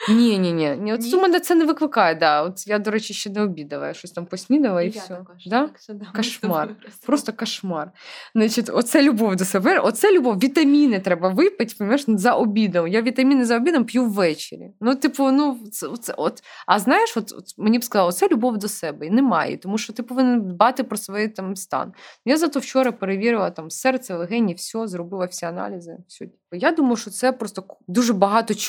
Ні, 0.10 0.38
ні, 0.40 0.54
ні. 0.54 0.76
ні. 0.80 0.94
От 0.94 1.02
Ні? 1.02 1.13
у 1.16 1.22
мене 1.22 1.40
це 1.40 1.56
не 1.56 1.66
викликає. 1.66 2.16
Да. 2.16 2.42
От 2.42 2.68
я, 2.68 2.80
до 2.80 2.92
речі, 2.92 3.13
ще 3.13 3.30
не 3.30 3.42
обідала. 3.42 3.88
Я 3.88 3.94
щось 3.94 4.12
там 4.12 4.26
поснідала 4.26 4.82
і, 4.82 4.86
я 4.86 5.02
все. 5.02 5.08
також. 5.16 5.46
Да? 5.48 5.68
Так 5.68 5.80
що, 5.80 5.94
да, 5.94 6.06
Кошмар. 6.16 6.68
просто- 6.82 7.06
Просто 7.06 7.34
кошмар. 7.34 7.92
Значить, 8.36 8.70
оце 8.74 9.04
любов 9.04 9.36
до 9.36 9.46
себе. 9.46 9.80
Оце 9.80 10.13
любов. 10.13 10.38
Вітаміни 10.38 11.00
треба 11.00 11.30
випити, 11.30 11.76
понімаєш, 11.78 12.04
за 12.08 12.34
обідом. 12.34 12.88
Я 12.88 13.02
вітаміни 13.02 13.46
за 13.46 13.58
обідом 13.58 13.86
п'ю 13.86 14.06
ввечері. 14.06 14.72
Ну, 14.82 14.96
типу, 14.96 15.32
ну, 15.32 15.60
це, 15.72 15.88
це, 16.02 16.13
от. 16.18 16.44
А 16.68 16.80
знаєш, 16.80 17.18
от, 17.18 17.34
от 17.38 17.46
мені 17.58 17.80
б 17.80 17.84
сказали, 17.84 18.10
оце 18.10 18.28
любов 18.28 18.58
до 18.58 18.68
себе. 18.68 19.06
І 19.06 19.10
немає, 19.10 19.58
тому 19.58 19.78
що 19.78 19.94
ти 19.94 20.04
повинен 20.04 20.42
дбати 20.48 20.84
про 20.84 20.98
свій 20.98 21.28
там 21.28 21.56
стан. 21.56 21.94
Я 22.26 22.38
зато 22.38 22.60
вчора 22.60 22.92
перевірила 22.92 23.52
там 23.52 23.70
серце, 23.70 24.16
легені, 24.16 24.54
все, 24.54 24.88
зробила 24.88 25.26
всі 25.26 25.46
аналізи. 25.46 25.98
Все. 26.08 26.26
Я 26.52 26.72
думаю, 26.72 26.96
що 26.96 27.12
це 27.12 27.32
просто 27.32 27.63
дуже 27.88 28.13
багато 28.13 28.54
чого. 28.54 28.66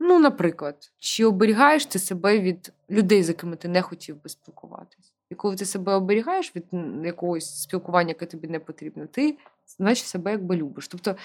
Ну, 0.00 0.18
наприклад, 0.18 0.90
чи 0.98 1.24
оберігаєш 1.24 1.86
ти 1.86 1.98
себе 1.98 2.40
від 2.40 2.72
людей, 2.90 3.22
з 3.22 3.28
якими 3.28 3.56
ти 3.56 3.68
не 3.68 3.82
хотів 3.82 4.22
би 4.22 4.30
спілкуватись? 4.30 5.12
І 5.30 5.34
коли 5.34 5.56
ти 5.56 5.64
себе 5.64 5.94
оберігаєш 5.94 6.56
від 6.56 6.64
якогось 7.04 7.62
спілкування, 7.62 8.08
яке 8.08 8.26
тобі 8.26 8.48
не 8.48 8.60
потрібно, 8.60 9.06
ти 9.06 9.36
значить 9.78 10.06
себе 10.06 10.30
якби 10.30 10.56
любиш. 10.56 10.88
Тобто, 10.88 11.16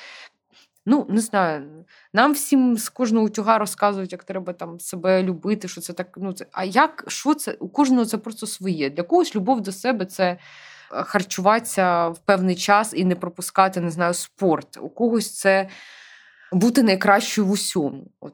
ну 0.86 1.06
не 1.10 1.22
знаю, 1.22 1.86
нам 2.14 2.34
всім 2.34 2.78
з 2.78 2.90
кожного 2.90 3.26
утюга 3.26 3.58
розказують, 3.58 4.12
як 4.12 4.24
треба 4.24 4.54
там 4.54 4.80
себе 4.80 5.24
любити, 5.24 5.68
що 5.68 5.82
це 5.82 5.94
так. 5.94 6.08
Ну 6.18 6.34
це 6.34 6.46
а 6.52 6.64
як 6.64 7.04
що 7.08 7.36
це? 7.36 7.52
У 7.60 7.70
кожного 7.70 8.06
це 8.06 8.18
просто 8.18 8.48
своє. 8.48 8.90
Для 8.90 9.04
когось 9.04 9.36
любов 9.36 9.62
до 9.62 9.72
себе 9.72 10.06
це. 10.06 10.24
е, 10.26 10.38
Харчуватися 11.04 12.08
в 12.08 12.18
певний 12.20 12.56
час 12.56 12.94
і 12.96 13.06
не 13.06 13.16
пропускати, 13.16 13.82
не 13.82 13.92
знаю, 13.92 14.14
спорт. 14.14 14.78
У 14.82 14.90
когось 14.90 15.40
це 15.40 15.70
бути 16.54 16.84
найкращою 16.84 17.48
в 17.48 17.52
усьому. 17.52 18.12
От 18.20 18.34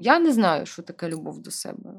я 0.00 0.18
не 0.18 0.32
знаю, 0.32 0.66
що 0.66 0.82
таке 0.82 1.08
любов 1.08 1.38
до 1.38 1.50
себе. 1.50 1.90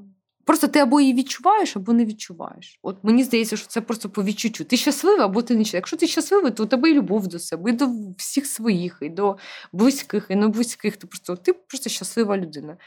Просто 0.46 0.68
ти 0.68 0.80
або 0.80 1.02
її 1.02 1.14
відчуваєш, 1.14 1.76
або 1.76 1.94
не 1.94 2.06
відчуваєш. 2.06 2.80
От 2.82 2.98
мені 3.04 3.24
здається, 3.24 3.58
що 3.58 3.68
це 3.68 3.82
просто 3.82 4.10
по 4.10 4.24
відчуттю. 4.24 4.64
Ти 4.64 4.78
щасливий, 4.78 5.22
або 5.22 5.42
ти 5.42 5.56
не 5.56 5.64
щасливий. 5.64 5.80
Якщо 5.80 5.98
ти 5.98 6.08
щасливий, 6.08 6.52
то 6.52 6.64
у 6.64 6.66
тебе 6.66 6.90
і 6.90 6.94
любов 6.94 7.28
до 7.28 7.40
себе, 7.40 7.70
і 7.70 7.74
до 7.74 7.90
всіх 8.18 8.46
своїх, 8.46 8.98
і 9.02 9.10
до 9.10 9.38
близьких, 9.72 10.26
і 10.30 10.36
не 10.36 10.48
близьких. 10.48 10.98
Ти 10.98 11.08
просто 11.08 11.36
ти 11.36 11.54
просто 11.54 11.90
щаслива 11.90 12.38
людина. 12.38 12.78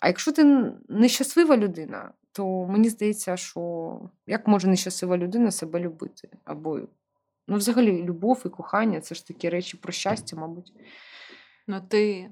А 0.00 0.06
якщо 0.06 0.32
ти 0.32 0.72
не 0.88 1.08
щаслива 1.08 1.56
людина, 1.56 2.10
то 2.32 2.66
мені 2.66 2.88
здається, 2.88 3.36
що 3.36 4.00
як 4.26 4.46
може 4.46 4.68
нещаслива 4.68 5.18
людина 5.18 5.50
себе 5.50 5.80
любити? 5.80 6.28
Або 6.44 6.80
ну, 7.48 7.56
взагалі, 7.56 8.02
любов 8.02 8.42
і 8.46 8.48
кохання 8.48 9.00
це 9.00 9.14
ж 9.14 9.26
такі 9.26 9.48
речі 9.48 9.76
про 9.76 9.92
щастя, 9.92 10.36
мабуть. 10.36 10.72
Ну, 11.66 11.80
ти 11.88 12.30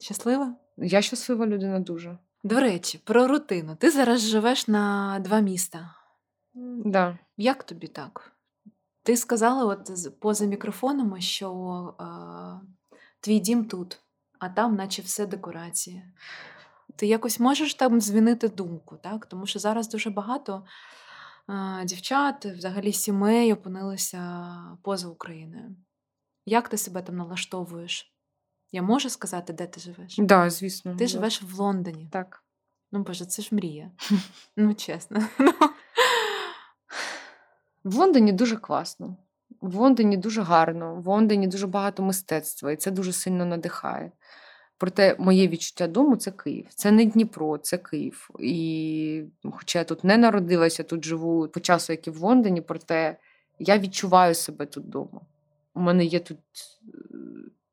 щаслива? 0.00 0.56
Я 0.76 1.02
щаслива 1.02 1.46
людина 1.46 1.80
дуже. 1.80 2.18
До 2.44 2.60
речі, 2.60 3.00
про 3.04 3.26
рутину. 3.28 3.76
Ти 3.76 3.90
зараз 3.90 4.20
живеш 4.20 4.68
на 4.68 5.18
два 5.18 5.40
міста. 5.40 5.94
Да. 6.84 7.18
Як 7.36 7.64
тобі 7.64 7.86
так? 7.86 8.32
Ти 9.02 9.16
сказала 9.16 9.64
от 9.64 9.90
поза 10.20 10.44
мікрофоном, 10.44 11.20
що 11.20 11.94
е, 12.00 12.04
твій 13.20 13.38
дім 13.38 13.64
тут, 13.64 14.00
а 14.38 14.48
там, 14.48 14.76
наче 14.76 15.02
все 15.02 15.26
декорації. 15.26 16.04
Ти 16.96 17.06
якось 17.06 17.40
можеш 17.40 17.74
там 17.74 18.00
змінити 18.00 18.48
думку, 18.48 18.96
так? 18.96 19.26
Тому 19.26 19.46
що 19.46 19.58
зараз 19.58 19.88
дуже 19.88 20.10
багато 20.10 20.64
е, 21.48 21.84
дівчат, 21.84 22.46
взагалі 22.46 22.92
сімей 22.92 23.52
опинилися 23.52 24.52
поза 24.82 25.08
Україною. 25.08 25.76
Як 26.46 26.68
ти 26.68 26.76
себе 26.76 27.02
там 27.02 27.16
налаштовуєш? 27.16 28.17
Я 28.72 28.82
можу 28.82 29.10
сказати, 29.10 29.52
де 29.52 29.66
ти 29.66 29.80
живеш? 29.80 30.16
Да, 30.18 30.50
звісно. 30.50 30.92
Ти 30.92 30.98
да. 30.98 31.06
живеш 31.06 31.42
в 31.42 31.60
Лондоні. 31.60 32.08
Так. 32.12 32.42
Ну, 32.92 33.02
боже, 33.02 33.26
це 33.26 33.42
ж 33.42 33.54
мрія. 33.54 33.90
Ну, 34.56 34.74
чесно. 34.74 35.20
В 37.84 37.94
Лондоні 37.94 38.32
дуже 38.32 38.56
класно. 38.56 39.16
В 39.60 39.74
Лондоні 39.74 40.16
дуже 40.16 40.42
гарно, 40.42 40.94
в 40.94 41.06
Лондоні 41.06 41.46
дуже 41.46 41.66
багато 41.66 42.02
мистецтва, 42.02 42.72
і 42.72 42.76
це 42.76 42.90
дуже 42.90 43.12
сильно 43.12 43.44
надихає. 43.44 44.12
Проте 44.78 45.16
моє 45.18 45.48
відчуття 45.48 45.86
дому 45.86 46.16
це 46.16 46.30
Київ. 46.30 46.66
Це 46.68 46.90
не 46.90 47.04
Дніпро, 47.04 47.58
це 47.58 47.78
Київ. 47.78 48.30
І 48.40 49.22
хоча 49.52 49.78
я 49.78 49.84
тут 49.84 50.04
не 50.04 50.16
народилася, 50.16 50.82
тут 50.82 51.04
живу 51.04 51.48
по 51.48 51.60
часу, 51.60 51.92
як 51.92 52.06
і 52.06 52.10
в 52.10 52.22
Лондоні, 52.22 52.60
проте 52.60 53.16
я 53.58 53.78
відчуваю 53.78 54.34
себе 54.34 54.66
тут 54.66 54.84
вдома. 54.84 55.20
У 55.74 55.80
мене 55.80 56.04
є 56.04 56.20
тут 56.20 56.38
е, 56.38 57.16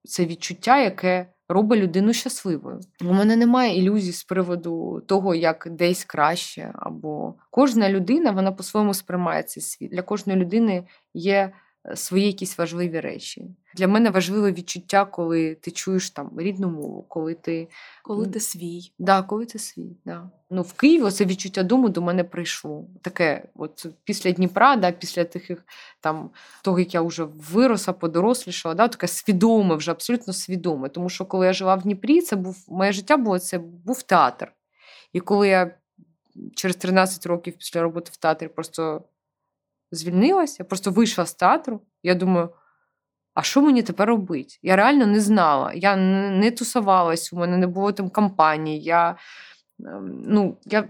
це 0.06 0.26
відчуття, 0.26 0.82
яке 0.82 1.28
робить 1.50 1.80
людину 1.80 2.14
щасливою. 2.14 2.80
У 3.02 3.14
мене 3.14 3.36
немає 3.36 3.78
ілюзій 3.80 4.12
з 4.12 4.24
приводу 4.24 5.02
того, 5.08 5.36
як 5.36 5.68
десь 5.72 6.06
краще. 6.06 6.72
Або 6.76 7.36
кожна 7.52 7.90
людина 7.90 8.32
вона 8.32 8.52
по-своєму 8.52 8.94
сприймає 8.94 9.44
цей 9.44 9.64
світ. 9.64 9.92
Для 9.92 10.02
кожної 10.02 10.40
людини 10.40 10.88
є 11.14 11.52
свої 11.96 12.26
якісь 12.26 12.58
важливі 12.58 13.00
речі. 13.00 13.46
Для 13.76 13.88
мене 13.88 14.10
важливе 14.10 14.52
відчуття, 14.52 15.06
коли 15.06 15.56
ти 15.56 15.72
чуєш 15.72 16.10
там 16.10 16.32
рідну 16.38 16.70
мову, 16.70 17.06
коли 17.08 17.34
ти 17.34 17.68
коли 18.04 18.28
ти 18.28 18.40
свій. 18.40 18.92
Да, 19.00 19.22
коли 19.22 19.46
ти 19.46 19.60
свій. 19.60 19.98
Да. 20.06 20.30
Ну, 20.50 20.62
В 20.62 20.74
Києві 20.74 21.12
це 21.12 21.26
відчуття 21.26 21.64
дому 21.64 21.90
до 21.90 22.02
мене 22.02 22.24
прийшло. 22.24 22.88
Таке, 23.02 23.44
от 23.56 23.86
після 24.04 24.32
Дніпра, 24.32 24.76
да, 24.76 24.92
після 24.92 25.24
тих 25.24 25.52
там 26.00 26.30
того, 26.64 26.80
як 26.80 26.94
я 26.94 27.02
вже 27.02 27.24
виросла, 27.24 27.94
подорослішала, 27.94 28.76
да, 28.76 28.88
таке 28.88 29.08
свідоме, 29.08 29.76
вже 29.76 29.92
абсолютно 29.92 30.34
свідоме. 30.34 30.90
Тому 30.90 31.10
що 31.10 31.26
коли 31.26 31.46
я 31.46 31.54
жила 31.54 31.76
в 31.76 31.82
Дніпрі, 31.82 32.22
це 32.22 32.36
був 32.36 32.66
моє 32.68 32.92
життя 32.92 33.18
було 33.18 33.40
це 33.40 33.58
був 33.58 34.04
театр. 34.04 34.52
І 35.14 35.20
коли 35.20 35.48
я 35.48 35.72
через 36.56 36.76
13 36.76 37.26
років 37.26 37.54
після 37.58 37.82
роботи 37.82 38.10
в 38.14 38.18
театрі 38.18 38.48
просто 38.48 39.04
звільнилася, 39.96 40.64
просто 40.64 40.92
вийшла 40.92 41.26
з 41.26 41.34
театру. 41.34 41.82
Я 42.04 42.16
думаю, 42.16 42.50
а 43.34 43.42
що 43.44 43.62
мені 43.62 43.84
тепер 43.84 44.08
робити? 44.08 44.56
Я 44.62 44.76
реально 44.76 45.06
не 45.06 45.20
знала. 45.20 45.74
Я 45.74 45.96
не 46.32 46.52
тусувалась, 46.52 47.34
у 47.34 47.38
мене 47.38 47.58
не 47.58 47.68
було 47.68 47.92
там 47.92 48.10
кампанії. 48.10 48.82
Я 48.82 49.16
ем, 49.86 50.24
ну, 50.28 50.58
я, 50.66 50.88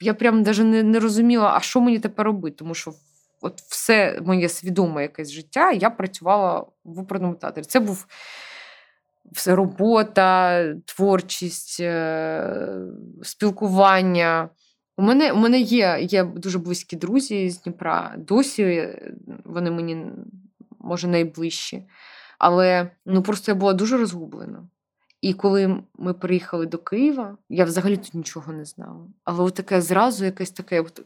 я 0.00 0.14
прям 0.14 0.42
навіть 0.42 0.64
не, 0.64 0.82
не 0.82 0.98
розуміла, 0.98 1.52
а 1.56 1.60
що 1.60 1.80
мені 1.80 1.98
тепер 1.98 2.26
робити, 2.26 2.56
тому 2.56 2.74
що 2.74 2.92
от 3.40 3.60
все 3.60 4.20
моє 4.24 4.48
свідоме 4.48 5.02
якесь 5.02 5.30
життя 5.30 5.72
я 5.72 5.90
працювала 5.90 6.66
в 6.84 7.00
оперному 7.00 7.34
театрі. 7.34 7.62
Це 7.62 7.80
був 7.80 8.06
все 9.32 9.54
робота, 9.54 10.64
творчість, 10.84 11.80
е, 11.80 12.66
спілкування. 13.22 14.48
У 14.96 15.02
мене 15.02 15.32
у 15.32 15.36
мене 15.36 15.60
є 15.60 15.98
є 16.02 16.24
дуже 16.24 16.58
близькі 16.58 16.96
друзі 16.96 17.50
з 17.50 17.62
Дніпра. 17.62 18.14
Досі 18.18 18.62
е, 18.62 19.14
вони 19.44 19.70
мені 19.70 20.06
може 20.78 21.08
найближчі. 21.08 21.84
Але 22.38 22.90
ну 23.06 23.22
просто 23.22 23.52
я 23.52 23.56
була 23.56 23.72
дуже 23.72 23.98
розгублена. 23.98 24.68
І 25.20 25.34
коли 25.34 25.82
ми 25.98 26.14
приїхали 26.14 26.66
до 26.66 26.78
Києва, 26.78 27.36
я 27.48 27.64
взагалі 27.64 27.96
тут 27.96 28.14
нічого 28.14 28.52
не 28.52 28.64
знала. 28.64 29.06
Але 29.24 29.42
от 29.42 29.54
таке 29.54 29.80
зразу 29.80 30.24
якесь 30.24 30.50
таке 30.50 30.80
от, 30.80 31.02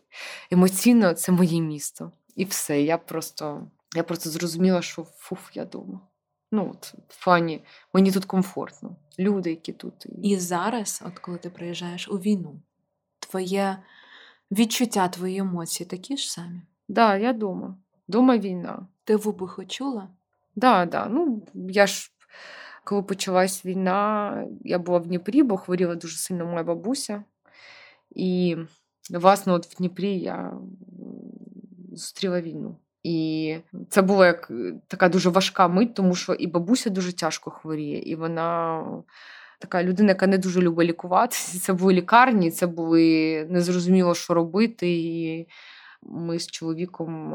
емоційно 0.51 1.15
це 1.15 1.33
моє 1.33 1.61
місто. 1.61 2.13
І 2.37 2.45
все. 2.45 2.83
Я 2.83 2.99
просто 2.99 3.67
я 3.95 4.03
просто 4.03 4.31
зрозуміла, 4.31 4.83
що 4.83 5.07
фуф, 5.17 5.51
я 5.55 5.65
дома. 5.65 6.01
Ну, 6.53 6.71
от, 6.75 6.95
в 7.09 7.25
плані, 7.25 7.65
мені 7.93 8.13
тут 8.13 8.25
комфортно. 8.25 8.97
Люди, 9.19 9.51
які 9.51 9.73
тут. 9.73 10.07
І 10.23 10.37
зараз, 10.37 11.03
от 11.07 11.19
коли 11.19 11.39
ти 11.39 11.51
приїжджаєш 11.51 12.09
у 12.09 12.19
війну, 12.19 12.61
твоє 13.35 13.77
відчуття, 14.51 15.09
твої 15.09 15.39
емоції 15.39 15.87
такі 15.87 16.17
ж 16.17 16.33
самі? 16.33 16.49
Так, 16.49 16.65
да, 16.89 17.17
я 17.17 17.33
дома. 17.33 17.77
Дома 18.09 18.39
війна. 18.39 18.87
Ти 19.05 19.17
вибухи 19.17 19.67
чула? 19.67 20.01
Так, 20.01 20.11
да, 20.57 20.87
да. 20.87 21.07
Ну, 21.07 21.43
я 21.55 21.87
ж, 21.87 22.11
коли 22.85 23.03
почалась 23.03 23.65
війна, 23.65 24.47
я 24.65 24.79
була 24.79 24.99
в 24.99 25.07
Дніпрі, 25.07 25.43
бо 25.43 25.57
хворіла 25.57 25.95
дуже 25.95 26.17
сильно 26.17 26.47
моя 26.47 26.63
бабуся. 26.63 27.25
І, 28.11 28.57
власне, 29.11 29.53
от 29.53 29.67
в 29.67 29.77
Дніпрі 29.77 30.19
я 30.19 30.53
зустріла 31.93 32.41
війну. 32.41 32.77
І 33.03 33.57
це 33.89 34.03
була 34.03 34.27
як 34.27 34.51
така 34.87 35.09
дуже 35.09 35.31
важка 35.31 35.69
мить, 35.69 35.95
тому 35.95 36.15
що 36.15 36.33
і 36.33 36.47
бабуся 36.47 36.91
дуже 36.91 37.13
тяжко 37.13 37.51
хворіє, 37.51 37.99
і 37.99 38.15
вона 38.15 38.83
така 39.65 39.85
людина, 39.85 40.09
яка 40.09 40.27
не 40.27 40.39
дуже 40.39 40.61
любить 40.61 40.89
лікуватися. 40.89 41.59
Це 41.59 41.73
були 41.73 41.93
лікарні, 41.93 42.51
це 42.51 42.67
були 42.67 43.47
незрозуміло, 43.51 44.15
що 44.15 44.35
робити. 44.35 44.89
І 44.91 45.49
ми 46.03 46.39
з 46.39 46.47
чоловіком 46.47 47.35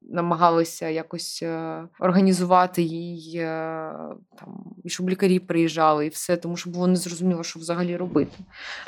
намагалися 0.00 0.88
якось 0.88 1.42
е, 1.42 1.82
організувати 2.00 2.82
їй, 2.82 3.38
е, 3.38 3.92
там, 4.38 4.74
і 4.84 4.88
щоб 4.88 5.10
лікарі 5.10 5.38
приїжджали, 5.38 6.06
і 6.06 6.08
все, 6.08 6.36
тому 6.36 6.56
що 6.56 6.70
було 6.70 6.86
незрозуміло, 6.86 7.42
що 7.42 7.60
взагалі 7.60 7.96
робити. 7.96 8.38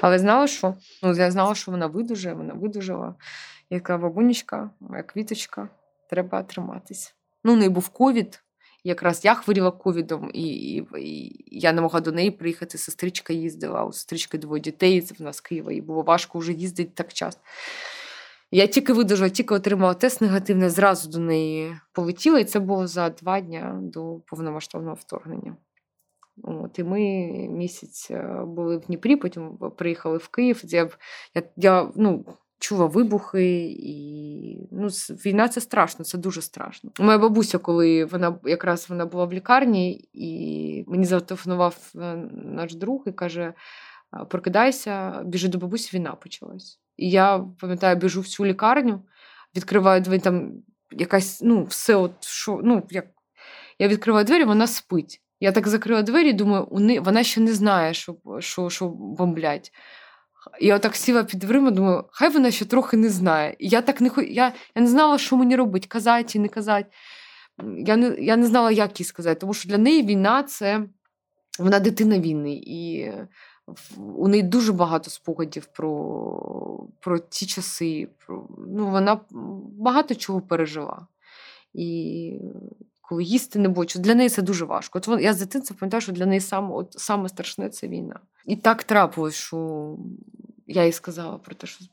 Але 0.01 0.19
знала, 0.19 0.47
що 0.47 0.75
ну, 1.03 1.15
я 1.15 1.31
знала, 1.31 1.55
що 1.55 1.71
вона 1.71 1.87
видужає, 1.87 2.35
вона 2.35 2.55
видужала. 2.55 3.15
Яка 3.71 3.99
бабунечка, 3.99 4.71
моя 4.81 5.03
квіточка, 5.03 5.69
треба 6.11 6.43
триматись. 6.43 7.15
Ну, 7.45 7.53
у 7.53 7.57
неї 7.57 7.69
був 7.69 7.89
ковід. 7.89 8.43
Якраз 8.85 9.25
я 9.25 9.35
хворіла 9.35 9.71
ковідом, 9.71 10.31
і, 10.35 10.43
і, 10.43 10.87
і 10.99 11.43
я 11.47 11.73
не 11.73 11.81
могла 11.81 12.01
до 12.01 12.13
неї 12.13 12.31
приїхати. 12.31 12.79
Сестричка 12.79 13.33
їздила, 13.33 13.85
у 13.85 13.93
сестрички 13.93 14.39
двоє 14.39 14.63
дітей 14.63 15.01
в 15.01 15.23
нас 15.23 15.41
Києва, 15.41 15.73
і 15.73 15.81
було 15.81 16.03
важко 16.03 16.39
вже 16.39 16.53
їздити 16.53 16.91
так 16.95 17.13
часто. 17.13 17.41
Я 18.51 18.67
тільки 18.67 18.93
видужала, 18.93 19.31
тільки 19.31 19.55
отримала 19.55 19.95
тест 19.95 20.21
негативний, 20.21 20.69
зразу 20.69 21.11
до 21.11 21.19
неї 21.19 21.77
полетіла, 21.93 22.39
і 22.39 22.45
це 22.45 22.61
було 22.61 22.87
за 22.87 23.11
два 23.11 23.41
дні 23.41 23.63
до 23.75 24.21
повномасштабного 24.27 24.95
вторгнення. 24.95 25.57
От, 26.43 26.79
І 26.79 26.85
ми 26.85 26.99
місяць 27.49 28.11
е, 28.11 28.43
були 28.47 28.77
в 28.77 28.81
Дніпрі, 28.81 29.17
потім 29.17 29.57
приїхали 29.77 30.19
в 30.19 30.29
Київ. 30.29 30.63
Я, 30.65 30.91
я 31.57 31.91
ну, 31.97 32.25
чула 32.61 32.87
вибухи, 32.87 33.63
і 33.79 34.69
ну, 34.71 34.89
війна 34.89 35.49
це 35.49 35.61
страшно, 35.61 36.05
це 36.05 36.19
дуже 36.19 36.43
страшно. 36.43 36.91
Моя 36.99 37.19
бабуся, 37.19 37.59
коли 37.59 38.05
вона 38.05 38.39
якраз 38.45 38.87
вона 38.91 39.07
була 39.07 39.25
в 39.25 39.33
лікарні, 39.33 40.09
і 40.13 40.85
мені 40.89 41.05
зателефонував 41.05 41.93
е, 41.97 42.17
наш 42.33 42.75
друг 42.75 43.03
і 43.07 43.13
каже: 43.13 43.55
Прокидайся, 44.29 45.23
біжи 45.25 45.49
до 45.49 45.59
бабусі, 45.59 45.97
війна 45.97 46.13
почалась. 46.13 46.81
І 46.97 47.11
я 47.11 47.39
пам'ятаю, 47.61 47.97
біжу 47.97 48.21
в 48.21 48.29
цю 48.29 48.47
лікарню, 48.47 49.03
відкриваю 49.57 50.01
двері, 50.01 50.21
там 50.21 50.53
якась, 50.91 51.43
ну, 51.43 51.65
все, 51.65 51.95
от 51.95 52.25
що, 52.25 52.61
ну, 52.65 52.83
як 52.91 53.07
я 53.79 53.89
відкриваю 53.89 54.25
двері, 54.25 54.45
вона 54.45 54.67
спить. 54.67 55.23
Я 55.41 55.53
так 55.53 55.69
закрила 55.69 56.03
двері, 56.03 56.33
думаю, 56.33 56.67
вона 57.03 57.23
ще 57.23 57.41
не 57.41 57.53
знає, 57.53 57.95
що 57.95 58.17
що, 58.39 58.71
що 58.71 58.89
бомблять. 58.89 59.73
Я 60.61 60.77
отак 60.77 60.97
сіла 60.97 61.25
під 61.25 61.41
дверима, 61.41 61.71
думаю, 61.71 62.05
хай 62.11 62.31
вона 62.31 62.51
ще 62.51 62.65
трохи 62.65 62.97
не 62.97 63.09
знає. 63.09 63.57
І 63.59 63.69
я 63.69 63.83
так 63.83 64.01
не 64.01 64.11
я, 64.17 64.53
я 64.75 64.83
не 64.83 64.89
знала, 64.89 65.19
що 65.19 65.37
мені 65.37 65.57
робити, 65.57 65.87
казати 65.89 66.25
чи 66.29 66.39
не 66.39 66.49
казати. 66.49 66.89
Я 67.79 67.97
не 67.97 68.17
я 68.19 68.37
не 68.37 68.47
знала, 68.47 68.71
як 68.71 69.01
їй 69.01 69.07
сказати, 69.07 69.41
тому 69.41 69.55
що 69.55 69.69
для 69.69 69.79
неї 69.79 70.03
війна 70.03 70.43
це 70.43 70.83
вона 71.59 71.81
дитина 71.81 72.19
війни. 72.19 72.53
І 72.67 73.13
у 73.97 74.29
неї 74.29 74.43
дуже 74.43 74.73
багато 74.73 75.11
спогадів 75.11 75.67
про 75.67 76.87
про 77.01 77.19
ті 77.19 77.47
часи. 77.47 78.09
Про, 78.27 78.47
ну, 78.69 78.91
Вона 78.91 79.21
багато 79.79 80.15
чого 80.15 80.41
пережила. 80.41 81.07
І 81.75 82.41
коли 83.11 83.25
їсти 83.25 83.59
не 83.59 83.69
було, 83.69 83.87
для 83.97 84.15
неї 84.15 84.29
це 84.29 84.43
дуже 84.43 84.65
важко. 84.65 84.99
От 84.99 85.23
Я 85.23 85.35
з 85.35 85.39
дитинства 85.39 85.77
пам'ятаю, 85.81 86.01
що 86.01 86.13
для 86.13 86.27
неї 86.27 86.41
саме 86.41 86.75
от, 86.75 86.93
саме 86.93 87.29
страшне 87.29 87.69
це 87.69 87.89
війна. 87.89 88.21
І 88.47 88.57
так 88.57 88.85
трапилось, 88.85 89.35
що 89.35 89.97
я 90.67 90.85
їй 90.85 90.93
сказала 90.93 91.39
про 91.39 91.55
те, 91.55 91.67
що 91.67 91.85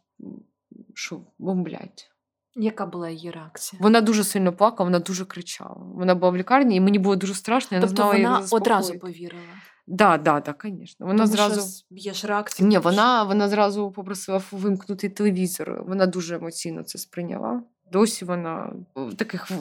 що 0.94 1.22
бомблять. 1.40 2.12
Яка 2.56 2.86
була 2.86 3.10
її 3.10 3.32
реакція? 3.32 3.80
Вона 3.84 4.02
дуже 4.02 4.24
сильно 4.24 4.54
плакала, 4.54 4.88
вона 4.88 5.00
дуже 5.00 5.26
кричала. 5.26 5.76
Вона 5.96 6.16
була 6.16 6.32
в 6.32 6.38
лікарні, 6.38 6.76
і 6.76 6.82
мені 6.82 7.00
було 7.00 7.16
дуже 7.16 7.34
страшно. 7.34 7.78
Я 7.78 7.82
тобто 7.82 8.14
не 8.14 8.20
знала, 8.20 8.38
вона 8.38 8.48
одразу 8.52 9.00
повірила. 9.00 9.44
Да, 9.88 10.18
да, 10.18 10.40
да, 10.40 10.56
звісно. 10.64 11.06
Вона 11.06 11.24
Тому 11.24 11.36
зразу 11.36 11.86
є 11.90 12.14
ж 12.14 12.28
реакція. 12.28 12.70
Ні, 12.70 12.78
вона 12.78 13.24
вона 13.24 13.50
зразу 13.50 13.92
попросила 13.92 14.42
вимкнути 14.52 15.10
телевізор. 15.10 15.84
Вона 15.88 16.06
дуже 16.06 16.36
емоційно 16.36 16.84
це 16.84 16.98
сприйняла. 16.98 17.64
Досі 17.92 18.26
вона 18.26 18.74
в 18.96 19.14
таких 19.14 19.52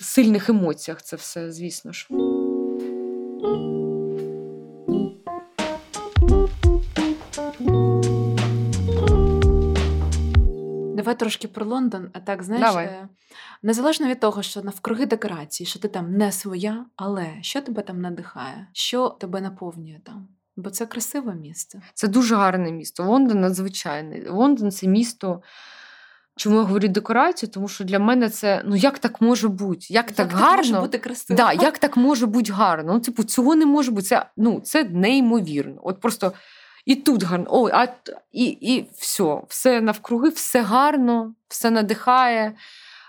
сильних 0.00 0.48
емоціях 0.48 1.02
це 1.02 1.16
все, 1.16 1.52
звісно 1.52 1.92
ж. 1.92 2.08
Давай 10.96 11.18
трошки 11.18 11.48
про 11.48 11.66
Лондон, 11.66 12.10
а 12.12 12.20
так 12.20 12.42
знаєш, 12.42 12.66
Давай. 12.66 12.86
Е, 12.86 13.08
незалежно 13.62 14.06
від 14.08 14.20
того, 14.20 14.42
що 14.42 14.62
навкруги 14.62 15.06
декорації, 15.06 15.66
що 15.66 15.78
ти 15.78 15.88
там 15.88 16.12
не 16.12 16.32
своя, 16.32 16.86
але 16.96 17.38
що 17.40 17.60
тебе 17.60 17.82
там 17.82 18.00
надихає, 18.00 18.68
що 18.72 19.08
тебе 19.08 19.40
наповнює 19.40 20.00
там? 20.04 20.28
Бо 20.56 20.70
це 20.70 20.86
красиве 20.86 21.34
місце. 21.34 21.82
Це 21.94 22.08
дуже 22.08 22.36
гарне 22.36 22.72
місто. 22.72 23.04
Лондон 23.04 23.40
надзвичайний. 23.40 24.28
Лондон 24.28 24.70
це 24.70 24.86
місто 24.86 25.42
Чому 26.36 26.56
я 26.56 26.62
говорю 26.62 26.88
декорацію? 26.88 27.50
Тому 27.50 27.68
що 27.68 27.84
для 27.84 27.98
мене 27.98 28.30
це 28.30 28.62
ну 28.64 28.76
як 28.76 28.98
так 28.98 29.20
може 29.20 29.48
бути? 29.48 29.86
Як, 29.88 30.06
як 30.06 30.06
так 30.06 30.28
так 30.28 30.38
гарно 30.38 30.56
може 30.56 30.80
бути 30.80 30.98
красиво? 30.98 31.36
Да, 31.36 31.52
як 31.52 31.78
так 31.78 31.96
може 31.96 32.26
бути 32.26 32.52
гарно? 32.52 32.92
Ну, 32.92 33.00
типу, 33.00 33.24
цього 33.24 33.54
не 33.54 33.66
може 33.66 33.90
бути. 33.90 34.06
Це 34.06 34.26
ну, 34.36 34.60
це 34.60 34.84
неймовірно. 34.84 35.80
От 35.82 36.00
просто 36.00 36.32
і 36.86 36.94
тут 36.94 37.22
гарно, 37.22 37.46
ой, 37.48 37.70
а 37.74 37.88
і, 38.32 38.44
і 38.44 38.90
все, 38.96 39.42
все 39.48 39.80
навкруги, 39.80 40.28
все 40.28 40.62
гарно, 40.62 41.34
все 41.48 41.70
надихає. 41.70 42.56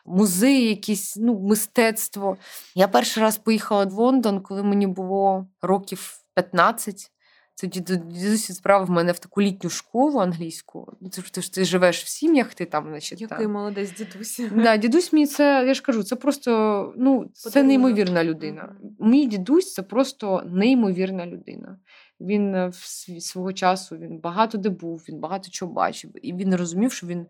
Музеї, 0.06 0.70
якісь 0.70 1.18
ну, 1.18 1.40
мистецтво. 1.40 2.38
Я 2.76 2.88
перший 2.88 3.24
раз 3.24 3.38
поїхала 3.38 3.86
в 3.86 3.94
Лондон, 3.94 4.42
коли 4.42 4.64
мені 4.64 4.88
було 4.88 5.48
років 5.62 6.20
15. 6.36 7.12
Це 7.60 7.68
дідусь 7.68 8.50
відправив 8.50 8.90
мене 8.90 9.12
в 9.12 9.20
таку 9.20 9.42
літню 9.42 9.70
школу 9.70 10.20
англійську. 10.20 10.94
Ну, 11.02 11.10
ти 11.10 11.22
ж 11.22 11.34
ти, 11.34 11.42
ти 11.42 11.66
живеш 11.66 12.04
в 12.04 12.08
сім'ях, 12.08 12.54
ти 12.54 12.66
там, 12.66 12.88
значить. 12.88 13.22
Який 13.22 13.38
там. 13.38 13.52
молодець 13.52 13.94
дідусь. 13.94 14.42
Да, 14.56 14.78
дідусь 14.78 15.14
мій 15.14 15.26
це, 15.26 15.66
я 15.68 15.74
ж 15.74 15.82
кажу, 15.82 16.04
це 16.04 16.16
просто 16.16 16.94
ну, 16.98 17.30
це 17.34 17.64
неймовірна 17.64 18.24
людина. 18.24 18.76
Мій 19.00 19.26
дідусь 19.26 19.74
це 19.74 19.84
просто 19.84 20.44
неймовірна 20.46 21.26
людина. 21.26 21.80
Він 22.20 22.56
е, 22.56 22.68
в 22.68 22.76
свого 23.22 23.54
часу 23.54 23.98
він 23.98 24.20
багато 24.20 24.58
де 24.58 24.70
був, 24.70 25.04
він 25.10 25.20
багато 25.20 25.50
чого 25.50 25.74
бачив. 25.74 26.12
І 26.22 26.34
він 26.34 26.56
розумів, 26.56 26.92
що 26.92 27.08
він 27.08 27.26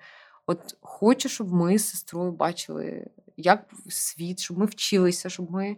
от 0.45 0.77
хоче, 0.81 1.29
щоб 1.29 1.53
ми 1.53 1.79
з 1.79 1.89
сестрою 1.89 2.31
бачили, 2.31 3.07
як 3.37 3.69
світ, 3.89 4.39
щоб 4.39 4.57
ми 4.57 4.65
вчилися, 4.65 5.29
щоб 5.29 5.51
ми 5.51 5.77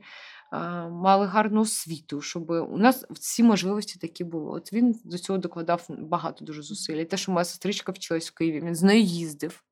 мали 0.92 1.26
гарну 1.26 1.62
освіту, 1.62 2.22
щоб 2.22 2.50
у 2.50 2.78
нас 2.78 3.06
всі 3.10 3.44
можливості 3.44 4.00
такі 4.00 4.24
були. 4.24 4.52
От 4.52 4.74
він 4.74 5.00
до 5.04 5.18
цього 5.18 5.40
докладав 5.40 5.86
багато 5.90 6.46
дуже 6.46 6.62
зусиль. 6.62 6.96
І 6.96 7.06
те, 7.06 7.18
що 7.18 7.32
моя 7.32 7.46
сестричка 7.46 7.92
вчилась 7.92 8.30
в 8.30 8.34
Києві, 8.34 8.62
він 8.62 8.76
з 8.76 8.84
нею 8.84 9.02
їздив. 9.02 9.64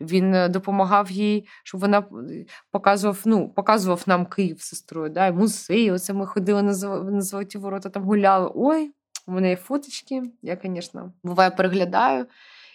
Він 0.00 0.34
е, 0.34 0.48
допомагав 0.48 1.10
їй, 1.10 1.48
щоб 1.64 1.80
вона 1.80 1.98
е, 1.98 2.44
показував, 2.70 3.22
ну, 3.24 3.48
показував 3.48 4.02
нам 4.06 4.26
Київ 4.26 4.60
з 4.60 4.64
сестрою, 4.64 5.10
да, 5.10 5.32
музеї. 5.32 5.90
Оце 5.90 6.12
ми 6.12 6.26
ходили 6.26 6.62
на 6.62 6.74
золоті 7.22 7.58
ворота, 7.58 7.88
там 7.88 8.04
гуляли. 8.04 8.50
Ой, 8.54 8.92
у 9.26 9.32
мене 9.32 9.50
є 9.50 9.56
фоточки. 9.56 10.22
Я, 10.42 10.58
звісно, 10.64 11.12
буває, 11.22 11.50
переглядаю. 11.50 12.26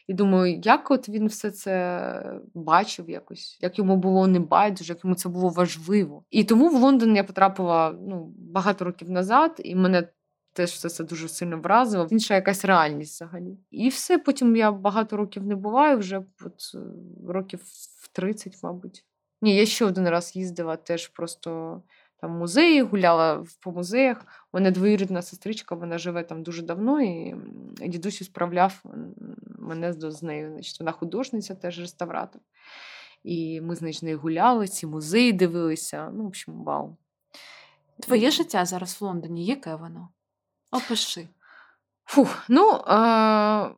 І 0.07 0.13
думаю, 0.13 0.61
як 0.63 0.91
от 0.91 1.09
він 1.09 1.27
все 1.27 1.51
це 1.51 2.39
бачив 2.53 3.09
якось, 3.09 3.57
як 3.61 3.77
йому 3.77 3.97
було 3.97 4.27
не 4.27 4.39
байдуже, 4.39 4.93
як 4.93 5.03
йому 5.03 5.15
це 5.15 5.29
було 5.29 5.49
важливо. 5.49 6.23
І 6.29 6.43
тому 6.43 6.69
в 6.69 6.81
Лондон 6.81 7.15
я 7.15 7.23
потрапила 7.23 7.95
ну, 8.01 8.33
багато 8.37 8.85
років 8.85 9.09
назад, 9.09 9.61
і 9.63 9.75
мене 9.75 10.07
теж 10.53 10.69
все 10.71 10.89
це 10.89 11.03
дуже 11.03 11.29
сильно 11.29 11.59
вразило. 11.59 12.07
Інша 12.11 12.35
якась 12.35 12.65
реальність 12.65 13.15
взагалі. 13.15 13.57
І 13.71 13.89
все, 13.89 14.17
потім 14.17 14.55
я 14.55 14.71
багато 14.71 15.17
років 15.17 15.45
не 15.45 15.55
буваю, 15.55 15.97
вже 15.97 16.17
от, 16.17 16.71
е, 16.75 16.79
років 17.27 17.59
в 17.99 18.07
30, 18.11 18.63
мабуть. 18.63 19.05
Ні, 19.41 19.55
я 19.55 19.65
ще 19.65 19.85
один 19.85 20.09
раз 20.09 20.35
їздила 20.35 20.75
теж 20.75 21.07
просто 21.07 21.81
там 22.25 22.37
музеї, 22.37 22.81
гуляла 22.81 23.45
по 23.61 23.71
музеях. 23.71 24.17
У 24.53 24.57
мене 24.57 24.71
двоюрідна 24.71 25.21
сестричка, 25.21 25.75
вона 25.75 25.97
живе 25.97 26.23
там 26.23 26.43
дуже 26.43 26.61
давно, 26.61 27.01
і 27.01 27.35
дідусь 27.87 28.23
справляв 28.23 28.83
мене 29.59 29.93
з 29.93 30.23
нею. 30.23 30.51
Значить, 30.51 30.79
вона 30.79 30.91
художниця, 30.91 31.55
теж 31.55 31.79
реставратор. 31.79 32.41
І 33.23 33.61
ми, 33.61 33.75
значить, 33.75 33.99
з 33.99 34.03
нею 34.03 34.19
гуляли, 34.19 34.67
ці 34.67 34.87
музеї 34.87 35.33
дивилися. 35.33 36.09
Ну, 36.13 36.23
в 36.23 36.27
общем, 36.27 36.63
вау. 36.63 36.97
Твоє 37.99 38.31
життя 38.31 38.65
зараз 38.65 39.01
в 39.01 39.03
Лондоні, 39.03 39.45
яке 39.45 39.75
воно? 39.75 40.09
Опиши. 40.71 41.27
Фух, 42.05 42.43
ну, 42.49 42.81
а... 42.85 43.69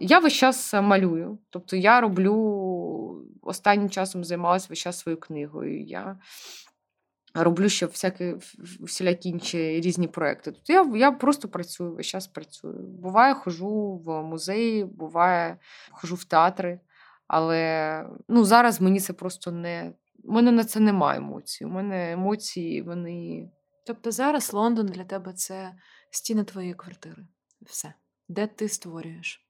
я 0.00 0.18
весь 0.18 0.32
час 0.32 0.72
малюю. 0.72 1.38
Тобто 1.50 1.76
я 1.76 2.00
роблю 2.00 2.34
останнім 3.42 3.90
часом 3.90 4.24
займалася 4.24 4.66
весь 4.70 4.78
час 4.78 4.98
своєю 4.98 5.20
книгою. 5.20 5.84
Я 5.84 6.18
роблю 7.34 7.68
ще 7.68 7.86
всякі 7.86 8.34
всілякі 8.80 9.28
інші 9.28 9.80
різні 9.80 10.08
проекти. 10.08 10.52
Тобто 10.52 10.72
я, 10.72 10.98
я 10.98 11.12
просто 11.12 11.48
працюю, 11.48 11.94
весь 11.94 12.06
час 12.06 12.26
працюю. 12.26 12.78
Буває, 12.82 13.34
хожу 13.34 14.02
в 14.04 14.22
музеї, 14.22 14.84
буває, 14.84 15.58
хожу 15.90 16.14
в 16.14 16.24
театри. 16.24 16.80
Але 17.26 18.06
ну, 18.28 18.44
зараз 18.44 18.80
мені 18.80 19.00
це 19.00 19.12
просто 19.12 19.52
не. 19.52 19.92
У 20.24 20.32
мене 20.32 20.52
на 20.52 20.64
це 20.64 20.80
немає 20.80 21.18
емоцій. 21.18 21.64
У 21.64 21.68
мене 21.68 22.12
емоції, 22.12 22.82
вони. 22.82 23.50
Тобто 23.86 24.10
зараз 24.10 24.52
Лондон 24.52 24.86
для 24.86 25.04
тебе 25.04 25.32
це 25.32 25.74
стіни 26.10 26.44
твоєї 26.44 26.74
квартири. 26.74 27.26
Все. 27.62 27.94
Де 28.28 28.46
ти 28.46 28.68
створюєш? 28.68 29.46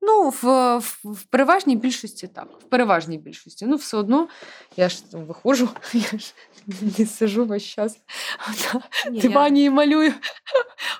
Ну, 0.00 0.28
в, 0.28 0.42
в, 0.78 0.98
в 1.04 1.24
переважній 1.24 1.76
більшості 1.76 2.26
так. 2.28 2.48
В 2.60 2.64
переважній 2.64 3.18
більшості. 3.18 3.66
Ну, 3.66 3.76
все 3.76 3.96
одно 3.96 4.28
я 4.76 4.88
ж 4.88 5.10
там 5.10 5.24
виходжу, 5.24 5.68
я 5.92 6.18
ж 6.18 6.34
не 6.98 7.06
сижу 7.06 7.44
весь 7.46 7.62
час 7.62 7.98
на 8.74 8.80
дивані 9.20 9.64
і 9.64 9.70
малюю. 9.70 10.12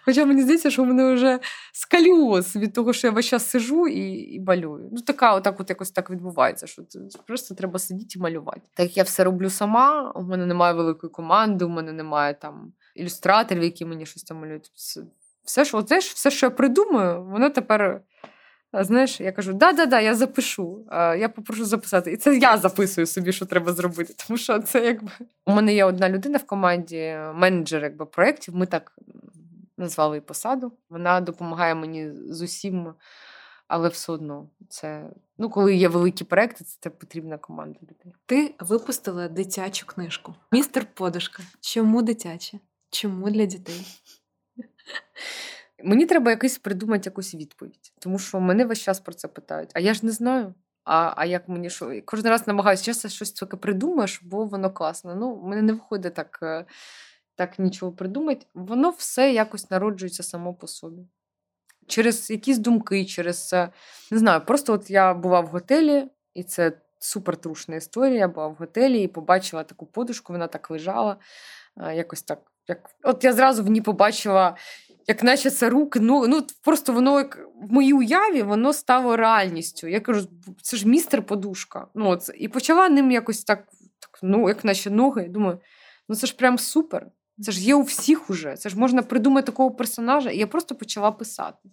Хоча 0.05 0.25
мені 0.25 0.43
здається, 0.43 0.71
що 0.71 0.83
в 0.83 0.87
мене 0.87 1.15
вже 1.15 1.41
скаліоз 1.73 2.57
від 2.57 2.73
того, 2.73 2.93
що 2.93 3.07
я 3.07 3.11
весь 3.13 3.27
час 3.27 3.51
сижу 3.51 3.87
і, 3.89 4.35
і 4.35 4.41
малюю. 4.41 4.89
Ну, 4.93 5.01
така, 5.03 5.35
отак 5.35 5.61
от 5.61 5.71
якось 5.71 5.91
так 5.91 6.11
відбувається, 6.11 6.67
що 6.67 6.83
просто 7.27 7.55
треба 7.55 7.79
сидіти 7.79 8.19
і 8.19 8.23
малювати. 8.23 8.61
Так 8.75 8.97
я 8.97 9.03
все 9.03 9.25
роблю 9.25 9.51
сама, 9.51 10.13
у 10.15 10.23
мене 10.23 10.47
немає 10.47 10.75
великої 10.75 11.11
команди, 11.11 11.65
у 11.65 11.69
мене 11.69 11.93
немає 11.93 12.35
там 12.35 12.73
ілюстраторів, 12.95 13.63
які 13.63 13.85
мені 13.85 14.07
щось 14.07 14.23
там 14.23 14.37
малюють. 14.41 14.71
Все- 14.75 15.03
Все, 15.45 15.65
що, 15.65 15.79
от, 15.79 15.89
знаєш, 15.89 16.13
все, 16.13 16.31
що 16.31 16.47
я 16.47 16.51
придумаю, 16.51 17.25
воно 17.25 17.51
тепер. 17.51 18.01
Знаєш, 18.73 19.21
я 19.21 19.33
кажу, 19.33 19.53
да-да-да, 19.53 20.01
я 20.01 20.15
запишу. 20.15 20.87
Я 20.93 21.29
попрошу 21.29 21.65
записати. 21.65 22.13
І 22.13 22.17
це 22.17 22.39
я 22.39 22.59
записую 22.59 23.07
собі, 23.07 23.33
що 23.33 23.47
треба 23.47 23.73
зробити. 23.73 24.15
Тому 24.27 24.39
що 24.39 24.59
це 24.59 24.85
якби. 24.87 25.11
У 25.47 25.53
мене 25.53 25.75
є 25.75 25.85
одна 25.85 26.09
людина 26.09 26.39
в 26.39 26.47
команді, 26.47 27.19
менеджер 27.35 27.83
якби, 27.83 28.07
проєктів. 28.07 28.57
Ми 28.57 28.67
так 28.67 28.99
назвали 29.79 30.17
її 30.17 30.21
посаду. 30.27 30.73
Вона 30.91 31.21
допомагає 31.21 31.75
мені 31.75 32.11
з 32.13 32.43
усім, 32.43 32.95
але 33.69 33.89
все 33.89 34.13
одно 34.13 34.49
це. 34.69 35.11
Ну, 35.39 35.51
коли 35.51 35.77
є 35.77 35.89
великі 35.89 36.25
проекти, 36.25 36.65
це, 36.65 36.77
це 36.81 36.91
потрібна 36.91 37.39
команда 37.39 37.79
людей. 37.83 38.15
Ти 38.27 38.55
випустила 38.61 39.29
дитячу 39.29 39.87
книжку. 39.87 40.35
Містер 40.53 40.87
Подушка. 40.95 41.43
Чому 41.61 42.03
дитяча? 42.03 42.59
Чому 42.91 43.31
для 43.31 43.45
дітей? 43.45 43.87
Мені 45.85 46.07
треба 46.07 46.31
якось 46.31 46.59
придумати 46.59 47.03
якусь 47.05 47.35
відповідь, 47.35 47.93
тому 47.99 48.19
що 48.19 48.41
мене 48.41 48.65
весь 48.65 48.79
час 48.79 49.01
про 49.01 49.15
це 49.15 49.29
питають. 49.29 49.71
А 49.75 49.81
я 49.81 49.95
ж 49.95 50.07
не 50.07 50.13
знаю. 50.13 50.55
А, 50.85 51.13
а 51.17 51.25
як 51.25 51.49
мені 51.49 51.71
що? 51.71 52.03
Кожен 52.05 52.27
раз 52.27 52.47
намагаюся 52.47 52.85
часто 52.85 53.09
щось 53.09 53.33
таке 53.33 53.57
придумаєш, 53.57 54.23
було 54.23 54.45
воно 54.47 54.71
класно. 54.71 55.15
Ну, 55.15 55.43
мене 55.45 55.63
не 55.63 55.73
виходить 55.73 56.15
так, 56.15 56.39
е, 56.43 56.65
так 57.35 57.59
нічого 57.59 57.93
придумати. 57.93 58.47
Воно 58.55 58.91
все 58.91 59.33
якось 59.33 59.71
народжується 59.71 60.23
само 60.23 60.55
по 60.55 60.67
собі. 60.67 61.03
Через 61.87 62.31
якісь 62.31 62.59
думки, 62.59 63.05
через 63.05 63.51
е, 63.53 63.69
не 64.11 64.19
знаю, 64.19 64.41
просто 64.47 64.73
от 64.73 64.91
я 64.91 65.15
була 65.15 65.41
в 65.41 65.47
готелі, 65.47 66.09
і 66.35 66.43
це 66.43 66.73
супер 66.99 67.37
трушна 67.37 67.77
історія. 67.77 68.19
Я 68.19 68.29
була 68.29 68.47
в 68.49 68.55
готелі 68.55 69.03
і 69.03 69.09
побачила 69.09 69.65
таку 69.65 69.87
подушку, 69.87 70.33
вона 70.33 70.47
так 70.47 70.71
лежала. 70.71 71.17
е, 71.81 71.97
Якось 71.97 72.23
так. 72.23 72.39
Як... 72.69 72.91
От 73.03 73.25
я 73.25 73.33
зразу 73.33 73.65
в 73.65 73.69
ній 73.69 73.81
побачила 73.81 74.57
як 75.09 75.23
наче 75.23 75.51
це 75.51 75.71
руки. 75.71 76.01
Ну, 76.01 76.27
ну 76.29 76.47
просто 76.65 76.93
воно 76.93 77.19
як 77.19 77.39
в 77.63 77.73
моїй 77.73 77.93
уяві 77.93 78.43
воно 78.43 78.73
стало 78.73 79.17
реальністю. 79.17 79.87
Я 79.87 80.01
кажу, 80.01 80.29
це 80.63 80.77
ж 80.77 80.89
містер 80.89 81.23
подушка. 81.23 81.87
Ну, 81.95 82.09
от, 82.09 82.31
і 82.39 82.49
почала 82.49 82.89
ним 82.89 83.11
якось 83.11 83.45
так, 83.45 83.59
так, 84.01 84.19
ну, 84.23 84.49
як 84.49 84.65
наче 84.65 84.91
ноги. 84.91 85.29
Думаю, 85.29 85.59
ну 86.09 86.17
це 86.17 86.27
ж 86.27 86.37
прям 86.37 86.59
супер. 86.59 87.07
Це 87.39 87.53
ж 87.53 87.61
є 87.61 87.75
у 87.75 87.83
всіх 87.83 88.31
уже. 88.31 88.57
Це 88.57 88.69
ж 88.69 88.79
можна 88.79 89.03
придумати 89.03 89.47
такого 89.47 89.71
персонажа. 89.71 90.31
І 90.31 90.39
я 90.39 90.47
просто 90.47 90.75
почала 90.75 91.13
писати. 91.13 91.69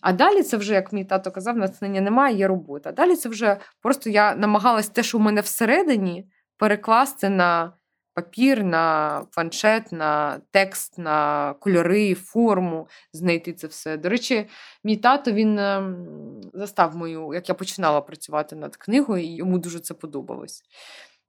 А 0.00 0.12
далі 0.12 0.42
це 0.42 0.56
вже, 0.56 0.74
як 0.74 0.92
мій 0.92 1.04
тато 1.04 1.30
казав, 1.30 1.56
натхнення 1.56 2.00
немає, 2.00 2.36
є 2.36 2.48
робота. 2.48 2.92
Далі 2.92 3.16
це 3.16 3.28
вже 3.28 3.56
просто 3.82 4.10
я 4.10 4.34
намагалась 4.34 4.88
те, 4.88 5.02
що 5.02 5.18
в 5.18 5.20
мене 5.20 5.40
всередині, 5.40 6.28
перекласти 6.58 7.28
на 7.28 7.72
папір, 8.18 8.64
на 8.64 9.26
планшет, 9.34 9.92
на 9.92 10.40
текст, 10.50 10.98
на 10.98 11.54
кольори, 11.60 12.14
форму, 12.14 12.88
знайти 13.12 13.52
це 13.52 13.66
все. 13.66 13.96
До 13.96 14.08
речі, 14.08 14.46
мій 14.84 14.96
тато 14.96 15.32
він 15.32 15.58
ем, 15.58 16.40
застав 16.54 16.96
мою, 16.96 17.34
як 17.34 17.48
я 17.48 17.54
починала 17.54 18.00
працювати 18.00 18.56
над 18.56 18.76
книгою, 18.76 19.24
і 19.24 19.34
йому 19.34 19.58
дуже 19.58 19.80
це 19.80 19.94
подобалось. 19.94 20.62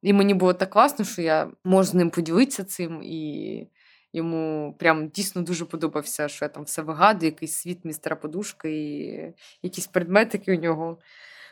І 0.01 0.13
мені 0.13 0.33
було 0.33 0.53
так 0.53 0.69
класно, 0.69 1.05
що 1.05 1.21
я 1.21 1.51
можу 1.63 1.89
з 1.89 1.93
ним 1.93 2.09
поділитися 2.09 2.63
цим, 2.63 3.03
і 3.03 3.67
йому 4.13 4.75
прям 4.79 5.07
дійсно 5.09 5.41
дуже 5.41 5.65
подобався, 5.65 6.27
що 6.27 6.45
я 6.45 6.49
там 6.49 6.63
все 6.63 6.81
вигадую, 6.81 7.31
якийсь 7.31 7.53
світ 7.53 7.85
містера 7.85 8.15
подушки, 8.15 8.71
і 8.71 9.33
якісь 9.63 9.87
предметики 9.87 10.57
у 10.57 10.59
нього, 10.59 10.97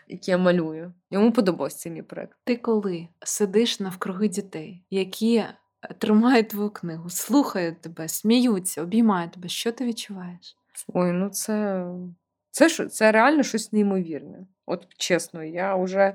які 0.07 0.31
я 0.31 0.37
малюю. 0.37 0.93
Йому 1.11 1.31
подобався 1.31 1.77
цей 1.77 1.91
мій 1.91 2.01
проект. 2.01 2.37
Ти 2.43 2.55
коли 2.55 3.07
сидиш 3.23 3.79
навкруги 3.79 4.27
дітей, 4.27 4.83
які 4.89 5.35
е, 5.35 5.53
тримають 5.97 6.49
твою 6.49 6.69
книгу, 6.69 7.09
слухають 7.09 7.81
тебе, 7.81 8.07
сміються, 8.07 8.81
обіймають 8.81 9.31
тебе, 9.31 9.49
що 9.49 9.71
ти 9.71 9.85
відчуваєш? 9.85 10.57
Ой, 10.93 11.11
ну 11.11 11.29
це, 11.29 11.85
Це 12.51 12.87
це 12.87 13.11
реально 13.11 13.43
щось 13.43 13.73
неймовірне. 13.73 14.47
От 14.65 14.87
чесно, 14.97 15.43
я 15.43 15.75
вже 15.75 16.13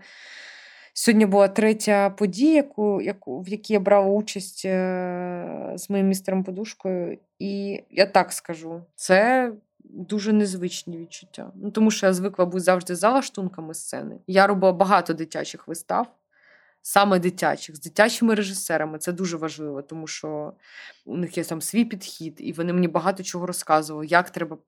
сьогодні 0.95 1.27
була 1.27 1.49
третя 1.49 2.11
подія, 2.11 2.55
яку, 2.55 3.01
яку, 3.01 3.41
в 3.41 3.49
якій 3.49 3.73
я 3.73 3.81
брала 3.81 4.07
участь 4.07 4.63
е, 4.65 5.73
з 5.77 5.91
моїм 5.91 6.09
містером 6.09 6.45
подушкою. 6.45 7.19
І 7.39 7.83
я 7.91 8.07
так 8.07 8.33
скажу, 8.33 8.83
це 8.95 9.53
дуже 9.85 10.33
незвичні 10.33 10.99
відчуття. 10.99 11.53
Ну, 11.55 11.71
Тому 11.71 11.91
що 11.91 12.07
я 12.07 12.13
звикла 12.13 12.47
бути 12.47 12.61
завжди 12.61 12.95
за 12.95 13.11
лаштунками 13.11 13.75
сцени. 13.75 14.19
Я 14.27 14.47
робила 14.47 14.73
багато 14.73 15.15
дитячих 15.15 15.69
вистав 15.69 16.07
саме 16.83 17.19
дитячих, 17.19 17.77
з 17.77 17.81
дитячими 17.81 18.35
режисерами. 18.35 18.99
Це 18.99 19.13
дуже 19.13 19.37
важливо, 19.37 19.83
тому 19.83 20.07
що 20.07 20.53
у 21.07 21.17
них 21.17 21.39
є 21.39 21.45
там 21.45 21.61
свій 21.61 21.85
підхід, 21.85 22.37
і 22.39 22.53
вони 22.53 22.73
мені 22.73 22.89
багато 22.89 23.23
чого 23.23 23.47
розказували, 23.47 24.07
як 24.07 24.31
треба 24.31 24.59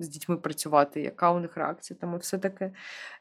з 0.00 0.08
дітьми 0.08 0.36
працювати, 0.36 1.00
яка 1.00 1.30
у 1.32 1.40
них 1.40 1.56
реакція 1.56 1.98
там 2.00 2.14
і 2.14 2.18
все 2.18 2.38
таке. 2.38 2.72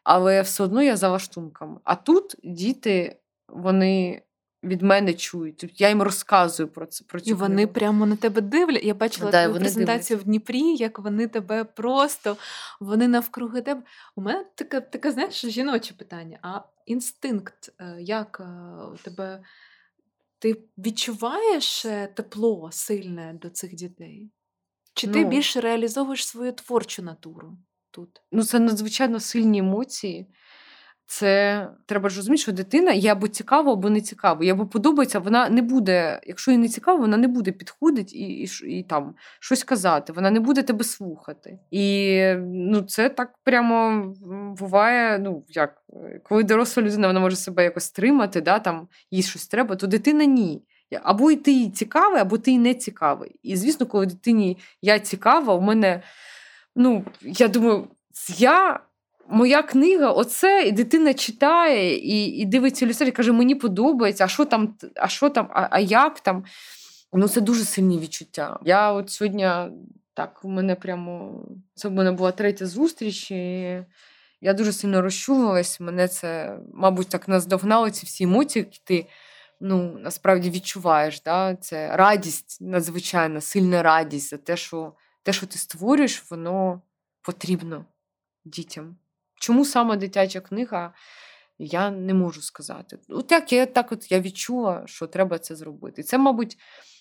Але 0.03 0.41
все 0.41 0.63
одно 0.63 0.83
я 0.83 0.97
за 0.97 1.09
лаштунками. 1.09 1.79
А 1.83 1.95
тут 1.95 2.35
діти, 2.43 3.19
вони 3.47 4.21
від 4.63 4.81
мене 4.81 5.13
чують. 5.13 5.57
Тобто 5.57 5.75
я 5.79 5.89
їм 5.89 6.01
розказую 6.01 6.69
про 6.69 6.85
це. 6.85 7.05
Про 7.05 7.19
цю 7.19 7.29
І 7.29 7.33
вони 7.33 7.55
книгу. 7.55 7.71
прямо 7.73 8.05
на 8.05 8.15
тебе 8.15 8.41
дивлять. 8.41 8.83
Я 8.83 8.93
бачила 8.93 9.31
Да, 9.31 9.45
твою 9.45 9.59
презентацію 9.59 10.19
в 10.19 10.23
Дніпрі, 10.23 10.75
як 10.75 10.99
вони 10.99 11.27
тебе 11.27 11.63
просто 11.63 12.37
вони 12.79 13.07
навкруги 13.07 13.61
тебе. 13.61 13.83
У 14.15 14.21
мене 14.21 14.45
таке, 14.55 14.81
таке 14.81 15.11
знаєш, 15.11 15.45
жіноче 15.45 15.93
питання. 15.93 16.39
А 16.41 16.59
інстинкт, 16.85 17.73
е, 17.79 17.95
як 17.99 18.41
е, 18.45 18.83
у 18.93 18.97
тебе 18.97 19.43
ти 20.39 20.61
відчуваєш 20.77 21.85
е, 21.85 22.07
тепло 22.15 22.69
сильне 22.71 23.33
до 23.41 23.49
цих 23.49 23.75
дітей? 23.75 24.29
Чи 24.93 25.07
ти 25.07 25.19
Ну. 25.23 25.29
більше 25.29 25.61
реалізовуєш 25.61 26.27
свою 26.27 26.51
творчу 26.51 27.01
натуру 27.03 27.57
тут? 27.91 28.21
Ну, 28.31 28.43
це 28.43 28.59
надзвичайно 28.59 29.19
сильні 29.19 29.59
емоції. 29.59 30.27
Це 31.13 31.67
треба 31.85 32.09
ж 32.09 32.17
розуміти, 32.17 32.41
що 32.41 32.51
дитина 32.51 32.91
є 32.91 33.11
або 33.11 33.27
цікава, 33.27 33.73
або 33.73 33.89
не 33.89 34.01
цікава. 34.01 34.45
Або 34.45 34.65
подобається, 34.65 35.19
вона 35.19 35.49
не 35.49 35.61
буде, 35.61 36.21
якщо 36.23 36.51
їй 36.51 36.57
не 36.57 36.67
цікаво, 36.67 36.99
вона 36.99 37.17
не 37.17 37.27
буде 37.27 37.51
підходити 37.51 38.15
і, 38.15 38.43
і, 38.43 38.49
і 38.79 38.83
там 38.83 39.15
щось 39.39 39.63
казати, 39.63 40.13
вона 40.13 40.31
не 40.31 40.39
буде 40.39 40.63
тебе 40.63 40.83
слухати. 40.83 41.59
І 41.71 42.19
ну, 42.43 42.81
це 42.81 43.09
так 43.09 43.33
прямо 43.43 44.05
буває. 44.59 45.19
Ну, 45.19 45.45
як, 45.47 45.83
коли 46.23 46.43
доросла 46.43 46.83
людина 46.83 47.07
вона 47.07 47.19
може 47.19 47.35
себе 47.35 47.63
якось 47.63 47.83
стримати, 47.83 48.41
да, 48.41 48.59
там, 48.59 48.87
їй 49.11 49.23
щось 49.23 49.47
треба, 49.47 49.75
то 49.75 49.87
дитина 49.87 50.25
ні. 50.25 50.63
Або 51.03 51.31
і 51.31 51.35
ти 51.35 51.69
цікавий, 51.69 52.21
або 52.21 52.37
ти 52.37 52.57
не 52.57 52.73
цікавий. 52.73 53.39
І 53.43 53.55
звісно, 53.55 53.85
коли 53.85 54.05
дитині 54.05 54.57
я 54.81 54.99
цікава, 54.99 55.53
у 55.53 55.61
мене, 55.61 56.01
ну, 56.75 57.05
я 57.21 57.47
думаю, 57.47 57.87
я 58.37 58.79
моя 59.29 59.63
книга, 59.63 60.11
оце, 60.11 60.63
і 60.67 60.71
дитина 60.71 61.13
читає 61.13 61.97
і 61.97 62.25
і 62.25 62.45
дивиться 62.45 62.85
ілюстрацію, 62.85 63.11
і 63.11 63.15
каже, 63.15 63.31
мені 63.31 63.55
подобається, 63.55 64.25
а 64.25 64.27
що 64.27 64.45
там, 64.45 64.75
а 64.95 65.07
що 65.07 65.29
там, 65.29 65.47
а, 65.51 65.67
а 65.71 65.79
як 65.79 66.19
там. 66.19 66.43
Ну, 67.15 67.27
це 67.27 67.41
дуже 67.41 67.63
сильні 67.63 67.99
відчуття. 67.99 68.59
Я 68.63 68.91
от 68.91 69.09
сьогодні, 69.09 69.49
так, 70.13 70.39
у 70.43 70.49
мене 70.49 70.75
прямо 70.75 71.41
це 71.75 71.87
в 71.87 71.91
мене 71.91 72.11
була 72.11 72.31
третя 72.31 72.65
зустріч, 72.65 73.31
і 73.31 73.85
я 74.41 74.53
дуже 74.53 74.73
сильно 74.73 75.01
розчулилась. 75.01 75.79
Мене 75.79 76.07
це, 76.07 76.59
мабуть, 76.73 77.09
так 77.09 77.27
наздогнало 77.27 77.89
ці 77.89 78.05
всі 78.05 78.23
емоції, 78.23 78.65
які 78.65 78.81
ти 78.83 79.05
ну, 79.61 79.97
насправді 79.99 80.49
відчуваєш. 80.49 81.21
Да? 81.21 81.55
Це 81.55 81.97
радість, 81.97 82.57
надзвичайно, 82.61 83.41
сильна 83.41 83.83
радість 83.83 84.29
за 84.29 84.37
те, 84.37 84.57
що 84.57 84.93
те, 85.23 85.33
що 85.33 85.47
ти 85.47 85.57
створюєш, 85.57 86.31
воно 86.31 86.81
потрібно 87.21 87.85
дітям. 88.45 88.95
Чому 89.43 89.65
саме 89.65 89.97
дитяча 89.97 90.41
книга? 90.41 90.93
Я 91.59 91.91
не 91.91 92.13
можу 92.13 92.41
сказати. 92.41 92.99
От 93.09 93.31
як 93.31 93.53
я 93.53 93.65
так 93.65 93.91
от 93.91 94.11
я 94.11 94.19
відчула, 94.19 94.83
що 94.85 95.07
треба 95.07 95.39
це 95.39 95.55
зробити. 95.55 96.03
Це, 96.03 96.17
мабуть, 96.17 96.57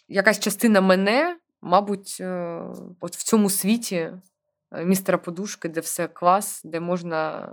якась 0.08 0.40
частина 0.40 0.80
мене, 0.80 1.36
мабуть, 1.60 2.16
е, 2.20 2.62
от 3.00 3.16
в 3.16 3.22
цьому 3.22 3.50
світі 3.50 3.96
е, 3.96 4.84
містера 4.84 5.18
подушки, 5.18 5.68
де 5.68 5.80
все 5.80 6.08
клас, 6.08 6.62
де 6.64 6.80
можна 6.80 7.52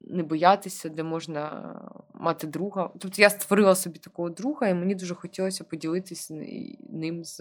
не 0.00 0.22
боятися, 0.22 0.88
де 0.88 1.02
можна 1.02 1.74
мати 2.14 2.46
друга. 2.46 2.90
Тобто 2.98 3.22
я 3.22 3.30
створила 3.30 3.74
собі 3.74 3.98
такого 3.98 4.30
друга, 4.30 4.68
і 4.68 4.74
мені 4.74 4.94
дуже 4.94 5.14
хотілося 5.14 5.64
поділитися 5.64 6.34
ним 6.90 7.24
з 7.24 7.40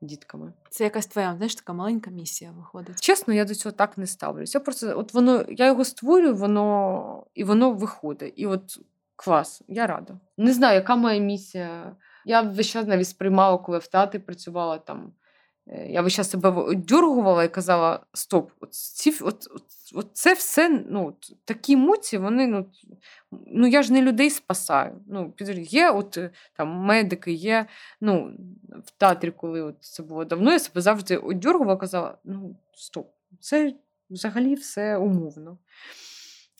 дітками. 0.00 0.52
Це 0.70 0.84
якась 0.84 1.06
твоя, 1.06 1.34
знаєш, 1.36 1.54
така 1.54 1.72
маленька 1.72 2.10
місія 2.10 2.50
виходить. 2.50 3.00
Чесно, 3.00 3.34
я 3.34 3.44
до 3.44 3.54
цього 3.54 3.72
так 3.72 3.98
не 3.98 4.06
ставлюся. 4.06 4.58
Я 4.58 4.64
просто 4.64 4.98
от 4.98 5.14
воно, 5.14 5.44
я 5.48 5.66
його 5.66 5.84
створюю, 5.84 6.34
воно 6.34 7.26
і 7.34 7.44
воно 7.44 7.72
виходить. 7.72 8.32
І 8.36 8.46
от 8.46 8.78
клас, 9.16 9.62
я 9.68 9.86
рада. 9.86 10.18
Не 10.36 10.52
знаю, 10.52 10.74
яка 10.74 10.96
моя 10.96 11.20
місія. 11.20 11.96
Я 12.24 12.40
весь 12.42 12.66
час 12.66 12.86
навіть 12.86 13.08
сприймала, 13.08 13.58
коли 13.58 13.78
в 13.78 13.86
театрі 13.86 14.18
працювала 14.18 14.78
там. 14.78 15.12
Е, 15.66 15.86
Я 15.88 16.02
весь 16.02 16.14
час 16.14 16.30
себе 16.30 16.50
оддергувала 16.50 17.44
і 17.44 17.48
казала: 17.48 18.00
стоп, 18.12 18.50
от, 18.60 18.74
ці, 18.74 19.10
от, 19.10 19.48
от, 19.54 19.62
от 19.94 20.08
це 20.12 20.34
все 20.34 20.68
ну, 20.68 21.16
такі 21.44 21.72
емоції, 21.72 22.20
вони 22.22 22.46
ну, 22.46 22.66
ну 23.46 23.66
я 23.66 23.82
ж 23.82 23.92
не 23.92 24.02
людей 24.02 24.30
спасаю. 24.30 25.00
Ну, 25.06 25.32
Є 25.56 25.90
от 25.90 26.18
е, 26.18 26.30
там 26.56 26.68
медики, 26.68 27.32
є. 27.32 27.66
ну, 28.00 28.32
В 28.86 28.90
театрі, 28.90 29.30
коли 29.30 29.62
от 29.62 29.76
це 29.80 30.02
було 30.02 30.24
давно, 30.24 30.52
я 30.52 30.58
себе 30.58 30.80
завжди 30.80 31.16
оддергувала, 31.16 31.76
казала: 31.76 32.18
ну, 32.24 32.56
стоп, 32.74 33.10
це 33.40 33.74
взагалі 34.10 34.54
все 34.54 34.96
умовно. 34.96 35.58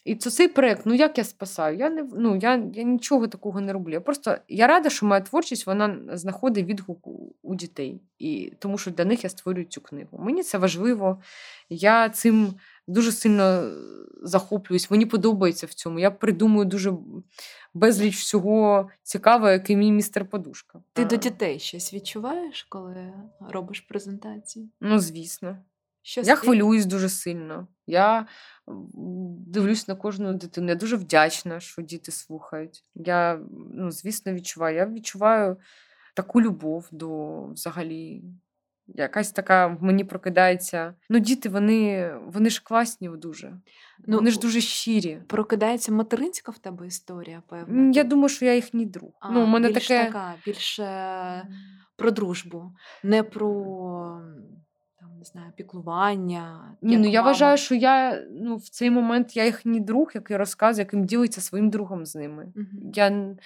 І 0.07 0.15
це 0.15 0.31
цей 0.31 0.49
проєкт, 0.49 0.83
ну 0.85 0.95
як 0.95 1.19
я 1.19 1.25
спасаю? 1.25 1.79
Я 1.79 1.91
не 1.91 2.07
ну, 2.17 2.37
я, 2.37 2.63
я 2.75 2.83
нічого 2.83 3.27
такого 3.27 3.61
не 3.61 3.73
роблю. 3.73 3.93
Я 3.93 4.01
просто 4.01 4.37
я 4.49 4.67
рада, 4.67 4.91
що 4.91 5.07
моя 5.07 5.21
творчість 5.21 5.67
вона 5.67 5.99
знаходить 6.13 6.67
відгук 6.67 7.07
у, 7.43 7.55
дітей, 7.55 8.01
і 8.19 8.53
тому 8.59 8.79
що 8.79 8.91
для 8.91 9.05
них 9.05 9.25
я 9.25 9.31
створюю 9.31 9.67
цю 9.67 9.81
книгу. 9.81 10.19
Мені 10.19 10.43
це 10.43 10.59
важливо. 10.59 11.23
Я 11.71 12.09
цим 12.09 12.55
дуже 12.87 13.13
сильно 13.13 13.71
захоплююсь. 14.23 14.91
Мені 14.91 15.07
подобається 15.07 15.67
в 15.67 15.75
цьому. 15.75 15.99
Я 15.99 16.11
придумую 16.11 16.65
дуже 16.65 16.93
безліч 17.75 18.17
всього 18.17 18.89
цікавого, 19.03 19.51
як 19.51 19.71
і 19.71 19.77
мій 19.77 19.93
містер 19.93 20.25
подушка. 20.25 20.81
Ти 20.93 21.05
до 21.05 21.17
дітей 21.17 21.59
щось 21.59 21.95
відчуваєш, 21.95 22.67
коли 22.69 23.13
робиш 23.41 23.81
презентації? 23.81 24.71
Ну, 24.81 24.99
звісно. 24.99 25.59
Щось 26.07 26.27
Я 26.27 26.37
хвилююсь 26.37 26.87
дуже 26.87 27.09
сильно. 27.09 27.69
Я 27.87 28.27
дивлюсь 29.47 29.89
на 29.89 29.95
кожну 29.95 30.35
дитину. 30.35 30.69
Я 30.69 30.75
дуже 30.75 30.97
вдячна, 30.97 31.61
що 31.61 31.83
діти 31.83 32.13
слухають. 32.13 32.85
Я, 32.95 33.41
ну, 33.75 33.91
звісно, 33.91 34.33
відчуваю. 34.33 34.77
Я 34.77 34.87
відчуваю 34.87 35.57
таку 36.15 36.43
любов 36.43 36.89
до 36.91 37.43
взагалі. 37.47 38.23
Якась 38.87 39.33
така 39.33 39.67
в 39.67 39.83
мені 39.83 40.05
прокидається. 40.05 40.95
Ну, 41.11 41.19
діти, 41.19 41.49
вони, 41.49 42.15
вони 42.27 42.51
ж 42.51 42.63
класні 42.65 43.09
дуже. 43.09 43.61
Ну, 44.07 44.17
вони 44.17 44.31
ж 44.31 44.41
дуже 44.41 44.61
щирі. 44.61 45.23
Прокидається 45.27 45.93
материнська 45.93 46.53
в 46.53 46.59
тебе 46.59 46.87
історія, 46.87 47.43
певно. 47.49 47.93
Я 47.95 48.05
думаю, 48.05 48.29
що 48.29 48.45
я 48.45 48.55
їхній 48.55 48.87
друг. 48.87 49.11
А, 49.21 49.31
ну, 49.31 49.45
у 49.45 49.47
мене 49.47 49.69
більш 49.69 49.89
таке. 49.89 50.05
така, 50.07 50.35
більше 50.45 51.49
про 51.97 52.11
дружбу, 52.11 52.73
не 53.03 53.23
про 53.23 54.21
знаю, 55.27 55.53
піклування. 55.57 56.77
Ні, 56.83 56.97
ну 56.97 57.09
я 57.09 57.20
мама. 57.20 57.31
вважаю, 57.31 57.57
що 57.57 57.74
я 57.74 58.24
ну, 58.31 58.57
в 58.57 58.68
цей 58.68 58.91
момент 58.91 59.37
я 59.37 59.45
їхній 59.45 59.81
друг, 59.81 60.11
який 60.14 60.37
розказує, 60.37 60.85
яким 60.85 61.05
ділиться 61.05 61.41
своїм 61.41 61.70
другом 61.70 62.07
з 62.07 62.14
ними. 62.14 62.53
Мгм. 62.55 62.93
Я, 62.95 63.37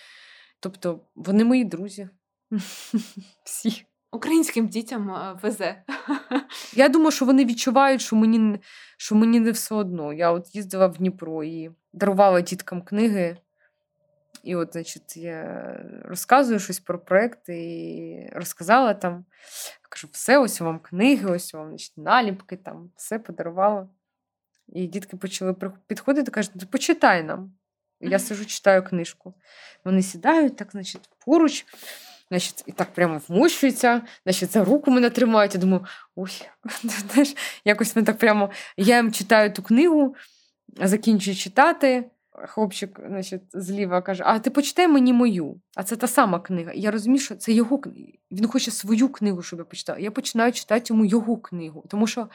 тобто, 0.60 1.00
вони 1.14 1.44
мої 1.44 1.64
друзі. 1.64 2.08
Всі. 3.44 3.86
Українським 4.12 4.68
дітям 4.68 5.10
е, 5.10 5.38
везе. 5.42 5.82
Я 6.74 6.88
думаю, 6.88 7.10
що 7.10 7.24
вони 7.24 7.44
відчувають, 7.44 8.00
що 8.00 8.16
мені, 8.16 8.58
що 8.96 9.14
мені 9.14 9.40
не 9.40 9.50
все 9.50 9.74
одно. 9.74 10.12
Я 10.12 10.32
от 10.32 10.54
їздила 10.54 10.86
в 10.86 10.96
Дніпро 10.96 11.44
і 11.44 11.70
дарувала 11.92 12.40
діткам 12.40 12.82
книги. 12.82 13.36
І 14.42 14.56
от, 14.56 14.72
значить, 14.72 15.16
я 15.16 15.76
розказую 16.04 16.58
щось 16.58 16.80
про 16.80 16.98
проект 16.98 17.48
і 17.48 18.30
розказала 18.32 18.94
там. 18.94 19.24
Кажу, 19.90 20.08
все, 20.12 20.38
ось 20.38 20.60
вам 20.60 20.78
книги, 20.78 21.26
ось 21.26 21.54
вам 21.54 21.68
значить, 21.68 21.92
наліпки, 21.96 22.56
там, 22.56 22.90
все 22.96 23.18
подарувала. 23.18 23.88
І 24.68 24.86
дітки 24.86 25.16
почали 25.16 25.54
підходити 25.86 26.30
і 26.30 26.34
кажуть, 26.34 26.52
«Ну, 26.54 26.66
почитай 26.66 27.22
нам. 27.22 27.52
Я 28.00 28.18
сижу, 28.18 28.46
читаю 28.46 28.82
книжку. 28.82 29.34
Вони 29.84 30.02
сідають, 30.02 30.56
так, 30.56 30.68
значить, 30.72 31.10
поруч, 31.26 31.66
значить, 32.28 32.62
і 32.66 32.72
так 32.72 32.92
прямо 32.92 33.20
вмощуються, 33.28 34.02
значить, 34.24 34.50
за 34.50 34.64
руку 34.64 34.90
мене 34.90 35.10
тримають. 35.10 35.54
Я 35.54 35.60
думаю, 35.60 35.86
ой, 36.16 36.30
знаєш, 36.82 37.34
якось 37.64 37.96
ми 37.96 38.02
так 38.02 38.18
прямо. 38.18 38.50
Я 38.76 38.96
їм 38.96 39.12
читаю 39.12 39.52
ту 39.52 39.62
книгу, 39.62 40.14
закінчую 40.76 41.36
читати. 41.36 42.10
Хлопчик, 42.32 43.00
значить, 43.06 43.42
зліва 43.52 44.02
каже: 44.02 44.22
А 44.26 44.38
ти 44.38 44.50
почитай 44.50 44.88
мені 44.88 45.12
мою. 45.12 45.60
А 45.76 45.82
це 45.82 45.96
та 45.96 46.06
сама 46.06 46.40
книга. 46.40 46.72
Я 46.74 46.90
розумію, 46.90 47.20
що 47.20 47.36
це 47.36 47.52
його 47.52 47.78
книга. 47.78 48.08
Він 48.30 48.46
хоче 48.46 48.70
свою 48.70 49.08
книгу, 49.08 49.42
щоб 49.42 49.58
я 49.58 49.64
почитала. 49.64 49.98
Я 49.98 50.10
починаю 50.10 50.52
читати 50.52 50.84
йому 50.88 51.04
його 51.04 51.36
книгу, 51.36 51.84
тому 51.88 52.06
що 52.06 52.28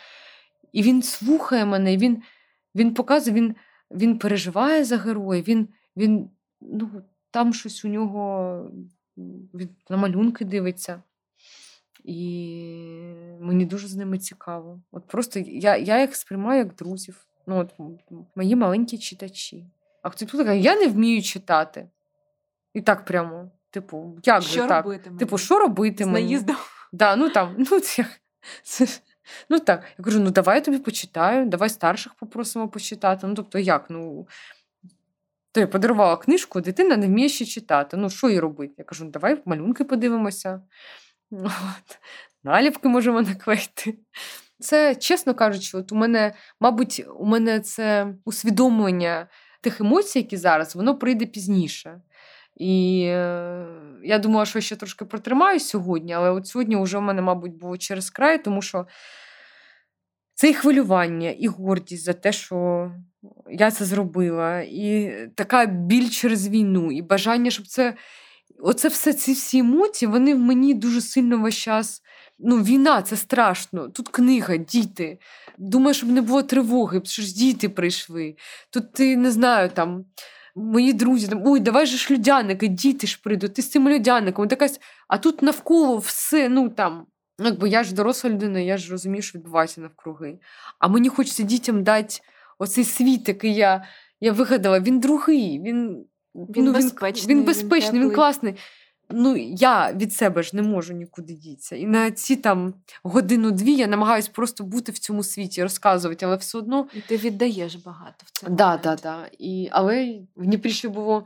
І 0.71 0.83
він 0.83 1.01
слухає 1.03 1.65
мене, 1.65 1.97
він 1.97 2.21
він 2.75 2.93
показує, 2.93 3.35
він 3.35 3.55
він 3.91 4.19
переживає 4.19 4.83
за 4.83 4.97
героя, 4.97 5.41
він, 5.41 5.67
він 5.97 6.29
ну, 6.61 6.89
там 7.31 7.53
щось 7.53 7.85
у 7.85 7.87
нього 7.87 8.71
він 9.53 9.69
на 9.89 9.97
малюнки 9.97 10.45
дивиться. 10.45 11.03
І 12.03 12.19
мені 13.39 13.65
дуже 13.65 13.87
з 13.87 13.95
ними 13.95 14.17
цікаво. 14.17 14.81
От 14.91 15.07
Просто 15.07 15.39
я 15.39 15.77
я 15.77 16.01
їх 16.01 16.15
сприймаю 16.15 16.59
як 16.59 16.75
друзів. 16.75 17.27
Ну, 17.47 17.57
от 17.57 17.73
Мої 18.35 18.55
маленькі 18.55 18.97
читачі. 18.97 19.65
А 20.05 20.09
хтось 20.09 20.31
каже, 20.31 20.57
я 20.57 20.75
не 20.75 20.87
вмію 20.87 21.21
читати. 21.21 21.89
І 22.73 22.81
так 22.81 23.05
прямо. 23.05 23.51
Типу, 23.69 24.17
як 24.23 24.41
що 24.41 24.61
же 24.61 24.67
так? 24.67 24.85
Робити 24.85 25.11
типу, 25.19 25.37
що 25.37 25.59
робити 25.59 26.03
З 26.03 26.07
мені? 26.07 26.39
Да, 26.93 27.15
ну 27.15 27.29
там, 27.29 27.55
ну, 27.71 27.79
це, 27.79 28.05
це, 28.63 28.87
ну 29.49 29.59
так. 29.59 29.83
Я 29.97 30.03
кажу: 30.05 30.19
ну 30.19 30.31
давай 30.31 30.57
я 30.57 30.61
тобі 30.61 30.77
почитаю, 30.77 31.45
давай 31.45 31.69
старших 31.69 32.13
попросимо 32.13 32.69
почитати. 32.69 33.27
Ну, 33.27 33.33
тобто, 33.33 33.59
як? 33.59 33.85
Ну, 33.89 34.27
то 35.51 35.59
я 35.59 35.67
подарувала 35.67 36.17
книжку, 36.17 36.61
дитина 36.61 36.97
не 36.97 37.07
вміє 37.07 37.29
ще 37.29 37.45
читати. 37.45 37.97
Ну, 37.97 38.09
що 38.09 38.29
їй 38.29 38.39
робити? 38.39 38.73
Я 38.77 38.83
кажу, 38.83 39.05
ну, 39.05 39.11
давай 39.11 39.41
малюнки 39.45 39.83
подивимося. 39.83 40.61
От. 41.31 41.99
Наліпки 42.43 42.87
можемо 42.87 43.21
наклеїти. 43.21 43.97
Це, 44.59 44.95
чесно 44.95 45.33
кажучи, 45.33 45.77
от 45.77 45.91
у 45.91 45.95
мене, 45.95 46.33
мабуть, 46.59 47.05
у 47.19 47.25
мене 47.25 47.59
це 47.59 48.13
усвідомлення 48.25 49.27
тих 49.65 49.81
емоцій, 49.81 50.19
які 50.19 50.37
зараз, 50.37 50.75
воно 50.75 50.97
прийде 50.97 51.25
пізніше. 51.25 52.01
І 52.57 53.03
е, 53.07 53.65
я 54.03 54.19
думала, 54.19 54.45
що 54.45 54.61
ще 54.61 54.75
трошки 54.75 55.05
протримаю 55.05 55.59
сьогодні, 55.59 56.13
але 56.13 56.29
от 56.31 56.47
сьогодні 56.47 56.75
вже 56.75 56.97
у 56.97 57.01
мене, 57.01 57.21
мабуть, 57.21 57.57
було 57.57 57.77
через 57.77 58.09
край, 58.09 58.43
тому 58.43 58.61
що 58.61 58.87
це 60.33 60.49
і 60.49 60.53
хвилювання, 60.53 61.29
і 61.29 61.47
гордість 61.47 62.03
за 62.03 62.13
те, 62.13 62.31
що 62.31 62.91
я 63.49 63.71
це 63.71 63.85
зробила, 63.85 64.61
і 64.61 65.13
така 65.35 65.65
біль 65.65 66.09
через 66.09 66.47
війну, 66.47 66.91
і 66.91 67.01
бажання, 67.01 67.51
щоб 67.51 67.67
це. 67.67 67.93
Оце 68.59 68.87
все 68.87 69.13
ці 69.13 69.33
всі 69.33 69.57
емоції, 69.57 70.11
вони 70.11 70.35
в 70.35 70.39
мені 70.39 70.73
дуже 70.73 71.01
сильно 71.01 71.37
весь 71.37 71.55
час. 71.55 72.01
Ну, 72.39 72.63
війна 72.63 73.01
це 73.01 73.15
страшно. 73.15 73.89
Тут 73.89 74.09
книга, 74.09 74.57
діти. 74.57 75.19
Думаю, 75.57 75.93
щоб 75.93 76.09
не 76.09 76.21
було 76.21 76.43
тривоги, 76.43 77.01
що 77.03 77.21
ж 77.21 77.35
діти 77.35 77.69
прийшли. 77.69 78.35
Тут 78.69 78.93
ти 78.93 79.17
не 79.17 79.31
знаю 79.31 79.69
там 79.69 80.05
мої 80.55 80.93
друзі, 80.93 81.27
там, 81.27 81.41
ой, 81.45 81.59
давай 81.59 81.85
же 81.85 81.97
ж 81.97 82.13
людяники, 82.13 82.67
діти 82.67 83.07
ж 83.07 83.19
прийдуть, 83.23 83.53
ти 83.53 83.61
з 83.61 83.69
цим 83.69 83.89
людяником. 83.89 84.47
Якась... 84.51 84.79
А 85.07 85.17
тут 85.17 85.41
навколо 85.41 85.97
все, 85.97 86.49
ну 86.49 86.69
там. 86.69 87.05
Якби 87.39 87.69
я 87.69 87.83
ж 87.83 87.95
доросла 87.95 88.29
людина, 88.29 88.59
я 88.59 88.77
ж 88.77 88.91
розумію, 88.91 89.21
що 89.21 89.39
відбувається 89.39 89.81
навкруги. 89.81 90.39
А 90.79 90.87
мені 90.87 91.09
хочеться 91.09 91.43
дітям 91.43 91.83
дати 91.83 92.15
оцей 92.59 92.83
світ, 92.83 93.27
який 93.27 93.53
я 93.53 93.83
я 94.21 94.31
вигадала. 94.31 94.79
Він 94.79 94.99
другий, 94.99 95.61
він 95.61 96.05
він, 96.35 96.65
ну, 96.65 96.73
безпечний, 96.73 97.27
він, 97.27 97.37
він 97.37 97.45
безпечний, 97.45 98.01
він, 98.01 98.07
він 98.07 98.15
класний 98.15 98.55
ну, 99.09 99.35
я 99.37 99.93
від 99.93 100.13
себе 100.13 100.43
ж 100.43 100.55
не 100.55 100.61
можу 100.61 100.93
нікуди 100.93 101.33
дітися. 101.33 101.75
І 101.75 101.85
на 101.85 102.11
ці 102.11 102.35
там 102.35 102.73
годину-дві 103.03 103.75
я 103.75 103.87
намагаюся 103.87 104.29
просто 104.33 104.63
бути 104.63 104.91
в 104.91 104.99
цьому 104.99 105.23
світі, 105.23 105.63
розказувати, 105.63 106.25
але 106.25 106.35
все 106.35 106.57
одно. 106.57 106.87
І 106.93 107.01
ти 107.01 107.17
віддаєш 107.17 107.75
багато 107.75 108.25
в 108.25 108.31
цьому. 108.31 108.55
Да, 108.55 108.77
да, 108.83 108.95
да. 108.95 109.29
І, 109.39 109.69
Але 109.71 110.19
в 110.35 110.45
Дніпрі 110.45 110.69
ще 110.69 110.89
було 110.89 111.25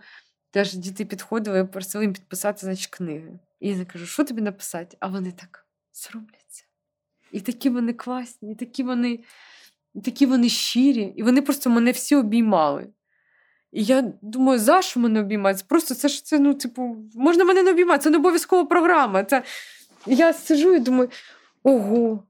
теж 0.52 0.74
діти 0.74 1.06
підходили, 1.06 1.66
просили 1.66 2.04
їм 2.04 2.14
підписати 2.14 2.60
значить, 2.60 2.88
книги. 2.88 3.40
І 3.60 3.70
я 3.70 3.86
кажу, 3.86 4.06
що 4.06 4.24
тобі 4.24 4.42
написати? 4.42 4.98
А 5.00 5.08
вони 5.08 5.32
так 5.32 5.68
соромляться. 5.92 6.64
І 7.32 7.42
такі 7.42 7.70
вони 7.70 7.94
класні, 7.94 8.52
і 8.52 8.56
такі 8.56 8.84
вони. 8.84 9.20
Такі 10.04 10.26
вони 10.26 10.50
щирі, 10.50 11.14
і 11.16 11.24
вони 11.24 11.42
просто 11.42 11.70
мене 11.70 11.92
всі 11.92 12.16
обіймали. 12.16 12.88
І 13.72 13.84
я 13.84 14.14
думаю, 14.22 14.60
за 14.60 14.82
що 14.82 15.00
мене 15.00 15.20
обіймати? 15.20 15.64
Просто 15.68 15.96
це 15.96 16.08
ж 16.08 16.26
це, 16.26 16.40
ну, 16.40 16.54
типу, 16.54 16.96
можна 17.16 17.46
мене 17.46 17.64
не 17.64 17.72
обіймати, 17.72 18.04
це 18.04 18.10
не 18.10 18.18
обов'язкова 18.18 18.66
програма. 18.66 19.24
Це... 19.24 19.44
Я 20.06 20.34
сижу 20.34 20.76
і 20.76 20.80
думаю, 20.80 21.10
ого, 21.64 22.24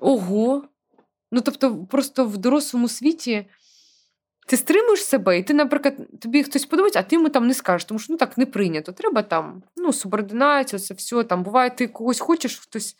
ого. 0.00 0.62
Ну, 1.32 1.40
тобто, 1.40 1.84
просто 1.90 2.24
в 2.24 2.36
дорослому 2.36 2.88
світі 2.88 3.46
ти 4.46 4.56
стримуєш 4.56 5.04
себе, 5.04 5.38
і 5.38 5.42
ти, 5.42 5.54
наприклад, 5.54 5.94
тобі 6.20 6.42
хтось 6.42 6.64
подобається, 6.64 6.98
а 6.98 7.02
ти 7.02 7.16
йому 7.16 7.28
там 7.28 7.46
не 7.46 7.54
скажеш, 7.54 7.84
тому 7.84 7.98
що 8.00 8.12
ну 8.12 8.16
так 8.16 8.38
не 8.38 8.46
прийнято. 8.46 8.92
Треба 8.92 9.22
там 9.22 9.62
ну, 9.76 9.92
субординація, 9.92 10.80
це 10.80 10.94
все 10.94 11.24
там. 11.24 11.42
Буває, 11.42 11.70
ти 11.70 11.88
когось 11.88 12.20
хочеш, 12.20 12.58
хтось 12.58 12.96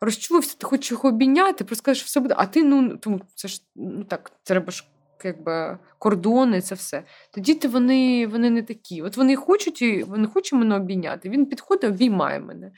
розчулився, 0.00 0.56
ти 0.58 0.66
хочеш 0.66 0.90
його 0.90 1.08
обійняти, 1.08 1.64
просто 1.64 1.82
скажеш, 1.82 2.04
все 2.04 2.20
буде. 2.20 2.34
А 2.38 2.46
ти 2.46 2.64
ну, 2.64 2.96
тому 2.96 3.20
це 3.34 3.48
ж 3.48 3.62
ну 3.76 4.04
так, 4.04 4.32
треба 4.44 4.72
ж 4.72 4.84
якби, 5.24 5.78
кордони, 5.98 6.60
це 6.60 6.74
все. 6.74 7.02
То 7.30 7.40
діти 7.40 7.68
вони 7.68 8.26
вони 8.26 8.50
не 8.50 8.62
такі. 8.62 9.02
От 9.02 9.16
вони 9.16 9.36
хочуть 9.36 9.82
і 9.82 10.02
вони 10.02 10.26
хочуть 10.26 10.52
мене 10.52 10.76
обійняти. 10.76 11.28
Він 11.28 11.46
підходить, 11.46 11.90
обіймає 11.90 12.40
мене. 12.40 12.72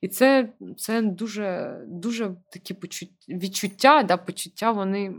І 0.00 0.08
це 0.08 0.52
це 0.76 1.02
дуже 1.02 1.78
дуже 1.88 2.30
такі 2.52 2.74
почуття, 2.74 3.14
відчуття, 3.28 4.02
да, 4.02 4.16
почуття 4.16 4.70
вони 4.70 5.14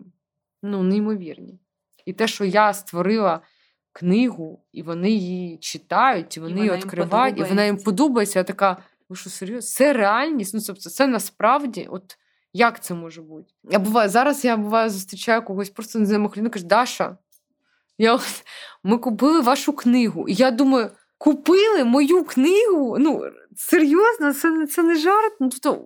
ну, 0.64 0.84
неймовірні. 0.84 1.60
І 2.06 2.14
те, 2.14 2.28
що 2.28 2.46
я 2.46 2.74
створила 2.74 3.42
книгу, 3.94 4.66
і 4.72 4.84
вони 4.84 5.12
її 5.12 5.58
читають, 5.58 6.38
і 6.38 6.40
вони 6.40 6.60
і 6.60 6.64
її 6.64 6.72
відкривають, 6.72 7.40
і 7.40 7.44
вона 7.44 7.66
їм 7.66 7.78
подобається. 7.78 8.40
Я 8.40 8.44
така, 8.44 8.78
ви 9.10 9.16
що 9.16 9.30
серйозно? 9.30 9.62
Це 9.62 9.94
реальність. 9.94 10.54
Ну, 10.54 10.60
тобто, 10.68 10.90
це 10.90 11.08
насправді. 11.08 11.88
от 11.92 12.18
як 12.54 12.84
це 12.84 12.94
може 12.94 13.22
бути? 13.22 13.54
Я 13.64 13.80
буваю, 13.80 14.10
Зараз 14.10 14.46
я 14.46 14.58
буваю, 14.58 14.90
зустрічаю 14.90 15.42
когось 15.42 15.70
просто 15.70 16.00
незнайомих 16.00 16.38
людей, 16.38 16.50
каже, 16.50 16.66
Даша, 16.66 17.18
я, 17.98 18.20
ми 18.84 18.98
купили 18.98 19.42
вашу 19.42 19.74
книгу. 19.74 20.28
І 20.28 20.34
я 20.34 20.52
думаю, 20.52 20.90
купили 21.18 21.84
мою 21.84 22.24
книгу? 22.24 22.98
Ну, 23.00 23.24
серйозно, 23.58 24.34
це 24.34 24.68
це 24.68 24.84
не 24.84 24.96
жарт. 24.96 25.34
Ну, 25.40 25.50
тобто, 25.50 25.86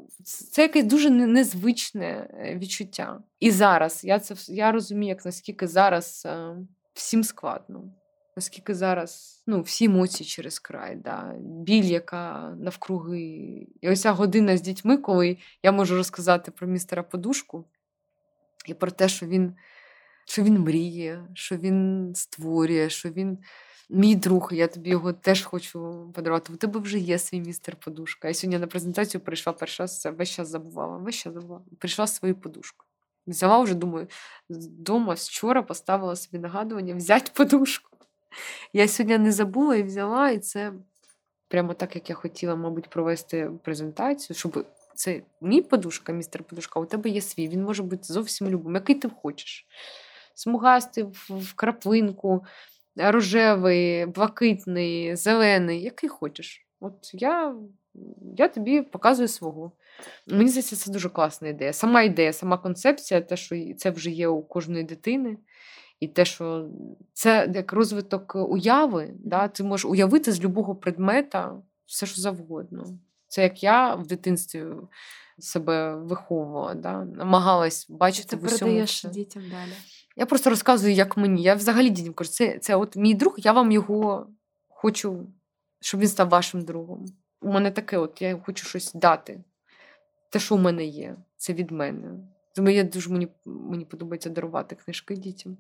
Це 0.51 0.61
якесь 0.61 0.85
дуже 0.85 1.09
незвичне 1.09 2.05
е, 2.05 2.57
відчуття. 2.61 3.19
І 3.39 3.51
зараз 3.51 4.03
я 4.03 4.19
це 4.19 4.35
я 4.53 4.71
розумію, 4.71 5.09
як 5.09 5.25
наскільки 5.25 5.67
зараз 5.67 6.23
е, 6.25 6.55
всім 6.93 7.23
складно 7.23 7.83
наскільки 8.35 8.75
зараз 8.75 9.43
ну, 9.47 9.61
всі 9.61 9.85
емоції 9.85 10.27
через 10.27 10.59
край, 10.59 10.95
да, 10.95 11.35
біль, 11.39 11.83
яка 11.83 12.55
навкруги. 12.59 13.19
І 13.81 13.89
ось 13.89 14.01
ця 14.01 14.11
година 14.11 14.57
з 14.57 14.61
дітьми, 14.61 14.97
коли 14.97 15.37
я 15.63 15.71
можу 15.71 15.95
розказати 15.95 16.51
про 16.51 16.67
містера 16.67 17.03
подушку 17.03 17.65
і 18.65 18.73
про 18.73 18.91
те, 18.91 19.07
що 19.09 19.25
він 19.25 19.55
що 20.27 20.43
він 20.43 20.59
мріє, 20.59 21.27
що 21.33 21.57
він 21.57 22.11
створює, 22.15 22.89
що 22.89 23.09
він 23.09 23.37
мій 23.89 24.15
друг, 24.15 24.49
я 24.53 24.67
тобі 24.67 24.89
його 24.89 25.13
теж 25.13 25.43
хочу 25.43 26.11
подарувати. 26.15 26.53
У 26.53 26.55
тебе 26.55 26.79
вже 26.79 26.99
є 26.99 27.19
свій 27.19 27.41
містер 27.41 27.75
подушка. 27.75 28.27
Я 28.27 28.33
сьогодні 28.33 28.59
на 28.59 28.67
презентацію 28.67 29.21
прийшла 29.21 29.53
це 29.87 30.11
весь 30.11 30.29
час 30.29 30.47
забувала, 30.47 30.97
весь 30.97 31.15
час 31.15 31.33
забувала. 31.33 31.61
Прийшла 31.79 32.07
свою 32.07 32.35
подушку. 32.35 32.85
Взяла 33.27 33.59
вже, 33.59 33.73
думаю, 33.73 34.07
вдома 34.49 35.13
вчора 35.13 35.63
поставила 35.63 36.15
собі 36.15 36.39
нагадування 36.39 36.95
взяти 36.95 37.31
подушку. 37.33 37.97
Я 38.73 38.87
сьогодні 38.87 39.17
не 39.17 39.31
забула 39.31 39.75
і 39.75 39.83
взяла, 39.83 40.29
і 40.29 40.39
це 40.39 40.73
прямо 41.47 41.73
так, 41.73 41.95
як 41.95 42.09
я 42.09 42.15
хотіла, 42.15 42.55
мабуть, 42.55 42.89
провести 42.89 43.51
презентацію, 43.63 44.37
щоб 44.37 44.65
це 44.95 45.21
мій 45.41 45.61
подушка, 45.61 46.13
містер 46.13 46.43
подушка, 46.43 46.79
у 46.79 46.85
тебе 46.85 47.09
є 47.09 47.21
свій, 47.21 47.47
він 47.47 47.63
може 47.63 47.83
бути 47.83 48.03
зовсім 48.03 48.49
любим, 48.49 48.75
який 48.75 48.95
ти 48.95 49.09
хочеш. 49.09 49.67
Смугастий 50.35 51.03
в 51.29 51.53
краплинку, 51.55 52.45
рожевий, 52.95 54.05
блакитний, 54.05 55.15
зелений, 55.15 55.81
який 55.81 56.09
хочеш. 56.09 56.67
От 56.79 57.11
я 57.13 57.55
я 58.37 58.47
тобі 58.47 58.81
показую 58.81 59.27
свого. 59.27 59.71
Мені 60.27 60.49
здається, 60.49 60.75
це 60.75 60.91
дуже 60.91 61.09
класна 61.09 61.47
ідея. 61.47 61.73
Сама 61.73 62.01
ідея, 62.01 62.33
сама 62.33 62.57
концепція, 62.57 63.21
те, 63.21 63.37
що 63.37 63.55
це 63.77 63.91
вже 63.91 64.09
є 64.09 64.27
у 64.27 64.43
кожної 64.43 64.83
дитини. 64.83 65.37
І 65.99 66.07
те, 66.07 66.25
що 66.25 66.69
це 67.13 67.51
як 67.55 67.73
розвиток 67.73 68.35
уяви, 68.35 69.13
да? 69.19 69.47
ти 69.47 69.63
можеш 69.63 69.85
уявити 69.85 70.31
з 70.31 70.41
любого 70.41 70.75
предмета 70.75 71.61
все, 71.85 72.05
що 72.05 72.21
завгодно. 72.21 72.85
Це 73.27 73.43
як 73.43 73.63
я 73.63 73.95
в 73.95 74.07
дитинстві 74.07 74.65
себе 75.39 75.95
виховувала, 75.95 76.73
да? 76.73 77.05
намагалась 77.05 77.89
бачити 77.89 78.27
це 78.27 78.35
в 78.35 78.45
усьому. 78.45 78.59
передаєш 78.59 79.03
дітям 79.03 79.43
далі. 79.49 79.73
Я 80.15 80.25
просто 80.25 80.49
розказую, 80.49 80.93
як 80.93 81.17
мені. 81.17 81.43
Я 81.43 81.55
взагалі 81.55 81.89
дітям 81.89 82.13
кажу, 82.13 82.31
це 82.31 82.59
це 82.59 82.75
от 82.75 82.95
мій 82.95 83.13
друг, 83.13 83.35
я 83.37 83.51
вам 83.51 83.71
його 83.71 84.27
хочу, 84.67 85.27
щоб 85.81 85.99
він 85.99 86.07
став 86.07 86.29
вашим 86.29 86.61
другом. 86.61 87.05
У 87.41 87.51
мене 87.51 87.71
таке, 87.71 87.97
от 87.97 88.21
я 88.21 88.37
хочу 88.45 88.65
щось 88.65 88.93
дати. 88.93 89.43
Те, 90.29 90.39
що 90.39 90.55
у 90.55 90.57
мене 90.57 90.85
є, 90.85 91.15
це 91.37 91.53
від 91.53 91.71
мене. 91.71 92.11
Тому 92.55 92.69
я 92.69 92.83
дуже 92.83 93.09
мені, 93.09 93.27
мені 93.45 93.85
подобається 93.85 94.29
дарувати 94.29 94.75
книжки 94.75 95.15
дітям. 95.15 95.57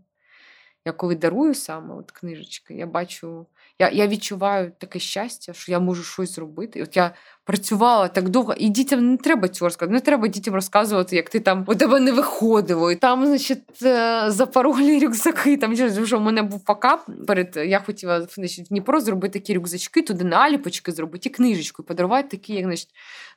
Я 0.85 0.91
коли 0.91 1.15
дарую 1.15 1.55
саме 1.55 1.95
от 1.95 2.11
книжечки, 2.11 2.73
я 2.73 2.85
бачу, 2.85 3.45
я 3.79 3.89
я 3.89 4.07
відчуваю 4.07 4.71
таке 4.77 4.99
щастя, 4.99 5.53
що 5.53 5.71
я 5.71 5.79
можу 5.79 6.03
щось 6.03 6.35
зробити. 6.35 6.83
От 6.83 6.97
я 6.97 7.13
працювала 7.45 8.07
так 8.07 8.29
довго, 8.29 8.53
і 8.57 8.69
дітям 8.69 9.11
не 9.11 9.17
треба 9.17 9.47
цього 9.47 9.67
розказувати. 9.67 9.93
Не 9.93 9.99
треба 9.99 10.27
дітям 10.27 10.53
розказувати, 10.53 11.15
як 11.15 11.29
ти 11.29 11.39
там 11.39 11.65
у 11.67 11.75
тебе 11.75 11.99
не 11.99 12.11
виходило. 12.11 12.91
І 12.91 12.95
там, 12.95 13.25
значить, 13.25 13.83
е, 13.83 14.25
запороглі 14.27 14.99
рюкзаки. 15.05 15.57
Там 15.57 15.75
що 16.05 16.17
в 16.17 16.21
мене 16.21 16.41
був 16.41 16.63
факап. 16.65 17.09
Перед 17.27 17.55
я 17.55 17.79
хотіла 17.79 18.21
значить, 18.21 18.65
в 18.65 18.69
Дніпро 18.69 18.99
зробити 18.99 19.39
такі 19.39 19.53
рюкзачки, 19.53 20.01
туди 20.01 20.23
наліпочки 20.23 20.91
зробити 20.91 21.29
і 21.29 21.31
книжечку, 21.31 21.83
подарувати 21.83 22.27
такі, 22.37 22.53
як 22.53 22.65
значить, 22.65 22.89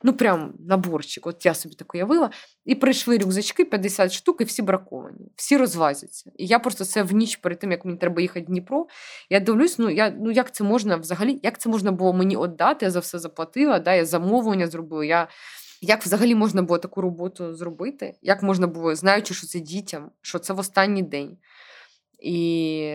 ну 0.03 0.13
прям 0.13 0.53
наборчик. 0.59 1.27
От 1.27 1.45
я 1.45 1.53
собі 1.53 1.75
так 1.75 1.93
уявила. 1.93 2.29
І 2.65 2.75
прийшли 2.75 3.17
рюкзачки 3.17 3.65
50 3.65 4.11
штук, 4.11 4.41
і 4.41 4.43
всі 4.43 4.61
браковані, 4.61 5.31
всі 5.35 5.57
розвазяться. 5.57 6.31
І 6.37 6.45
я 6.45 6.59
просто 6.59 6.85
це 6.85 7.03
в 7.03 7.13
ніч 7.13 7.38
перед 7.41 7.59
тим, 7.59 7.71
як 7.71 7.85
мені 7.85 7.97
треба 7.97 8.21
їхати 8.21 8.41
в 8.41 8.45
Дніпро. 8.45 8.87
Я 9.29 9.39
дивлюсь, 9.39 9.79
ну 9.79 9.89
я 9.89 10.15
ну 10.19 10.31
як 10.31 10.53
це 10.53 10.63
можна 10.63 10.95
взагалі, 10.95 11.39
як 11.43 11.59
це 11.59 11.69
можна 11.69 11.91
було 11.91 12.13
мені 12.13 12.37
віддати? 12.37 12.85
Я 12.85 12.91
за 12.91 12.99
все 12.99 13.19
заплатила. 13.19 13.79
Да, 13.79 13.93
я 13.93 14.05
замовлення 14.05 14.67
зробила. 14.67 15.05
Я... 15.05 15.27
Як 15.81 16.03
взагалі 16.03 16.35
можна 16.35 16.61
було 16.61 16.77
таку 16.77 17.01
роботу 17.01 17.53
зробити? 17.53 18.13
Як 18.21 18.43
можна 18.43 18.67
було, 18.67 18.95
знаючи, 18.95 19.33
що 19.33 19.47
це 19.47 19.59
дітям, 19.59 20.11
що 20.21 20.39
це 20.39 20.53
в 20.53 20.59
останній 20.59 21.03
день. 21.03 21.37
І 22.19 22.93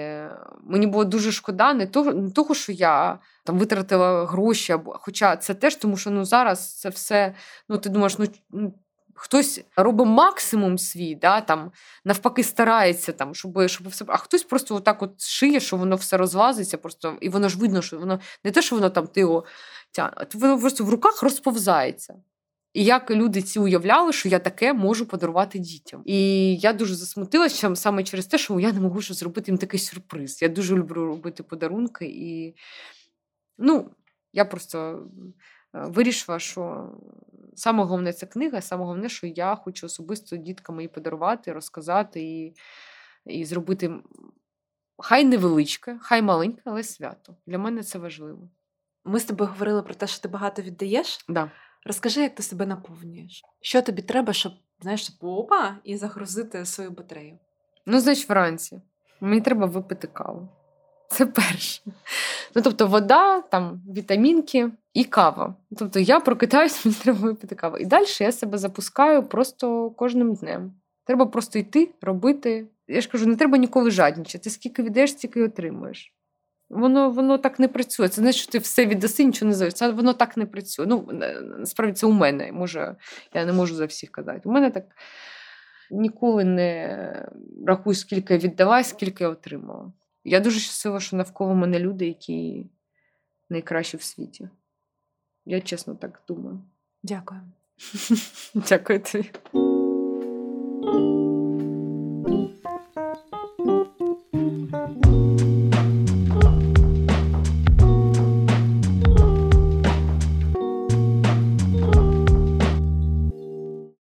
мені 0.65 0.87
було 0.87 1.05
дуже 1.05 1.33
шкода, 1.33 1.75
не 1.75 1.87
того, 1.87 2.13
не 2.13 2.31
того, 2.31 2.55
що 2.55 2.73
я 2.73 3.19
там 3.45 3.59
витратила 3.59 4.27
гроші, 4.27 4.77
хоча 4.85 5.37
це 5.37 5.55
теж, 5.55 5.77
тому 5.77 5.97
що 5.97 6.11
ну, 6.11 6.25
зараз 6.25 6.81
це 6.81 6.89
все, 6.89 7.35
ну 7.69 7.79
ти 7.79 7.89
думаєш, 7.89 8.19
ну, 8.19 8.27
ну 8.51 8.75
хтось 9.15 9.61
робить 9.77 10.07
максимум 10.07 10.79
свій, 10.79 11.15
да, 11.15 11.41
там, 11.41 11.73
навпаки, 12.05 12.43
старається, 12.43 13.13
там, 13.13 13.35
щоб 13.35 13.69
щоб 13.69 13.89
все. 13.89 14.05
А 14.09 14.17
хтось 14.17 14.43
просто 14.43 14.75
отак 14.75 15.03
от 15.03 15.23
шиє, 15.23 15.61
що 15.61 15.77
воно 15.77 15.97
все 15.97 16.17
розлазиться, 16.17 16.79
просто, 16.79 17.19
і 17.21 17.29
воно 17.29 17.49
ж 17.49 17.59
видно, 17.59 17.83
що 17.83 17.99
воно 17.99 18.21
не 18.45 18.51
те, 18.51 18.63
що 18.63 18.77
воно 18.77 18.91
там 18.91 19.07
ти 19.07 19.21
його 19.21 19.45
тягне, 19.93 20.27
воно 20.35 20.59
просто 20.59 20.85
в 20.85 20.89
руках 20.89 21.23
розповзається. 21.23 22.15
І 22.75 22.85
як 22.85 23.11
люди 23.11 23.43
ці 23.43 23.59
уявляли, 23.59 24.13
що 24.13 24.29
я 24.29 24.39
таке 24.39 24.73
можу 24.73 25.07
подарувати 25.07 25.59
дітям. 25.59 26.03
І 26.05 26.57
я 26.57 26.73
дуже 26.73 26.95
засмутилася 26.95 27.77
саме 27.77 28.05
через 28.05 28.27
те, 28.27 28.39
що 28.39 28.61
я 28.61 28.73
не 28.73 28.81
можу 28.81 29.15
зробити 29.15 29.51
їм 29.51 29.59
такий 29.59 29.81
сюрприз. 29.81 30.43
Я 30.43 30.49
дуже 30.49 30.77
люблю 30.77 31.07
робити 31.07 31.43
подарунки. 31.43 32.07
І 32.07 32.55
ну, 33.59 33.91
я 34.33 34.45
просто 34.45 35.07
вирішила, 35.75 36.39
що 36.39 36.93
саме 37.55 37.85
головне 37.85 38.13
це 38.13 38.27
книга, 38.27 38.61
саме 38.61 38.85
головне, 38.85 39.09
що 39.09 39.27
я 39.27 39.55
хочу 39.55 39.87
особисто 39.87 40.37
діткам 40.37 40.77
її 40.77 40.89
подарувати, 40.89 41.53
розказати 41.53 42.23
і, 42.23 42.55
і 43.27 43.45
зробити 43.45 43.95
хай 44.99 45.25
невеличке, 45.25 45.99
хай 46.01 46.23
маленьке, 46.23 46.63
але 46.65 46.83
свято. 46.83 47.37
Для 47.47 47.59
мене 47.59 47.83
це 47.83 47.99
важливо. 47.99 48.49
Ми 49.05 49.21
з 49.21 49.25
тобою 49.25 49.51
говорили 49.51 49.83
про 49.83 49.95
те, 49.95 50.07
що 50.07 50.23
ти 50.23 50.29
багато 50.29 50.63
віддаєш. 50.63 51.25
Да. 51.29 51.51
Розкажи, 51.87 52.21
як 52.21 52.35
ти 52.35 52.43
себе 52.43 52.67
наповнюєш. 52.67 53.43
Що 53.61 53.83
тобі 53.83 54.03
треба, 54.03 54.33
щоб 54.33 54.53
знаєш, 54.81 55.11
опа, 55.21 55.77
і 55.85 55.97
загрузити 55.97 56.65
свою 56.65 56.91
батарею? 56.91 57.39
Ну, 57.87 58.01
значить, 58.01 58.29
вранці. 58.29 58.83
Мені 59.21 59.41
треба 59.41 59.67
випити 59.67 60.07
каву. 60.07 60.49
Це 61.09 61.27
перше. 61.27 61.83
Ну, 62.55 62.63
тобто, 62.63 62.87
вода, 62.87 63.41
там, 63.41 63.83
вітамінки 63.89 64.71
і 64.95 65.05
кава. 65.05 65.55
Тобто, 65.79 66.01
я 66.01 66.21
прокидаюсь, 66.21 66.85
мені 66.87 66.97
треба 67.03 67.19
випити 67.19 67.55
каву. 67.55 67.79
І 67.79 67.85
далі 67.85 68.07
я 68.21 68.33
себе 68.33 68.59
запускаю 68.59 69.23
просто 69.23 69.91
кожним 69.91 70.35
днем. 70.35 70.73
Треба 71.05 71.27
просто 71.27 71.59
йти, 71.59 71.91
робити. 72.01 72.67
Я 72.89 73.01
ж 73.01 73.09
кажу, 73.09 73.27
не 73.27 73.37
треба 73.37 73.59
ніколи 73.59 73.91
жадничати. 73.91 74.51
Скільки 74.51 74.83
віддаєш, 74.83 75.11
стільки 75.11 75.43
отримуєш. 75.43 76.15
Воно 76.69 77.11
воно 77.11 77.39
так 77.39 77.59
не 77.59 77.69
працює. 77.69 78.09
Це 78.09 78.23
не 78.23 78.33
що 78.33 78.53
ти 78.53 78.59
все 78.59 78.87
віддаси, 78.87 79.25
нічого 79.25 79.49
не 79.49 79.55
зовсім. 79.55 79.97
Воно 79.97 80.13
так 80.13 80.37
не 80.37 80.47
працює. 80.47 80.87
Ну, 80.87 81.09
насправді 81.59 81.95
це 81.95 82.07
у 82.07 82.13
мене. 82.13 82.53
Може, 82.53 82.97
я 83.35 83.45
не 83.45 83.53
можу 83.53 83.75
за 83.75 83.87
всіх 83.87 84.11
казати. 84.11 84.41
У 84.45 84.53
мене 84.53 84.71
так 84.71 84.85
ніколи 85.91 86.45
не 86.45 87.29
рахую, 87.67 87.95
скільки 87.95 88.35
я 88.35 88.41
віддала, 88.41 88.85
скільки 88.85 89.25
я 89.25 89.31
отримала. 89.31 89.93
Я 90.25 90.41
дуже 90.41 90.61
щаслива, 90.61 91.01
що 91.01 91.17
навколо 91.17 91.55
мене 91.55 91.79
люди, 91.79 92.07
які 92.07 92.67
найкращі 93.51 93.97
в 93.97 94.03
світі. 94.03 94.49
Я 95.47 95.61
чесно 95.61 95.95
так 95.95 96.23
думаю. 96.29 96.61
Дякую. 97.03 97.41
Дякую 98.55 99.01
тобі. 99.01 99.31